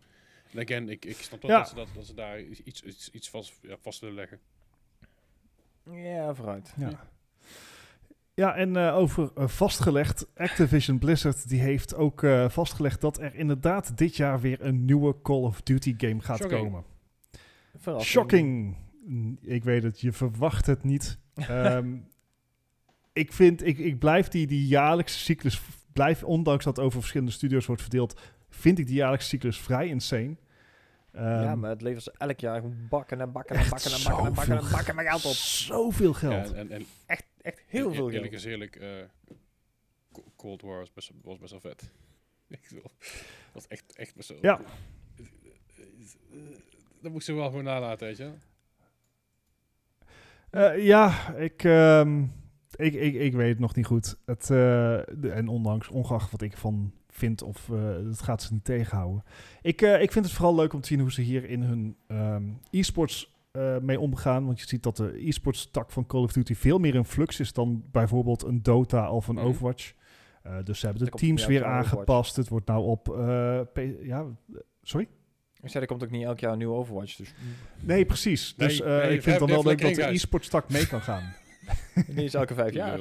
[0.51, 1.57] En again, ik, ik snap toch Ja.
[1.57, 4.39] dat, ze dat, dat ze daar iets, iets, iets vast, ja, vast willen leggen.
[5.91, 6.73] Ja, vooruit.
[6.77, 7.09] Ja.
[8.39, 13.35] Ja, en eh, over eh, vastgelegd, Activision Blizzard die heeft ook eh, vastgelegd dat er
[13.35, 16.61] inderdaad dit jaar weer een nieuwe Call of Duty game gaat Shocking.
[16.61, 16.83] komen.
[17.77, 18.11] Verrassing.
[18.11, 18.77] Shocking!
[19.41, 21.17] Ik weet het, je verwacht het niet.
[21.35, 21.97] Ehm,
[23.13, 25.61] ik vind, ik, ik blijf die, die jaarlijkse cyclus,
[25.93, 29.87] blijf, ondanks dat het over verschillende studios wordt verdeeld, vind ik die jaarlijkse cyclus vrij
[29.87, 30.37] insane.
[31.11, 34.25] ja, Ehm, maar het levert ze elk jaar bakken en bakken en bakken en bakken
[34.25, 35.31] en bakken en bakken met geld op.
[35.31, 36.49] Zoveel geld.
[36.49, 38.45] Ja, en, en Echt, echt heel e- veel Eerlijk geld.
[38.45, 38.79] is eerlijk,
[40.11, 41.91] Co- Cold War was best, was best wel vet.
[42.47, 42.91] Ik bedoel,
[43.53, 44.37] was echt, echt best wel...
[44.41, 44.61] Ja.
[47.01, 48.31] Dat moest ze wel gewoon nalaten, weet je.
[50.49, 52.23] Eh, ja, ik, ehm,
[52.75, 54.15] ik, ik, ik weet het nog niet goed.
[54.25, 58.63] Het, de- en ondanks, ongeacht wat ik van vind, of eh, het gaat ze niet
[58.65, 59.23] tegenhouden.
[59.61, 62.49] Ik, ik vind het vooral leuk om te zien hoe ze hier in hun ehm,
[62.71, 64.45] e-sports eh, mee omgaan.
[64.45, 67.39] Want je ziet dat de e-sports tak van Call of Duty veel meer in flux
[67.39, 69.45] is dan bijvoorbeeld een Dota of een Mhm.
[69.45, 69.93] Overwatch.
[70.43, 72.35] Eh, dus ze hebben de teams niet weer aangepast.
[72.35, 73.09] Het wordt nou op...
[73.17, 74.25] eh, ja,
[74.81, 75.07] sorry?
[75.61, 77.33] Ik zei, er komt ook niet elk jaar een nieuwe Overwatch, dus
[77.79, 78.55] Nee, precies.
[78.57, 81.01] Nee, dus eh, nee, ik vind dan wel leuk dat de e-sports tak mee kan
[81.01, 81.33] gaan.
[82.15, 82.99] die is elke vijf jaar.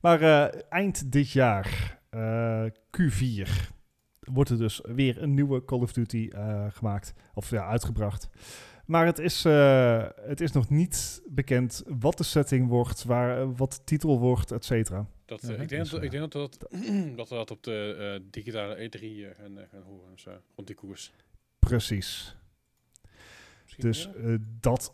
[0.00, 3.48] Maar eh, eind dit jaar, eh, Q4,
[4.32, 7.14] wordt er dus weer een nieuwe Call of Duty eh, gemaakt.
[7.34, 8.28] Of ja, uitgebracht.
[8.86, 13.48] Maar het is, eh, het is nog niet bekend wat de setting wordt, waar, eh,
[13.56, 15.06] wat de titel wordt, et cetera.
[15.24, 16.70] Dat, Ja, ik, denk dus, dat, ik eh, denk dat, dat,
[17.16, 20.10] dat we dat op de eh, digitale E3 eh, gaan, eh, gaan horen.
[20.14, 21.12] Dus, rond die koers.
[21.58, 22.36] Precies.
[23.62, 24.12] Misschien, Dus ja.
[24.28, 24.92] eh, dat,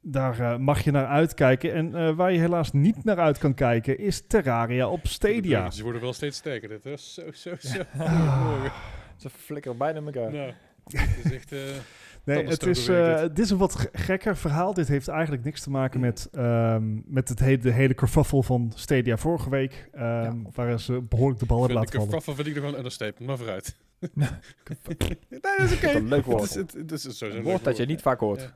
[0.00, 1.72] daar eh, mag je naar uitkijken.
[1.74, 5.70] En eh, waar je helaas niet naar uit kan kijken, is Terraria op Stadia.
[5.70, 6.68] Ze worden wel steeds sterker.
[6.68, 7.78] Dit is zo, zo, zo.
[7.98, 8.72] Ja.
[9.16, 10.32] Ze flikkeren bijna in elkaar.
[10.32, 10.52] nou,
[10.92, 11.52] het is echt...
[11.52, 11.58] eh,
[12.24, 13.38] Nee, is het is, eh, dit.
[13.38, 14.74] is een wat ge- gekker verhaal.
[14.74, 18.72] Dit heeft eigenlijk niks te maken met, ehm, met het hele, de hele kerfuffle van
[18.74, 19.88] Stadia vorige week.
[19.92, 22.14] ehm, Waar ze behoorlijk de bal hebben laten vallen.
[22.14, 23.76] een vind ik nog wel een understatement, maar vooruit.
[24.14, 24.28] nee,
[25.40, 25.86] dat is oké.
[25.86, 26.54] Wat een leuk Het is, woord.
[26.54, 28.40] het, het is sowieso Een een woord dat je niet vaak hoort.
[28.40, 28.54] Ja.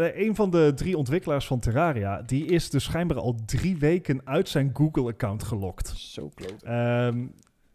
[0.00, 4.20] Ja, een van de drie ontwikkelaars van Terraria, die is dus schijnbaar al drie weken
[4.24, 5.88] uit zijn Google-account gelokt.
[5.88, 6.62] Zo kloot.
[6.62, 7.26] Ehm,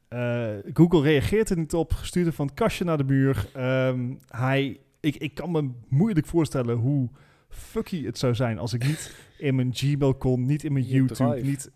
[0.08, 3.50] eh, Google reageert er niet op, stuurde van het kastje naar de muur.
[3.54, 7.10] Ehm, hij, ik, ik kan me moeilijk voorstellen hoe
[7.50, 11.14] fucky het zou zijn als ik niet in mijn Gmail kon, niet in mijn YouTube,
[11.14, 11.46] Drive.
[11.48, 11.72] niet...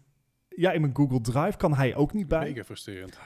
[0.48, 2.44] Ja, in mijn Google Drive kan hij ook niet bij.
[2.44, 3.20] Mega frustrerend.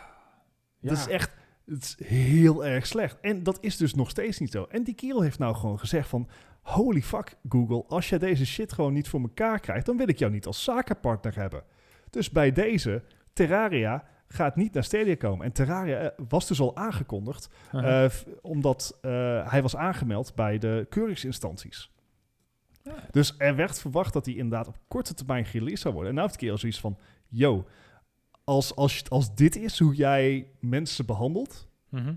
[0.79, 0.89] Ja.
[0.89, 1.31] Dat is echt
[1.65, 3.19] het is heel erg slecht.
[3.19, 4.65] En dat is dus nog steeds niet zo.
[4.69, 6.27] En die kerel heeft nou gewoon gezegd van...
[6.65, 9.85] Holy fuck, Google, als jij deze shit gewoon niet voor elkaar krijgt...
[9.85, 11.63] dan wil ik jou niet als zakenpartner hebben.
[12.09, 15.45] Dus bij deze, Terraria gaat niet naar Stadia komen.
[15.45, 17.49] En Terraria eh, was dus al aangekondigd...
[17.71, 18.05] Eh,
[18.41, 19.11] omdat eh,
[19.51, 21.91] hij was aangemeld bij de keuringsinstanties.
[22.83, 22.95] Ja.
[23.11, 26.11] Dus er werd verwacht dat hij inderdaad op korte termijn gereleased zou worden.
[26.11, 26.97] En nou heeft de kerel zoiets van...
[27.27, 27.65] Yo,
[28.43, 31.67] als, als, als dit is hoe jij mensen behandelt...
[31.89, 32.13] Mhm.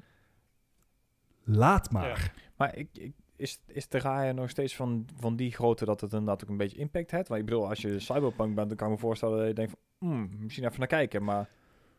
[1.44, 2.32] Laat maar.
[2.56, 6.42] Maar ik, ik, is, is Terraria nog steeds van, van die grootte dat het inderdaad
[6.42, 7.28] ook een beetje impact heeft?
[7.28, 9.70] Want ik bedoel, als je cyberpunk bent, dan kan ik me voorstellen dat je denkt
[9.70, 11.48] van, hmm, misschien even naar kijken, maar...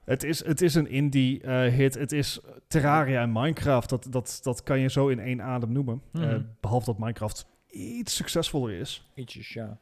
[0.03, 1.93] Het, is, het is een indie eh, hit.
[1.93, 3.89] Het is Terraria en Minecraft.
[3.89, 6.01] Dat, dat, dat kan je zo in één adem noemen.
[6.11, 6.23] Mhm.
[6.23, 9.09] Eh, behalve dat Minecraft iets succesvoller is.
[9.13, 9.79] Ietsjes, ja.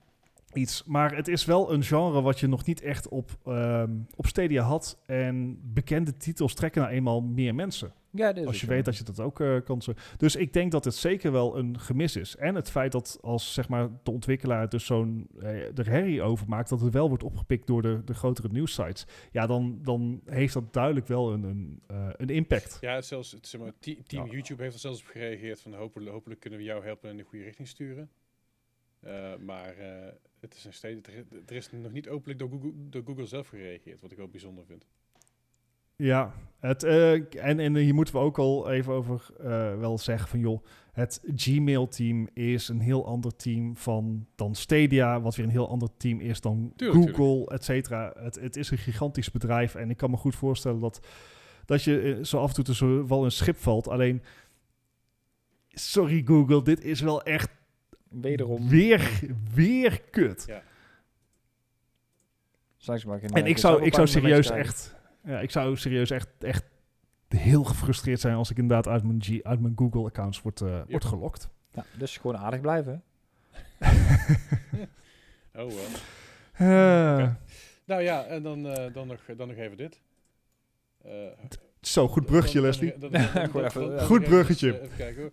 [0.57, 0.83] Iets.
[0.83, 4.63] Maar het is wel een genre wat je nog niet echt op, ehm, op Stadia
[4.63, 5.03] had.
[5.05, 7.91] En bekende titels trekken nou eenmaal meer mensen.
[8.11, 9.81] Ja, is Als je weet dat je dat ook eh, kan.
[9.81, 12.35] zo- Dus ik denk dat het zeker wel een gemis is.
[12.35, 15.27] En het feit dat als zeg maar, de ontwikkelaar dus zo'n
[15.75, 19.05] er herrie over maakt, dat het wel wordt opgepikt door de, de grotere nieuwssites.
[19.31, 22.77] Ja, dan, dan heeft dat duidelijk wel een, een, eh, een impact.
[22.81, 24.31] Ja, zelfs het, zeg maar, te- team Ja.
[24.31, 27.23] YouTube heeft er zelfs op gereageerd van hopelijk, hopelijk kunnen we jou helpen in de
[27.23, 28.09] goede richting sturen.
[28.99, 31.07] Eh, maar eh, het is nog steeds,
[31.45, 34.65] er, is nog niet openlijk door Google, door Google zelf gereageerd, wat ik wel bijzonder
[34.65, 34.85] vind.
[35.95, 37.13] Ja, het, eh,
[37.45, 41.21] en, en hier moeten we ook al even over eh, wel zeggen van joh, het
[41.35, 46.19] Gmail-team is een heel ander team van, dan Stadia, wat weer een heel ander team
[46.19, 48.13] is dan Tuurlijk, Google, et cetera.
[48.17, 51.07] Het, het is een gigantisch bedrijf en ik kan me goed voorstellen dat,
[51.65, 53.87] dat je eh, zo af en toe tussen wel een schip valt.
[53.87, 54.21] Alleen,
[55.69, 57.49] sorry Google, dit is wel echt
[58.09, 58.69] Wederom.
[58.69, 59.19] weer,
[59.53, 60.43] weer kut.
[60.47, 60.63] Ja.
[63.31, 66.63] En ik zou, ik zou serieus echt, ja, ik zou serieus echt, echt
[67.27, 71.05] heel gefrustreerd zijn als ik inderdaad uit mijn, G, uit mijn Google-accounts word, eh, word
[71.05, 71.49] gelokt.
[71.71, 73.03] Ja, dus gewoon aardig blijven.
[75.57, 75.85] Oh, wel.
[76.53, 77.37] Eh, Oké.
[77.85, 80.01] Nou ja, en dan, eh, dan, nog, dan nog even dit.
[81.87, 82.93] Zo, goed bruggetje, Leslie.
[83.11, 84.67] even, Goed bruggetje.
[84.67, 85.31] Even, even kijken hoor.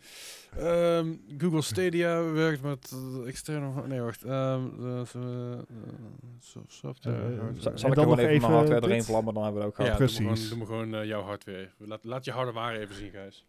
[0.69, 3.87] Ehm, Google Stadia werkt met eh, externe...
[3.87, 4.23] Nee, wacht.
[4.23, 5.59] ehm, eh, zo- eh,
[6.41, 7.17] so- software.
[7.17, 7.77] Hardware.
[7.79, 8.91] Zal, ik dan nog even mijn hardware dit?
[8.91, 10.09] erin vlammen, dan hebben we het ook ja, gehad.
[10.11, 10.47] doe precies.
[10.49, 11.69] gewoon, doe maar gewoon jouw hardware.
[11.79, 13.47] Laat, laat je harde waar even zien, Gijs.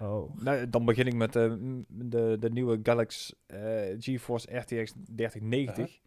[0.00, 0.36] Oh.
[0.40, 3.60] Nou, dan begin ik met de, de, de nieuwe Galaxy eh,
[3.98, 5.98] GeForce RTX 3090.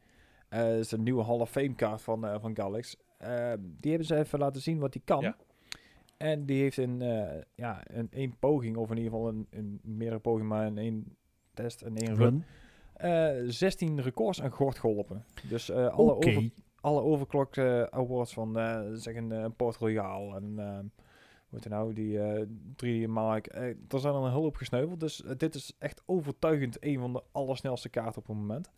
[0.49, 2.95] Eh, dat is een nieuwe Hall of Fame kaart van, eh, van Galaxy.
[3.17, 5.21] Eh, die hebben ze even laten zien wat die kan.
[5.21, 5.35] Ja.
[6.21, 9.79] En die heeft in, eh, ja, een één poging, of in ieder geval een, een
[9.83, 11.15] meerdere poging, maar in één
[11.53, 12.43] test en één run, Run.
[13.43, 15.25] eh 16 records aan gort geholpen.
[15.49, 16.27] Dus eh, alle, Oké.
[16.29, 16.49] over,
[16.81, 17.57] alle overclock
[17.89, 18.53] awards van
[18.97, 20.57] zeg een Port Royal en
[21.49, 22.45] het nou, die eh
[23.05, 23.53] 3D Mark.
[23.55, 24.99] er zijn al een hulp gesneuveld.
[24.99, 28.71] Dus dit is echt overtuigend een van de allersnelste kaarten op het moment.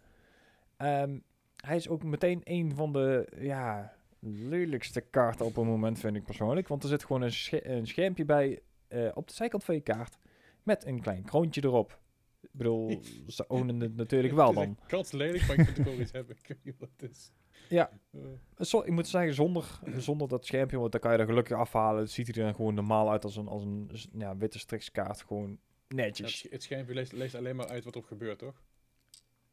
[0.77, 1.17] Ehm,
[1.65, 3.93] hij is ook meteen een van de ja,
[4.25, 6.67] lelijkste kaarten op het moment, vind ik persoonlijk.
[6.67, 9.81] Want er zit gewoon een, sche- een schermpje bij eh, op de zijkant van je
[9.81, 10.17] kaart
[10.63, 11.99] met een klein kroontje erop.
[12.41, 14.77] Ik bedoel, ze ownen het natuurlijk wel Het is dan.
[14.79, 16.35] echt katslelijk, maar ik vind het ook wel iets hebben.
[16.41, 17.31] Ik weet niet wat het is.
[17.69, 17.91] Ja.
[18.11, 18.19] Eh,
[18.65, 22.01] Zo, ik moet zeggen, zonder, zonder dat schermpje, want dan kan je er gelukkig afhalen.
[22.01, 25.21] Het ziet er dan gewoon normaal uit als een, als een ja, witte strikskaart.
[25.21, 25.49] Gewoon
[25.87, 26.45] het, netjes.
[26.49, 28.61] het schermpje leest, leest alleen maar uit wat erop gebeurt, toch?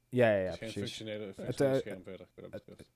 [0.08, 0.96] Ja, ja, Het ja is geen precies.
[0.96, 2.26] functionele, functionele eh, scherm verder.
[2.34, 2.90] wat dat betreft.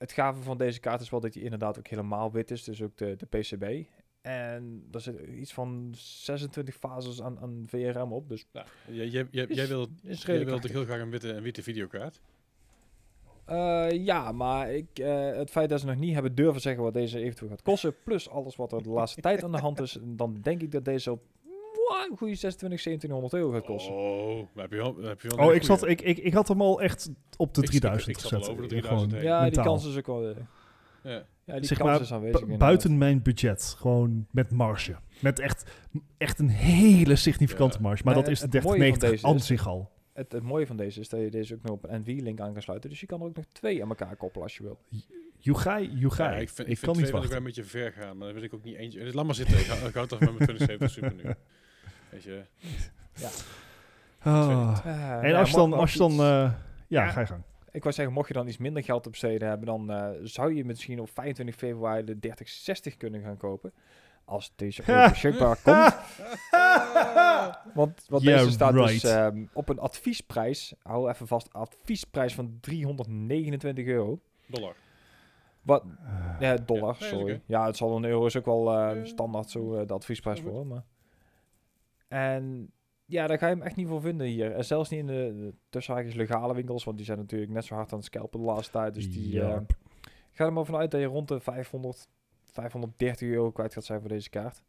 [0.00, 2.64] Het gave van deze kaart is wel dat hij inderdaad ook helemaal wit is.
[2.64, 3.86] Dus ook de, de PCB.
[4.20, 8.28] En er zit iets van 26 fases aan, aan VRM op.
[8.28, 11.28] Dus Nou, jij, jij, jij, Is- jij wil, is jij toch heel graag een witte,
[11.32, 12.20] een witte videokaart?
[13.44, 16.92] Eh, ja, maar ik, eh, het feit dat ze nog niet hebben durven zeggen wat
[16.92, 19.98] deze eventueel gaat kosten, plus alles wat er de laatste tijd aan de hand is,
[20.02, 21.22] dan denk ik dat deze op
[22.10, 23.94] een goede 26, 1700 euro gaat kosten.
[23.94, 26.82] Oh, heb je heb je wel Oh, ik, zat, ik, ik, ik had hem al
[26.82, 28.52] echt op de Ik- ik- 3000 ik zat al gezet.
[28.54, 29.32] over de Eh, 3000 gewoon heen.
[29.32, 29.64] Ja, die mentaal.
[29.72, 30.28] kans is ook wel...
[30.28, 30.36] eh,
[31.02, 31.24] Ja.
[31.44, 32.40] ja, die Zeg kans maar, is aanwezig.
[32.40, 32.58] Inderdaad.
[32.68, 33.74] buiten mijn budget.
[33.78, 34.96] Gewoon met marge.
[35.20, 35.70] Met echt,
[36.18, 37.82] echt een hele significante Ja.
[37.82, 38.02] marge.
[38.04, 39.90] Maar Nee, dat is de het mooie van 3090 deze aan zich al.
[40.12, 42.52] Het, het mooie van deze is dat je deze ook nog op een NV-link aan
[42.52, 42.90] kan sluiten.
[42.90, 44.78] Dus je kan er ook nog twee aan elkaar koppelen als je wil.
[45.38, 45.90] Yugai.
[45.98, 47.36] Ja, ik, ik vind, ik kan vind niet 200 wachten.
[47.36, 49.04] een beetje ver gaan, maar dan wil ik ook niet eentje.
[49.04, 51.34] Dus laat maar zitten, ik, hou- ik houd toch met mijn 2070 super nu.
[52.10, 52.42] Weet je,
[54.22, 54.78] Ah.
[54.86, 55.72] Uh, En als je dan...
[55.72, 56.52] Als je dan eh,
[56.88, 57.42] ja, ga je gang.
[57.72, 60.54] Ik wou zeggen, mocht je dan iets minder geld op besteden hebben, dan eh, zou
[60.54, 63.72] je misschien op 25 februari de 3060 kunnen gaan kopen.
[64.24, 65.94] Als deze beschikbaar komt.
[67.74, 69.04] Want, want Yeah, deze staat dus right.
[69.04, 70.74] ehm, op een adviesprijs.
[70.82, 74.20] Hou even vast, adviesprijs van 329 euro.
[74.46, 74.74] dollar.
[75.62, 75.84] Wat?
[76.04, 77.40] Eh, Ja, dollar, Ja, sorry.
[77.46, 79.04] Ja, het zal een euro is ook wel eh, Ja.
[79.04, 80.66] standaard zo eh, de adviesprijs Ja, voor.
[80.66, 80.82] Maar.
[82.10, 82.72] En
[83.04, 84.52] ja, daar ga je hem echt niet voor vinden hier.
[84.52, 87.74] En zelfs niet in de, de tussenhaakjes legale winkels, want die zijn natuurlijk net zo
[87.74, 88.94] hard aan het scalpen de laatste tijd.
[88.94, 89.54] Dus die ja.
[89.54, 89.60] eh,
[90.30, 92.08] ga er maar vanuit dat je rond de 500,
[92.44, 94.62] 530 euro kwijt gaat zijn voor deze kaart.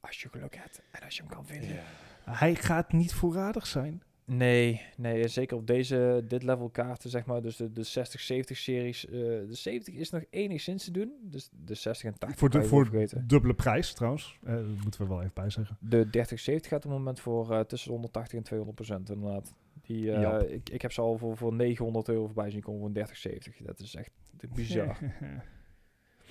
[0.00, 1.80] Als je geluk hebt en als je hem kan vinden.
[2.24, 4.02] Hij gaat niet voorradig zijn.
[4.26, 9.06] Nee, nee, zeker op deze, dit level kaarten, zeg maar, dus de, de 60-70 series.
[9.06, 12.62] eh, de 70 is nog enigszins te doen, dus de 60 en 80 Voor, de,
[12.62, 12.90] voor
[13.26, 14.38] dubbele prijs trouwens.
[14.44, 15.76] Eh, dat moeten we wel even bij zeggen.
[15.80, 19.54] De 3070 gaat op het moment voor eh, tussen de 180 en 200 procent inderdaad.
[19.82, 20.38] Die, eh, Ja.
[20.38, 23.66] ik, ik heb ze al voor, voor 900 euro voorbij zien komen voor een 3070.
[23.66, 24.10] Dat is echt
[24.54, 24.98] bizar.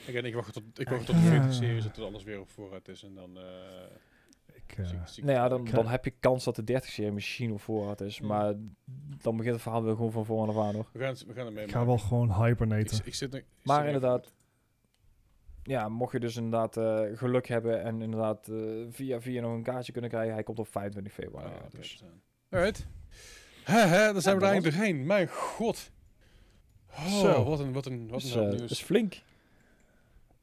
[0.07, 1.27] Ik, en ik wacht tot, ik wacht tot de Ja.
[1.29, 3.03] 40 series, tot alles weer op voorraad is.
[3.03, 3.37] En dan...
[4.77, 7.51] eh ik, nou ja, dan, dan eh, heb je kans dat de 30 serie misschien
[7.51, 8.17] op voorraad is.
[8.17, 8.25] Ja.
[8.25, 8.53] Maar
[9.21, 10.85] dan begint het verhaal weer gewoon van voren af aan hoor.
[10.93, 13.01] We gaan, we gaan Ik ga wel gewoon hibernaten.
[13.05, 14.33] ik zit nog- ik zit Maar inderdaad,
[15.63, 18.57] ja, mocht je dus inderdaad eh, geluk hebben en inderdaad eh,
[18.89, 21.47] via via nog een kaartje kunnen krijgen, hij komt op 25 februari.
[21.47, 21.89] Ah, uit, oké, dus.
[21.99, 22.09] dus,
[22.49, 22.87] Alright.
[23.63, 25.05] Hè, hè, daar zijn we dat er was eigenlijk doorheen.
[25.05, 25.91] Mijn god.
[26.89, 27.43] Oh, Zo.
[27.43, 28.69] wat een, wat een, wat Dus, een eh, nieuws.
[28.69, 29.21] dus flink.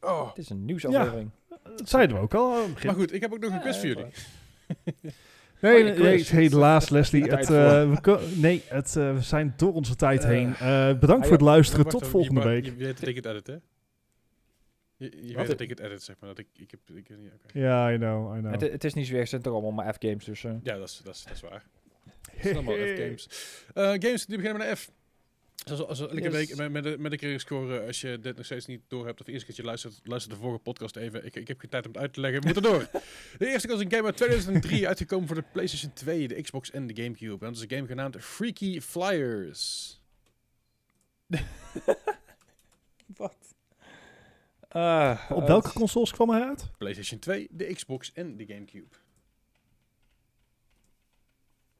[0.00, 0.28] Oh.
[0.28, 1.30] Het is een nieuwsaflevering.
[1.62, 2.54] Dat zeiden we ook al.
[2.54, 2.86] aan het begin.
[2.86, 4.06] Maar goed, ik heb ook nog een Ja, quiz voor jullie.
[5.60, 7.24] Nee, helaas Leslie.
[7.24, 10.54] Het, eh, we ko- nee, het, eh, we zijn door onze tijd Eh, heen.
[10.54, 11.84] Eh, bedankt ah, voor het luisteren.
[11.84, 12.64] Wacht Tot volgende je, week.
[12.64, 13.52] Je weet dat ik het edit, hè?
[13.52, 13.60] Je,
[15.22, 15.36] je Wat?
[15.36, 16.28] weet dat ik het edit, zeg maar.
[16.28, 17.14] Dat ik, ik heb, ik, ja,
[17.44, 17.58] oké.
[17.58, 18.52] Ja, I know, I know.
[18.52, 20.44] Het, het is niet zo erg, het zijn toch allemaal maar F-games, dus...
[20.44, 21.64] eh, ja dat, is, dat, is, dat is waar.
[22.30, 23.28] Het zijn allemaal F-games.
[23.74, 24.90] Eh, games die beginnen met een F.
[25.64, 26.32] Zoals, als elke Yes.
[26.32, 29.06] week met, met, de, met de career score, als je dit nog steeds niet door
[29.06, 31.24] hebt of de eerste keertje luistert, luister de vorige podcast even.
[31.24, 32.40] Ik, ik heb geen tijd om het uit te leggen.
[32.40, 32.88] We moeten door.
[33.38, 36.86] De eerste was een game uit 2003 uitgekomen voor de PlayStation 2, de Xbox en
[36.86, 37.32] de Gamecube.
[37.46, 40.00] En dat is een game genaamd Freaky Flyers.
[43.16, 43.36] Wat?
[44.68, 46.70] Ah, Op eh, welke consoles kwam hij uit?
[46.78, 48.96] PlayStation 2, de Xbox en de Gamecube.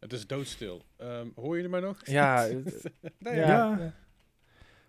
[0.02, 0.82] Het is doodstil.
[0.96, 2.06] Ehm hoor jullie mij nog?
[2.06, 3.94] Ja, het- Nee, ja, Ja.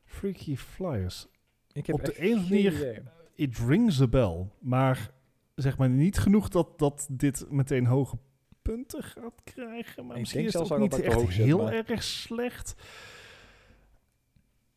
[0.06, 1.28] Freaky Flyers.
[1.72, 3.04] Ik heb Op de een of andere.
[3.36, 4.48] It rings a bell.
[4.60, 5.12] Maar
[5.56, 8.18] zeg maar niet genoeg dat, dat dit meteen hoge
[8.62, 10.06] punten gaat krijgen.
[10.06, 11.46] Maar Ik misschien denk is het zelfs ook al niet dat echt te hoog zit,
[11.46, 12.76] heel maar- erg slecht.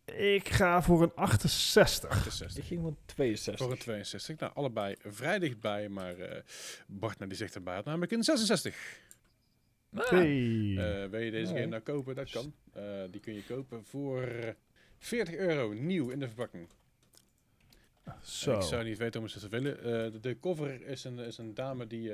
[0.05, 2.11] Ik ga voor een 68.
[2.11, 2.57] 68.
[2.59, 3.65] Ik ging van 62.
[3.65, 4.39] Voor een 62.
[4.39, 6.43] Nou, allebei vrij dichtbij, maar eh
[6.87, 8.77] Bart nou, die zegt erbij had namelijk een 66.
[10.05, 10.77] Hey.
[10.77, 12.15] Eh, wil je deze game nou kopen?
[12.15, 12.55] Dat kan.
[12.73, 14.55] Eh, die kun je kopen voor
[14.99, 16.69] 40 euro, nieuw in de verpakking.
[18.23, 18.57] Zo.
[18.57, 19.79] Ik zou niet weten om ze te willen.
[19.79, 22.13] Eh, de, de cover is een, is een dame die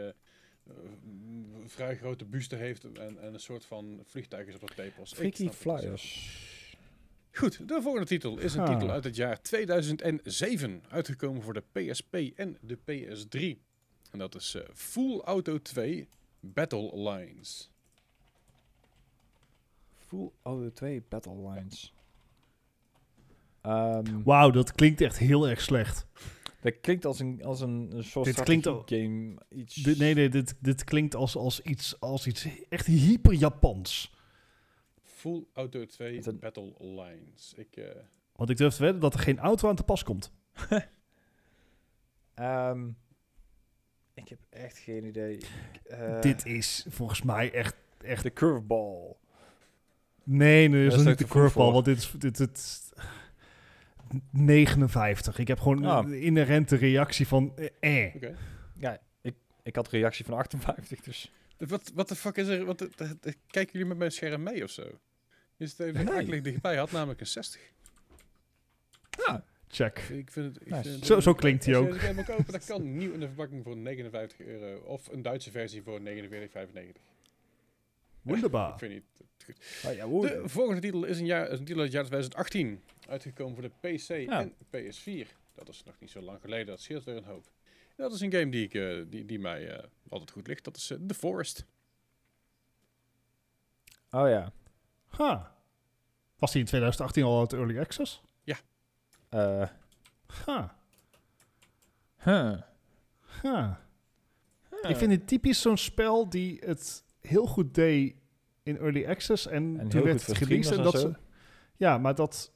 [1.66, 5.12] vrij grote buste heeft en, en een soort van vliegtuig is op de tepels.
[5.12, 5.54] Freaky het.
[5.54, 6.30] Flyers.
[7.32, 10.82] Goed, de volgende titel is een titel uit het jaar 2007.
[10.88, 13.60] Uitgekomen voor de PSP en de PS3.
[14.10, 16.08] En dat is eh, Full Auto 2
[16.40, 17.70] Battle Lines.
[20.12, 21.94] Full Auto 2 Battle Lines.
[23.60, 26.06] Ehm, Wauw, dat klinkt echt heel erg slecht.
[26.60, 29.34] dat klinkt als een, als een, een soort Dit klinkt game.
[29.48, 29.74] Iets...
[29.74, 34.14] Dit, nee, nee, dit, dit klinkt als, als, iets, als iets echt hyper Japans.
[35.02, 37.54] Full Auto 2 Met een- Battle Lines.
[37.56, 37.90] Ik, eh,
[38.36, 40.32] Want ik durf te wedden dat er geen auto aan te pas komt.
[42.34, 42.88] Ehm,
[44.14, 45.38] ik heb echt geen idee.
[45.84, 47.76] Eh, Dit is volgens mij echt...
[47.98, 49.16] echt De curveball.
[50.24, 52.12] Nee, nee, dat is niet de curveball, want dit is...
[52.18, 52.90] Dit, dit,
[54.30, 55.38] 59.
[55.38, 56.04] Ik heb gewoon Ah.
[56.06, 57.52] een inherente reactie van...
[57.80, 58.06] Eh.
[58.06, 58.14] eh.
[58.14, 58.34] Oké.
[58.76, 61.32] Ja, ik, ik had reactie van 58, dus...
[61.58, 62.64] Wat, wat de fuck is er?
[62.64, 64.82] Wat, de- de- de- kijken jullie met mijn scherm mee of zo?
[65.56, 66.14] Je zit even Nee.
[66.14, 66.76] akelig dichtbij.
[66.76, 67.60] Had namelijk een 60.
[69.26, 69.98] Ja, Check.
[69.98, 70.82] Ik vind het, ik Nice.
[70.82, 71.92] vind het- Zo- zo klinkt hij als ook.
[71.92, 74.78] je deze game wil kopen, dat kan nieuw in de verpakking voor 59 euro.
[74.80, 77.02] Of een Duitse versie voor 49,95.
[78.22, 78.72] Wonderbaar.
[78.72, 79.04] Ik vind niet
[79.44, 79.56] goed.
[79.90, 82.04] ah, ja hoe- De volgende titel is een, jaar, is een titel uit het jaar
[82.04, 82.82] 2018.
[83.08, 84.40] Uitgekomen voor de PC Ja.
[84.40, 85.26] en PS4.
[85.54, 86.66] Dat is nog niet zo lang geleden.
[86.66, 87.50] Dat scheelt weer een hoop.
[87.96, 90.64] En dat is een game die, ik, eh, die, die mij eh, altijd goed ligt.
[90.64, 91.64] Dat is eh, The Forest.
[94.10, 94.52] Oh ja.
[95.08, 95.56] Ha.
[96.38, 98.22] Was die in 2018 al uit Early Access?
[99.28, 99.68] Eh
[100.44, 100.76] Ha.
[102.22, 102.60] huh.
[103.42, 103.80] Ha.
[104.88, 108.16] Ik vind het typisch zo'n spel die het heel goed deed
[108.62, 109.46] in Early Access.
[109.46, 110.70] En, En toen werd het.
[110.70, 111.14] En dat ze,
[111.76, 112.52] ja, maar dat...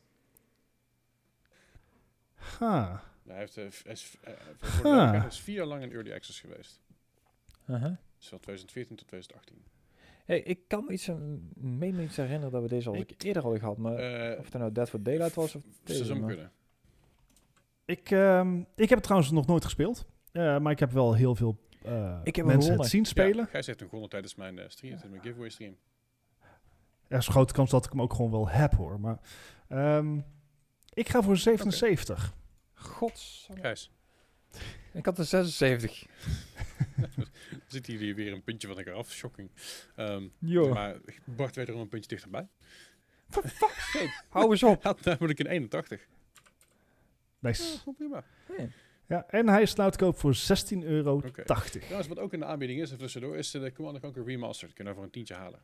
[2.35, 3.03] Ha.
[3.23, 4.33] Nou, hij, heeft, eh, hij is, eh,
[4.83, 5.11] Huh.
[5.11, 6.81] hij vier jaar lang in Early Access geweest.
[7.69, 7.97] Uh-huh.
[8.19, 9.65] Dus van 2014 tot 2018.
[10.25, 11.11] Hey, ik kan me iets,
[11.55, 14.39] meen me iets herinneren dat we deze al een keer eerder hadden gehad, maar Eh,
[14.39, 16.53] of het nou Dead for Daylight was of ze deze, zou kunnen.
[17.85, 20.07] Ik, ehm, ik heb het trouwens nog nooit gespeeld.
[20.33, 21.66] Eh, maar ik heb wel heel veel eh,
[22.25, 22.81] Ik heb hem mensen gewonnen.
[22.81, 23.37] het zien spelen.
[23.45, 25.77] Ja, Gijs heeft hem gewonnen tijdens mijn eh, stream, tijdens mijn giveaway stream.
[27.09, 29.01] Er is een grote kans dat ik hem ook gewoon wel heb hoor.
[29.01, 29.19] Maar
[29.69, 30.19] ehm,
[30.93, 32.35] ik ga voor 77.
[32.75, 33.49] Gods.
[33.61, 33.91] Gijs,
[34.93, 36.07] Ik had een 76.
[37.67, 39.11] zit hier weer een puntje van elkaar af.
[39.11, 39.51] Shocking.
[39.97, 40.73] Ehm, Jo.
[40.73, 42.49] Maar Bart weet er een puntje dichterbij.
[44.29, 44.83] Hou eens op.
[44.83, 46.01] Hij had namelijk een 81.
[46.01, 46.07] Ja,
[47.39, 47.93] Nice.
[47.97, 48.25] prima.
[49.09, 51.15] Ja, en hij is nou te koop voor 16,80 euro.
[51.17, 51.43] Oké.
[51.45, 54.75] Trouwens, wat ook in de aanbieding is, even tussendoor, is eh, de Command Conquer Remastered.
[54.75, 55.61] Kunnen we voor een tientje halen.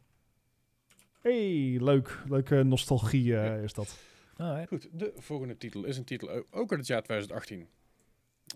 [1.20, 2.18] Hey, leuk.
[2.28, 3.54] Leuke nostalgie eh, Ja.
[3.54, 3.98] is dat.
[4.36, 4.68] Alright.
[4.68, 7.68] Goed, de volgende titel is een titel ook uit het jaar 2018.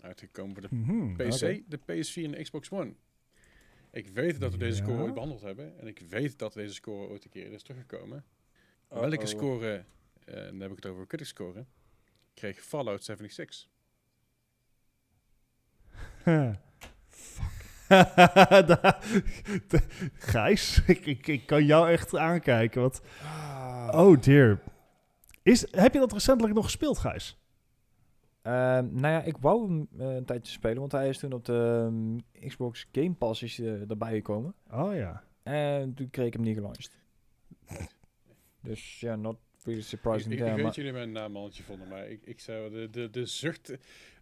[0.03, 1.15] Uitgekomen voor de Mhm.
[1.17, 2.95] PC, de PS4 en de Xbox One.
[3.91, 5.03] Ik weet dat we deze score Ja.
[5.03, 5.79] ooit behandeld hebben.
[5.79, 8.25] En ik weet dat deze score ooit een keer is teruggekomen.
[8.89, 9.85] Welke score,
[10.25, 11.67] eh, dan heb ik het over critic score,
[12.35, 13.69] kreeg Fallout 76.
[20.15, 22.83] Gijs, ik, ik, ik kan jou echt aankijken.
[22.83, 23.89] Wat, Ah.
[23.93, 24.61] oh dear.
[25.43, 27.39] Is, heb je dat recentelijk nog gespeeld, Gijs?
[28.43, 31.45] Ehm, nou ja, ik wou hem eh, een tijdje spelen, want hij is toen op
[31.45, 34.55] de ehm, Xbox Game Pass is, eh, erbij gekomen.
[34.71, 35.23] Oh ja.
[35.43, 36.99] En toen kreeg ik hem niet gelanceerd.
[38.63, 42.09] dus ja, not really surprising ik, there, ik weet maar- jullie mijn naamannetje vonden, maar
[42.09, 43.73] ik, ik zou de, de, de zucht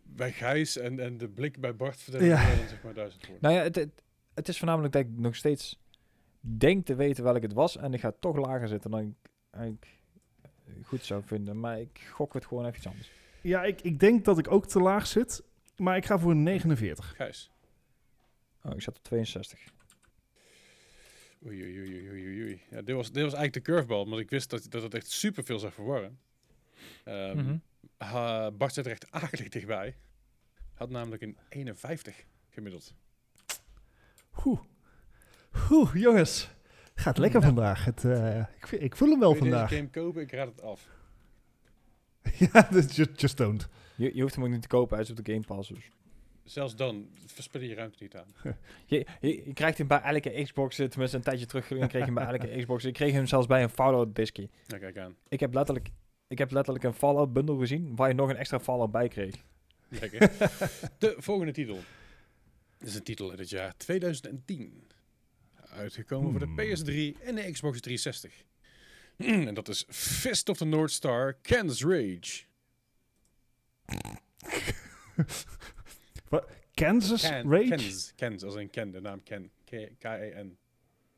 [0.04, 2.44] bij Gijs en, en de blik bij Bart vertellen Ja.
[2.68, 3.42] zeg maar duizend woorden.
[3.42, 4.02] Nou ja, het, het,
[4.34, 5.78] het is voornamelijk dat ik nog steeds
[6.40, 7.76] denk te weten welk het was.
[7.76, 9.86] En ik ga toch lager zitten dan ik eigenlijk
[10.82, 11.60] goed zou vinden.
[11.60, 13.10] Maar ik gok het gewoon even iets anders.
[13.40, 15.42] Ja, ik, ik denk dat ik ook te laag zit.
[15.76, 17.12] Maar ik ga voor een 49.
[17.16, 17.50] Gijs.
[18.62, 19.60] Oh, ik zat op 62.
[21.46, 22.62] Oei, oei, oei, oei, oei, oei.
[22.70, 25.10] Ja, dit, was, dit was eigenlijk de curveball, want ik wist dat, dat het echt
[25.10, 26.18] superveel zou verwarren.
[27.04, 27.56] Ehm, Mhm.
[27.96, 29.96] Ha- Bart zit er echt akelig dichtbij.
[30.74, 32.94] Had namelijk een 51 gemiddeld.
[34.44, 34.60] Oeh.
[35.70, 36.50] Oeh, jongens.
[36.94, 37.54] Gaat lekker Nou.
[37.54, 37.84] vandaag.
[37.84, 39.68] Het, eh, ik, ik voel hem wel Wil je vandaag.
[39.68, 40.22] deze game kopen?
[40.22, 40.88] Ik raad het af.
[42.52, 43.68] ja, just, just don't.
[43.96, 45.68] Je, je hoeft hem ook niet te kopen, hij is op de Game Pass.
[45.68, 45.90] Dus.
[46.44, 48.26] Zelfs dan verspil je ruimte niet aan.
[48.86, 51.98] Je, je, je krijgt hem bij elke Xbox, eh, tenminste een tijdje terug kreeg je
[51.98, 52.84] hem bij elke Xbox.
[52.84, 54.16] Ik kreeg hem zelfs bij een Fallout.
[54.16, 55.16] Nou, kijk aan.
[55.28, 55.88] Ik heb letterlijk,
[56.34, 59.34] ik heb letterlijk een Fallout bundle gezien waar je nog een extra Fallout bij kreeg.
[59.88, 60.20] Lekker.
[60.98, 61.78] De volgende titel.
[62.78, 64.82] Dit is een titel uit het jaar 2010.
[65.70, 66.56] Uitgekomen voor Hmm.
[66.56, 68.44] de PS3 en de Xbox 360.
[69.48, 72.42] en dat is Fist of the North Star Kansas Rage.
[76.74, 77.68] Kansas Ken- Rage?
[77.68, 79.50] Kens, Kens, als in Ken, de naam Ken.
[79.64, 80.56] K- K-E-N.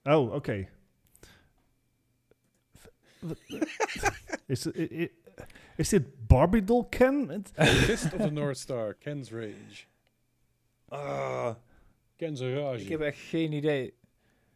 [0.02, 0.56] Oh, oké.
[0.58, 0.68] Wat-
[4.46, 5.10] is, i-
[5.76, 7.28] is dit Barbie doll Ken?
[7.54, 9.84] Het- Fist of the North Star, Ken's Rage.
[12.16, 12.84] Ken's ik Rage.
[12.90, 13.94] heb echt geen idee.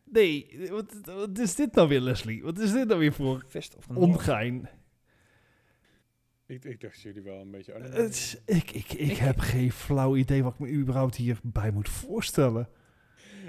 [0.05, 2.43] Nee, wat, wat is dit nou weer, Leslie?
[2.43, 4.07] Wat is dit nou weer voor Fist of the North.
[4.07, 4.69] ongein?
[6.47, 7.73] Ik, ik dacht jullie wel een beetje...
[7.73, 11.89] Het is- ik, ik, ik heb geen flauw idee wat ik me überhaupt hierbij moet
[11.89, 12.69] voorstellen.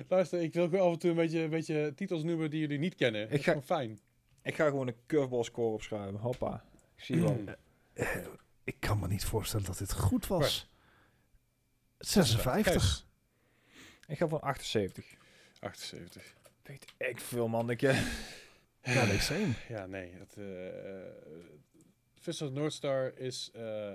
[0.07, 2.79] Luister, ik wil gewoon af en toe een beetje, een beetje titels noemen die jullie
[2.79, 3.21] niet kennen.
[3.29, 3.99] Dat is ga- gewoon fijn.
[4.43, 6.15] Ik ga gewoon een curveball score opschrijven.
[6.15, 6.63] Hoppa.
[6.95, 7.43] Ik zie je wel.
[7.93, 8.15] Eh,
[8.63, 10.69] ik kan me niet voorstellen dat dit goed was.
[11.97, 12.63] 56.
[12.73, 13.05] Gijs,
[14.07, 15.05] Ik ga voor 78.
[15.59, 16.35] 78.
[16.63, 17.69] Weet ik veel, man.
[17.69, 18.01] Ik, eh,
[18.83, 19.53] Ja, nee, same.
[19.69, 20.11] Ja, nee.
[20.13, 21.85] Het, eh
[22.15, 23.93] Fist of the North Star is eh,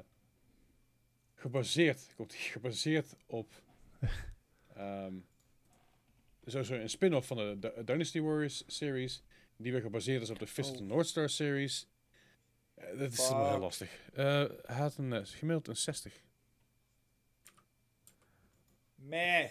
[1.34, 3.48] gebaseerd, komt gebaseerd op
[4.74, 5.14] ehm
[6.46, 9.22] sowieso een spin-off van de, Dy- Dynasty Warriors series,
[9.56, 11.88] die weer gebaseerd is op de Fist of the North Star series.
[12.74, 13.90] Eh, dat is wel heel lastig.
[14.14, 14.24] Eh,
[14.62, 16.12] hij had een, eh, gemiddeld een 60.
[18.94, 19.48] Meh.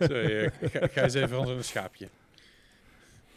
[0.00, 2.08] Sorry, eh, ga, ga eens even veranderen in een schaapje.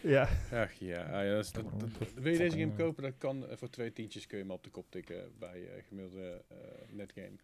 [0.01, 0.29] Ja.
[0.51, 3.45] Ach ja, ah, ja dat is, dat, dat- wil je deze game kopen, dan kan
[3.51, 6.57] voor twee tientjes kun je hem op de kop tikken bij eh, gemiddelde eh,
[6.89, 7.35] netgame.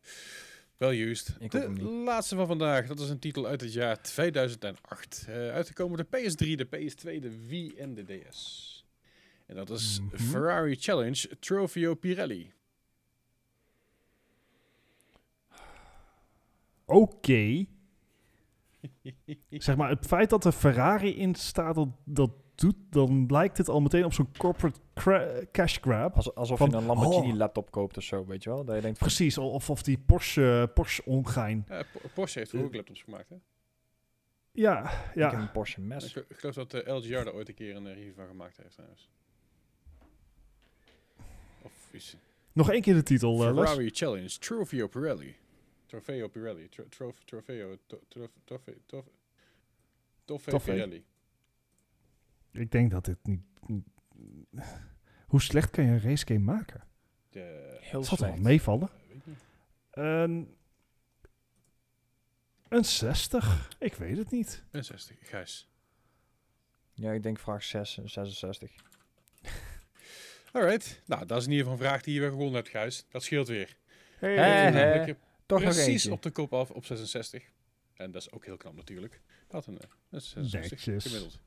[0.78, 1.36] Wel used.
[1.40, 5.26] Ik de laatste van vandaag, dat is een titel uit het jaar 2008.
[5.28, 8.86] Eh, uitgekomen de PS3, de PS2, de Wii en de DS.
[9.46, 10.18] En dat is Mhm.
[10.18, 12.54] Ferrari Challenge Trofeo Pirelli.
[16.86, 17.66] Oké.
[19.50, 23.70] Zeg maar, het feit dat er Ferrari in staat, dat, dat doet, dan lijkt het
[23.70, 26.16] al meteen op zo'n corporate cra- cash grab.
[26.16, 27.38] Als, alsof Van, je een Lamborghini oh.
[27.38, 28.66] laptop koopt of zo, weet je wel?
[28.66, 31.66] Dat je denkt van, Precies, of, of die Porsche, Porsche ongein.
[31.68, 33.36] Eh, Po- Porsche heeft ook laptops gemaakt, hè?
[34.52, 35.40] Ja, ik heb ja.
[35.40, 36.14] een Porsche Ik, mes.
[36.16, 38.72] ik geloof dat de LGR daar ooit een keer een eh, review van gemaakt heeft,
[38.74, 39.10] trouwens.
[41.62, 42.16] Of iets.
[42.54, 43.70] Nog één keer de titel, eh, Les.
[43.70, 45.36] Ferrari Challenge Trofeo Pirelli.
[45.86, 46.70] Trofeo Pirelli.
[46.70, 47.76] Tro- trof- Trofeo.
[48.44, 48.74] Trofeo.
[48.86, 49.06] tof-
[50.26, 50.74] Toffee Toffee.
[50.74, 51.04] Pirelli.
[52.56, 53.42] Ik denk dat dit niet...
[55.28, 56.84] Hoe slecht kan je een racegame maken?
[57.30, 57.40] De,
[57.82, 58.42] Heel Het zal toch wel slecht.
[58.44, 58.90] meevallen?
[58.90, 59.38] eh, niet.
[59.92, 60.56] Een,
[62.68, 63.70] een 60?
[63.80, 64.64] Ik weet het niet.
[64.72, 65.18] Een 60.
[65.22, 65.70] Gijs.
[66.94, 68.72] Ja, ik denk vraag 6, 66.
[70.52, 71.02] Alright.
[71.06, 73.06] Nou, dat is in ieder geval een vraag die je weer gewonnen hebt, Gijs.
[73.10, 73.78] Dat scheelt weer.
[74.20, 74.36] Hey,
[74.72, 75.16] namelijk je
[75.46, 77.44] Toch nog precies op de kop af op 66.
[77.94, 79.22] En dat is ook heel knap natuurlijk.
[79.48, 81.04] Had een, eh, een 66 Netjes.
[81.04, 81.40] gemiddeld.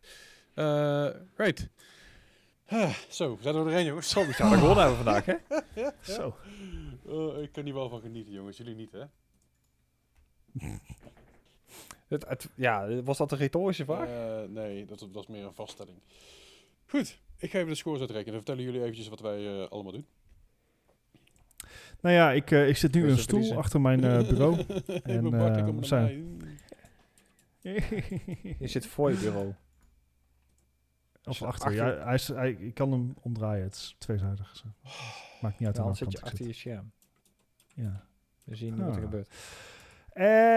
[0.58, 1.68] Eh right.
[2.66, 4.08] Ah, zo, we zijn er doorheen, jongens.
[4.08, 5.34] Zo, we gaan er gewonnen hebben vandaag, hè?
[6.14, 6.36] Zo.
[7.04, 8.56] Oh, ik kan hier wel van genieten, jongens.
[8.56, 9.02] Jullie niet, hè?
[12.08, 14.08] Het, het- ja, was dat een retorische vraag?
[14.08, 15.98] Eh, nee, dat was meer een vaststelling.
[16.86, 18.32] Goed, ik ga even de scores uitrekenen.
[18.32, 20.06] Dan vertellen jullie eventjes wat wij eh, allemaal doen.
[22.00, 23.56] Nou ja, ik, eh, ik zit nu in een stoel verliezen.
[23.56, 24.64] achter mijn eh, bureau.
[25.02, 26.40] En, Bart, eh, zijn-.
[28.58, 29.54] Je zit voor je bureau.
[31.28, 31.66] Of achter.
[31.68, 33.64] achter- Ja, hij is, hij, ik kan hem omdraaien.
[33.64, 34.56] Het is tweezijdig.
[34.56, 34.64] zo.
[35.40, 36.90] Maakt niet uit Dan aan zit je kant achter je scherm.
[37.74, 38.04] Ja.
[38.44, 39.08] Dan zie je niet wat er Ah.
[39.08, 39.28] gebeurt.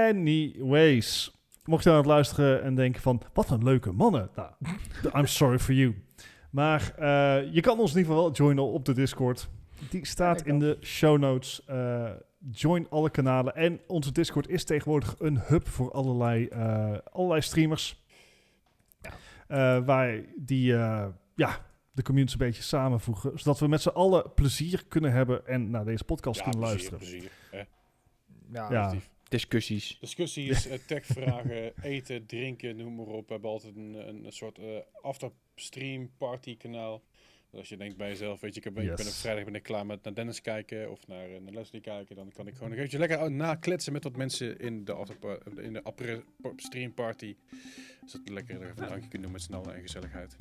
[0.10, 1.35] Anyways.
[1.65, 3.22] Mocht je aan het luisteren en denken van...
[3.34, 4.30] Wat een leuke mannen.
[4.35, 4.52] Nou,
[5.18, 6.03] I'm sorry for you.
[6.52, 9.49] Maar eh, je kan ons in ieder geval wel joinen op de Discord.
[9.89, 11.65] Die staat in de show notes.
[11.65, 12.10] Eh,
[12.52, 13.56] join alle kanalen.
[13.56, 18.01] En onze Discord is tegenwoordig een hub voor allerlei, eh, allerlei streamers.
[19.52, 23.40] Eh, waar die eh, ja, de community een beetje samenvoegen.
[23.40, 26.91] Zodat we met z'n allen plezier kunnen hebben en naar deze podcast Ja, kunnen plezier,
[26.91, 27.19] luisteren.
[27.19, 27.32] plezier.
[27.52, 27.64] hè.
[28.60, 28.94] Ja, Ja.
[29.28, 29.98] Discussies.
[29.99, 33.28] Discussies, eh, techvragen, eten, drinken, noem maar op.
[33.28, 34.65] We hebben altijd een, een, soort eh
[35.02, 37.02] afterstream party kanaal.
[37.52, 39.56] Dus als je denkt bij jezelf, weet je, ik, heb, ik ben op vrijdag ben
[39.56, 42.53] ik klaar met naar Dennis kijken of naar, eh, naar Leslie kijken, dan kan ik
[42.53, 46.23] gewoon nog eventjes lekker nakletsen met wat mensen in de, afterpa- in de
[46.56, 47.36] stream party.
[48.06, 50.36] Zodat we lekker even een drankje kunnen doen met allen en gezelligheid.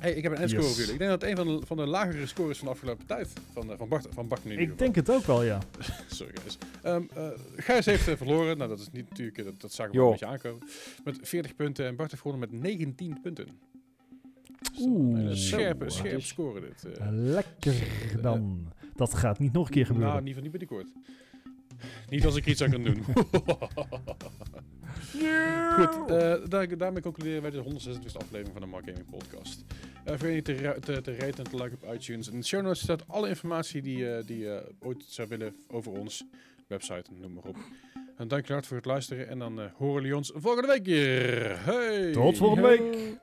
[0.00, 0.72] Hey, ik heb een endscore Yes.
[0.72, 0.92] voor jullie.
[0.92, 3.32] Ik denk dat het een van de, van de lagere scores van de afgelopen tijd,
[3.52, 4.76] van, eh, van Bart, van Bart ieder Ik geval.
[4.78, 5.58] denk het ook wel, ja.
[6.10, 6.58] Sorry guys.
[6.82, 8.56] Ehm eh, Gijs heeft eh, verloren.
[8.56, 10.68] Nou, dat is niet natuurlijk, eh, dat, dat zag ik wel een beetje aankomen.
[11.04, 13.48] Met 40 punten en Bart heeft gewonnen met 19 punten.
[14.80, 15.30] Oeh.
[15.32, 15.96] scherpe, Zo.
[15.98, 16.84] scherpe score dit.
[16.98, 17.06] eh.
[17.10, 17.74] Lekker
[18.22, 18.72] dan.
[18.96, 20.10] Dat gaat niet nog een keer gebeuren.
[20.12, 21.06] nou, in ieder geval niet binnenkort.
[22.08, 23.04] Niet als ik iets aan kan doen.
[25.78, 29.64] Goed, eh, daar, daarmee concluderen wij de 126e aflevering van de Mark Gaming Podcast.
[30.04, 32.28] Eh vergeet niet te, te, te raten en te liken op iTunes.
[32.30, 35.92] In de show notes staat alle informatie die, eh, die je ooit zou willen over
[35.92, 36.24] ons.
[36.66, 37.56] Website, noem maar op.
[38.16, 39.28] En dank je hard voor het luisteren.
[39.28, 41.58] En dan eh, horen jullie ons volgende week weer.
[41.64, 42.12] Hey!
[42.12, 43.16] Tot volgende week.